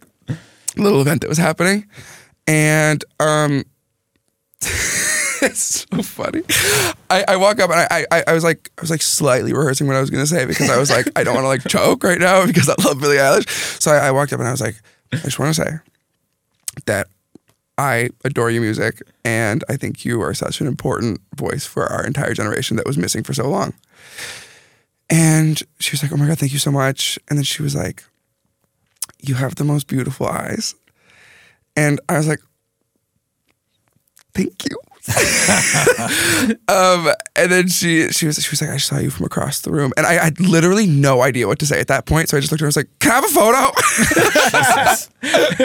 little 0.77 1.01
event 1.01 1.23
that 1.23 1.29
was 1.29 1.39
happening, 1.39 1.87
and 2.47 3.03
um, 3.19 3.65
it's 5.43 5.87
so 5.91 6.03
funny. 6.03 6.43
I, 7.11 7.25
I 7.29 7.37
walk 7.37 7.59
up 7.59 7.71
and 7.71 7.81
I, 7.91 8.07
I 8.11 8.25
I 8.29 8.33
was 8.35 8.45
like 8.45 8.71
I 8.79 8.81
was 8.81 8.91
like 8.91 9.03
slightly 9.03 9.53
rehearsing 9.53 9.87
what 9.87 9.97
I 9.97 10.01
was 10.01 10.11
gonna 10.11 10.27
say 10.27 10.45
because 10.45 10.69
I 10.71 10.79
was 10.79 10.91
like 10.91 11.09
I 11.17 11.25
don't 11.25 11.35
want 11.35 11.45
to 11.45 11.49
like 11.49 11.67
choke 11.67 12.05
right 12.05 12.19
now 12.19 12.47
because 12.47 12.69
I 12.69 12.75
love 12.85 13.01
Billie 13.01 13.17
Eilish. 13.17 13.49
So 13.81 13.93
I, 13.93 14.09
I 14.09 14.11
walked 14.11 14.33
up 14.33 14.41
and 14.41 14.49
I 14.49 14.53
was 14.53 14.61
like 14.61 14.77
I 15.13 15.17
just 15.19 15.39
want 15.39 15.55
to 15.55 15.63
say 15.63 15.71
that 16.87 17.09
I 17.79 18.11
adore 18.25 18.51
your 18.51 18.63
music 18.63 19.03
and 19.25 19.63
I 19.69 19.77
think 19.77 20.05
you 20.05 20.21
are 20.23 20.35
such 20.35 20.61
an 20.61 20.67
important 20.67 21.21
voice 21.35 21.65
for 21.67 21.87
our 21.87 22.07
entire 22.07 22.35
generation 22.35 22.77
that 22.77 22.87
was 22.87 22.97
missing 22.97 23.23
for 23.23 23.35
so 23.35 23.49
long. 23.49 23.75
And 25.09 25.63
she 25.79 25.93
was 25.93 26.03
like, 26.03 26.13
Oh 26.13 26.17
my 26.17 26.27
God, 26.27 26.39
thank 26.39 26.53
you 26.53 26.59
so 26.59 26.71
much. 26.71 27.19
And 27.29 27.39
then 27.39 27.45
she 27.45 27.63
was 27.63 27.75
like, 27.75 28.05
You 29.21 29.35
have 29.37 29.55
the 29.55 29.65
most 29.65 29.87
beautiful 29.87 30.27
eyes. 30.27 30.75
And 31.77 32.01
I 32.09 32.17
was 32.17 32.29
like, 32.29 32.41
Thank 34.35 34.65
you. 34.69 34.77
um, 36.69 37.09
and 37.37 37.53
then 37.53 37.69
she 37.69 38.09
she 38.11 38.27
was 38.27 38.43
she 38.43 38.51
was 38.51 38.61
like, 38.61 38.71
I 38.71 38.77
saw 38.79 38.99
you 38.99 39.11
from 39.11 39.25
across 39.27 39.61
the 39.61 39.71
room. 39.71 39.93
And 39.97 40.05
I 40.05 40.15
had 40.15 40.41
literally 40.41 40.87
no 40.87 41.23
idea 41.23 41.47
what 41.47 41.61
to 41.61 41.67
say 41.67 41.79
at 41.79 41.87
that 41.89 42.07
point. 42.07 42.29
So 42.29 42.37
I 42.37 42.41
just 42.41 42.51
looked 42.51 42.61
at 42.61 42.65
her 42.65 42.67
and 42.67 42.71
was 42.71 42.77
like, 42.77 42.99
Can 42.99 43.13
I 43.13 43.15
have 43.15 43.25
a 43.25 43.29
photo? 43.29 43.73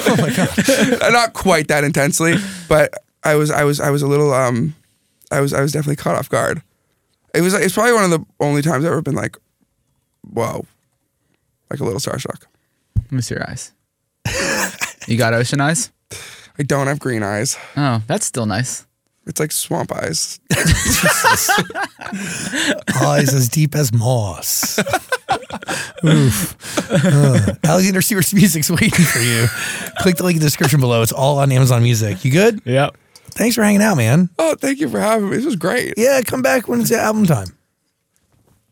Oh 0.04 0.16
my 0.18 0.30
god. 0.36 1.12
Not 1.12 1.34
quite 1.34 1.68
that 1.70 1.84
intensely, 1.84 2.36
but 2.70 2.94
I 3.24 3.36
was 3.36 3.50
I 3.50 3.64
was 3.64 3.80
I 3.80 3.89
was 3.89 4.02
a 4.02 4.08
little 4.08 4.34
um 4.34 4.76
I 5.32 5.42
was 5.42 5.54
I 5.54 5.62
was 5.62 5.72
definitely 5.72 5.96
caught 5.96 6.16
off 6.16 6.30
guard. 6.30 6.62
It 7.34 7.42
was 7.42 7.54
it's 7.54 7.74
probably 7.74 7.94
one 7.94 8.04
of 8.06 8.12
the 8.12 8.26
only 8.40 8.62
times 8.62 8.84
I've 8.86 8.92
ever 8.92 9.02
been 9.02 9.16
like, 9.16 9.38
whoa, 10.22 10.66
like 11.70 11.80
a 11.80 11.84
little 11.84 12.00
starstruck. 12.00 12.44
Let 12.98 13.12
me 13.12 13.22
see 13.22 13.36
your 13.36 13.50
eyes. 13.50 13.72
you 15.08 15.18
got 15.18 15.34
ocean 15.34 15.62
eyes? 15.62 15.92
I 16.60 16.64
don't 16.64 16.88
have 16.88 17.00
green 17.00 17.24
eyes. 17.24 17.58
Oh, 17.78 18.02
that's 18.08 18.26
still 18.26 18.46
nice. 18.46 18.86
It's 19.28 19.40
like 19.40 19.52
swamp 19.52 19.92
eyes. 19.92 20.40
Eyes 23.02 23.34
as 23.34 23.50
deep 23.50 23.76
as 23.76 23.94
moss. 23.94 24.80
Oof. 26.04 26.92
Uh, 26.92 27.54
Alexander 27.64 28.02
Stewart's 28.02 28.34
music's 28.34 28.72
waiting 28.72 29.06
for 29.06 29.20
you. 29.20 29.46
Click 30.00 30.16
the 30.18 30.24
link 30.24 30.38
in 30.38 30.40
the 30.40 30.48
description 30.48 30.80
below. 30.80 31.04
It's 31.04 31.12
all 31.12 31.38
on 31.38 31.52
Amazon 31.52 31.84
Music. 31.84 32.26
You 32.26 32.32
good? 32.32 32.62
Yep. 32.66 32.98
Thanks 33.34 33.56
for 33.56 33.64
hanging 33.64 33.82
out, 33.82 33.98
man. 33.98 34.30
Oh, 34.38 34.56
thank 34.56 34.80
you 34.80 34.90
for 34.90 35.00
having 35.00 35.30
me. 35.30 35.38
This 35.38 35.46
was 35.46 35.56
great. 35.56 35.94
Yeah, 35.98 36.22
come 36.22 36.42
back 36.42 36.68
when 36.68 36.82
it's 36.82 36.92
album 36.92 37.26
time. 37.26 37.48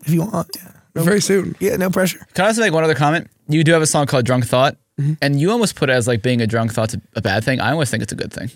If 0.06 0.12
you 0.12 0.22
want. 0.22 0.50
Yeah. 0.56 0.72
No, 0.96 1.04
Very 1.04 1.22
soon. 1.22 1.56
yeah, 1.60 1.76
no 1.76 1.90
pressure. 1.90 2.26
Can 2.34 2.46
I 2.46 2.48
also 2.50 2.62
make 2.62 2.74
one 2.74 2.84
other 2.84 2.96
comment? 2.96 3.30
You 3.48 3.64
do 3.64 3.72
have 3.74 3.82
a 3.82 3.88
song 3.88 4.06
called 4.08 4.26
Drunk 4.26 4.46
Thought, 4.46 4.76
mm-hmm. 5.00 5.14
and 5.22 5.40
you 5.40 5.52
almost 5.52 5.76
put 5.76 5.90
it 5.90 5.94
as 5.94 6.08
like 6.08 6.22
being 6.22 6.42
a 6.42 6.48
drunk 6.48 6.74
thought's 6.74 6.96
a, 6.96 7.02
a 7.16 7.22
bad 7.22 7.44
thing. 7.44 7.60
I 7.60 7.72
almost 7.72 7.92
think 7.92 8.04
it's 8.04 8.12
a 8.12 8.16
good 8.16 8.34
thing. 8.34 8.50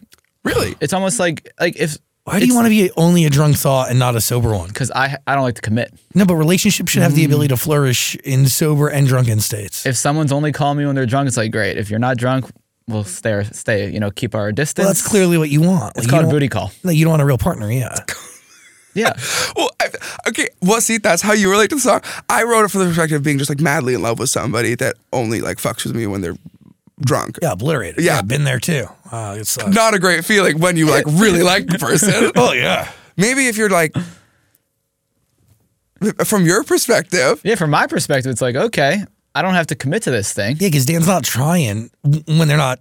Really? 0.43 0.75
It's 0.81 0.93
almost 0.93 1.19
like 1.19 1.51
like 1.59 1.75
if 1.77 1.97
Why 2.25 2.39
do 2.39 2.45
you 2.45 2.55
want 2.55 2.65
to 2.65 2.69
be 2.69 2.91
only 2.97 3.25
a 3.25 3.29
drunk 3.29 3.55
thought 3.55 3.89
and 3.89 3.99
not 3.99 4.15
a 4.15 4.21
sober 4.21 4.53
one? 4.53 4.67
because 4.67 4.91
I 4.91 5.17
I 5.25 5.35
don't 5.35 5.43
like 5.43 5.55
to 5.55 5.61
commit. 5.61 5.93
No, 6.15 6.25
but 6.25 6.35
relationships 6.35 6.91
should 6.91 7.01
have 7.01 7.15
the 7.15 7.23
mm. 7.23 7.27
ability 7.27 7.49
to 7.49 7.57
flourish 7.57 8.15
in 8.17 8.47
sober 8.47 8.89
and 8.89 9.07
drunken 9.07 9.39
states. 9.39 9.85
If 9.85 9.95
someone's 9.95 10.31
only 10.31 10.51
calling 10.51 10.79
me 10.79 10.85
when 10.85 10.95
they're 10.95 11.05
drunk, 11.05 11.27
it's 11.27 11.37
like 11.37 11.51
great. 11.51 11.77
If 11.77 11.89
you're 11.89 11.99
not 11.99 12.17
drunk, 12.17 12.49
we'll 12.87 13.03
stay 13.03 13.43
stay. 13.51 13.89
You 13.91 13.99
know, 13.99 14.11
keep 14.11 14.35
our 14.35 14.51
distance. 14.51 14.83
well, 14.85 14.93
that's 14.93 15.07
clearly 15.07 15.37
what 15.37 15.49
you 15.49 15.61
want. 15.61 15.95
It's 15.97 16.05
Like, 16.05 16.11
called 16.11 16.25
a 16.25 16.29
booty 16.29 16.47
call. 16.49 16.71
No, 16.83 16.91
you 16.91 17.05
don't 17.05 17.11
want 17.11 17.21
a 17.21 17.25
real 17.25 17.37
partner. 17.37 17.71
Yeah. 17.71 17.95
Yeah. 18.95 19.13
Well, 19.55 19.71
I, 19.81 19.89
okay. 20.27 20.49
Well, 20.61 20.79
see, 20.79 20.99
that's 20.99 21.23
how 21.23 21.33
you 21.33 21.49
relate 21.49 21.69
to 21.71 21.75
the 21.77 21.81
song. 21.81 22.01
I 22.29 22.43
wrote 22.43 22.65
it 22.65 22.67
from 22.69 22.81
the 22.81 22.87
perspective 22.89 23.15
of 23.15 23.23
being 23.23 23.39
just 23.39 23.49
like 23.49 23.59
madly 23.59 23.95
in 23.95 24.03
love 24.03 24.19
with 24.19 24.29
somebody 24.29 24.75
that 24.75 24.97
only 25.11 25.41
like 25.41 25.57
fucks 25.57 25.83
with 25.83 25.95
me 25.95 26.05
when 26.05 26.21
they're 26.21 26.35
drunk. 27.01 27.39
Yeah, 27.41 27.53
obliterated. 27.53 28.03
Yeah. 28.03 28.21
been 28.21 28.43
there 28.43 28.59
too. 28.59 28.85
Uh, 29.11 29.37
it 29.39 29.47
sucks. 29.47 29.73
Not 29.73 29.95
a 29.95 29.99
great 29.99 30.23
feeling 30.25 30.59
when 30.59 30.77
you 30.77 30.85
like 30.87 31.05
really 31.07 31.41
like 31.53 31.65
the 31.65 31.79
person. 31.79 32.31
Oh 32.35 32.51
yeah. 32.53 32.91
Maybe 33.17 33.47
if 33.47 33.57
you're 33.57 33.67
like, 33.71 33.95
from 36.25 36.45
your 36.45 36.63
perspective, 36.63 37.41
Yeah. 37.43 37.55
From 37.55 37.69
my 37.71 37.87
perspective, 37.87 38.31
it's 38.31 38.41
like 38.41 38.55
okay, 38.55 39.05
I 39.35 39.41
don't 39.41 39.53
have 39.55 39.67
to 39.67 39.75
commit 39.75 40.03
to 40.03 40.11
this 40.11 40.31
thing. 40.33 40.57
Yeah, 40.59 40.67
because 40.67 40.85
Dan's 40.85 41.07
not 41.07 41.23
trying 41.23 41.89
when 42.03 42.47
they're 42.47 42.57
not 42.57 42.79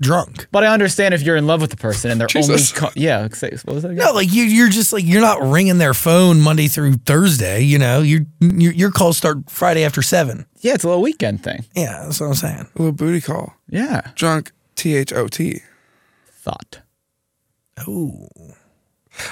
drunk. 0.00 0.46
But 0.50 0.64
I 0.64 0.68
understand 0.68 1.12
if 1.12 1.20
you're 1.20 1.36
in 1.36 1.46
love 1.46 1.60
with 1.60 1.68
the 1.70 1.76
person 1.76 2.10
and 2.10 2.18
they're 2.18 2.26
Jesus. 2.26 2.72
only 2.72 2.80
ca- 2.80 2.92
yeah. 2.96 3.20
What 3.22 3.30
was 3.30 3.82
that? 3.82 3.90
Again? 3.90 3.96
No, 4.06 4.12
like 4.12 4.32
you, 4.32 4.44
you're 4.44 4.70
just 4.70 4.94
like 4.94 5.04
you're 5.04 5.20
not 5.20 5.42
ringing 5.42 5.76
their 5.76 5.92
phone 5.92 6.40
Monday 6.40 6.68
through 6.68 6.94
Thursday. 6.94 7.60
You 7.62 7.78
know, 7.78 8.00
your 8.00 8.20
your, 8.40 8.72
your 8.72 8.90
calls 8.90 9.18
start 9.18 9.50
Friday 9.50 9.84
after 9.84 10.00
seven. 10.00 10.46
Yeah, 10.60 10.72
it's 10.74 10.84
a 10.84 10.88
little 10.88 11.02
weekend 11.02 11.42
thing. 11.42 11.66
Yeah, 11.74 12.04
that's 12.04 12.18
what 12.20 12.28
I'm 12.28 12.34
saying. 12.34 12.60
a 12.74 12.78
little 12.78 12.92
booty 12.92 13.20
call, 13.20 13.54
Yeah. 13.68 14.00
drunk, 14.14 14.52
T 14.76 14.94
H 14.96 15.12
O 15.12 15.26
T. 15.28 15.60
Thought. 16.32 16.80
Oh, 17.86 18.26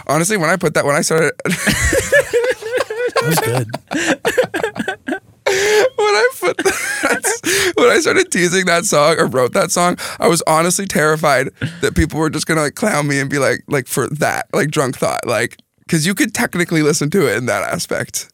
Honestly, 0.07 0.37
when 0.37 0.51
I 0.51 0.57
put 0.57 0.75
that, 0.75 0.85
when 0.85 0.97
I 0.97 1.01
started, 1.01 1.33
that 1.45 3.23
was 3.25 3.39
good. 3.41 5.05
when 5.97 6.15
I 6.15 6.29
put 6.41 6.57
that, 6.59 7.73
when 7.77 7.89
I 7.91 7.99
started 8.01 8.31
teasing 8.31 8.67
that 8.67 8.85
song 8.85 9.17
or 9.19 9.27
wrote 9.27 9.53
that 9.53 9.71
song, 9.71 9.97
I 10.19 10.29
was 10.29 10.43
honestly 10.47 10.87
terrified 10.87 11.51
that 11.81 11.95
people 11.95 12.19
were 12.21 12.31
just 12.31 12.47
gonna 12.47 12.63
like 12.63 12.75
clown 12.75 13.07
me 13.09 13.19
and 13.21 13.29
be 13.31 13.39
like, 13.39 13.65
like 13.69 13.87
for 13.87 14.09
that, 14.09 14.47
like 14.53 14.71
drunk 14.71 14.97
thought, 14.97 15.27
like 15.27 15.57
because 15.81 16.07
you 16.07 16.15
could 16.15 16.35
technically 16.35 16.83
listen 16.83 17.11
to 17.11 17.27
it 17.31 17.37
in 17.37 17.47
that 17.47 17.63
aspect. 17.63 18.31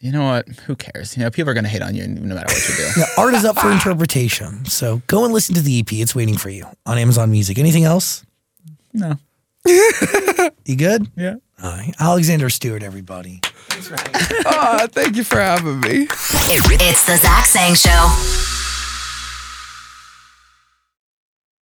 You 0.00 0.12
know 0.12 0.24
what? 0.24 0.48
Who 0.66 0.76
cares? 0.76 1.16
You 1.16 1.22
know, 1.24 1.30
people 1.30 1.50
are 1.50 1.54
gonna 1.54 1.68
hate 1.68 1.82
on 1.82 1.94
you 1.94 2.06
no 2.08 2.34
matter 2.34 2.46
what 2.52 2.68
you 2.68 2.74
do. 2.74 2.88
Now, 3.00 3.06
art 3.18 3.34
is 3.34 3.44
up 3.44 3.58
for 3.58 3.70
interpretation, 3.70 4.64
so 4.64 5.02
go 5.06 5.24
and 5.24 5.32
listen 5.32 5.54
to 5.56 5.60
the 5.60 5.80
EP. 5.80 5.92
It's 5.92 6.14
waiting 6.14 6.36
for 6.38 6.48
you 6.50 6.64
on 6.86 6.96
Amazon 6.98 7.30
Music. 7.30 7.58
Anything 7.58 7.84
else? 7.84 8.24
no. 8.92 9.16
You 10.64 10.76
good? 10.76 11.08
Yeah. 11.16 11.34
Hi. 11.58 11.92
Alexander 11.98 12.48
Stewart, 12.48 12.82
everybody. 12.82 13.40
Ah, 14.46 14.86
thank 14.90 15.16
you 15.16 15.24
for 15.24 15.40
having 15.40 15.80
me. 15.80 16.06
It's 16.10 17.06
the 17.06 17.16
Zach 17.16 17.46
Sang 17.46 17.74
Show. 17.74 18.49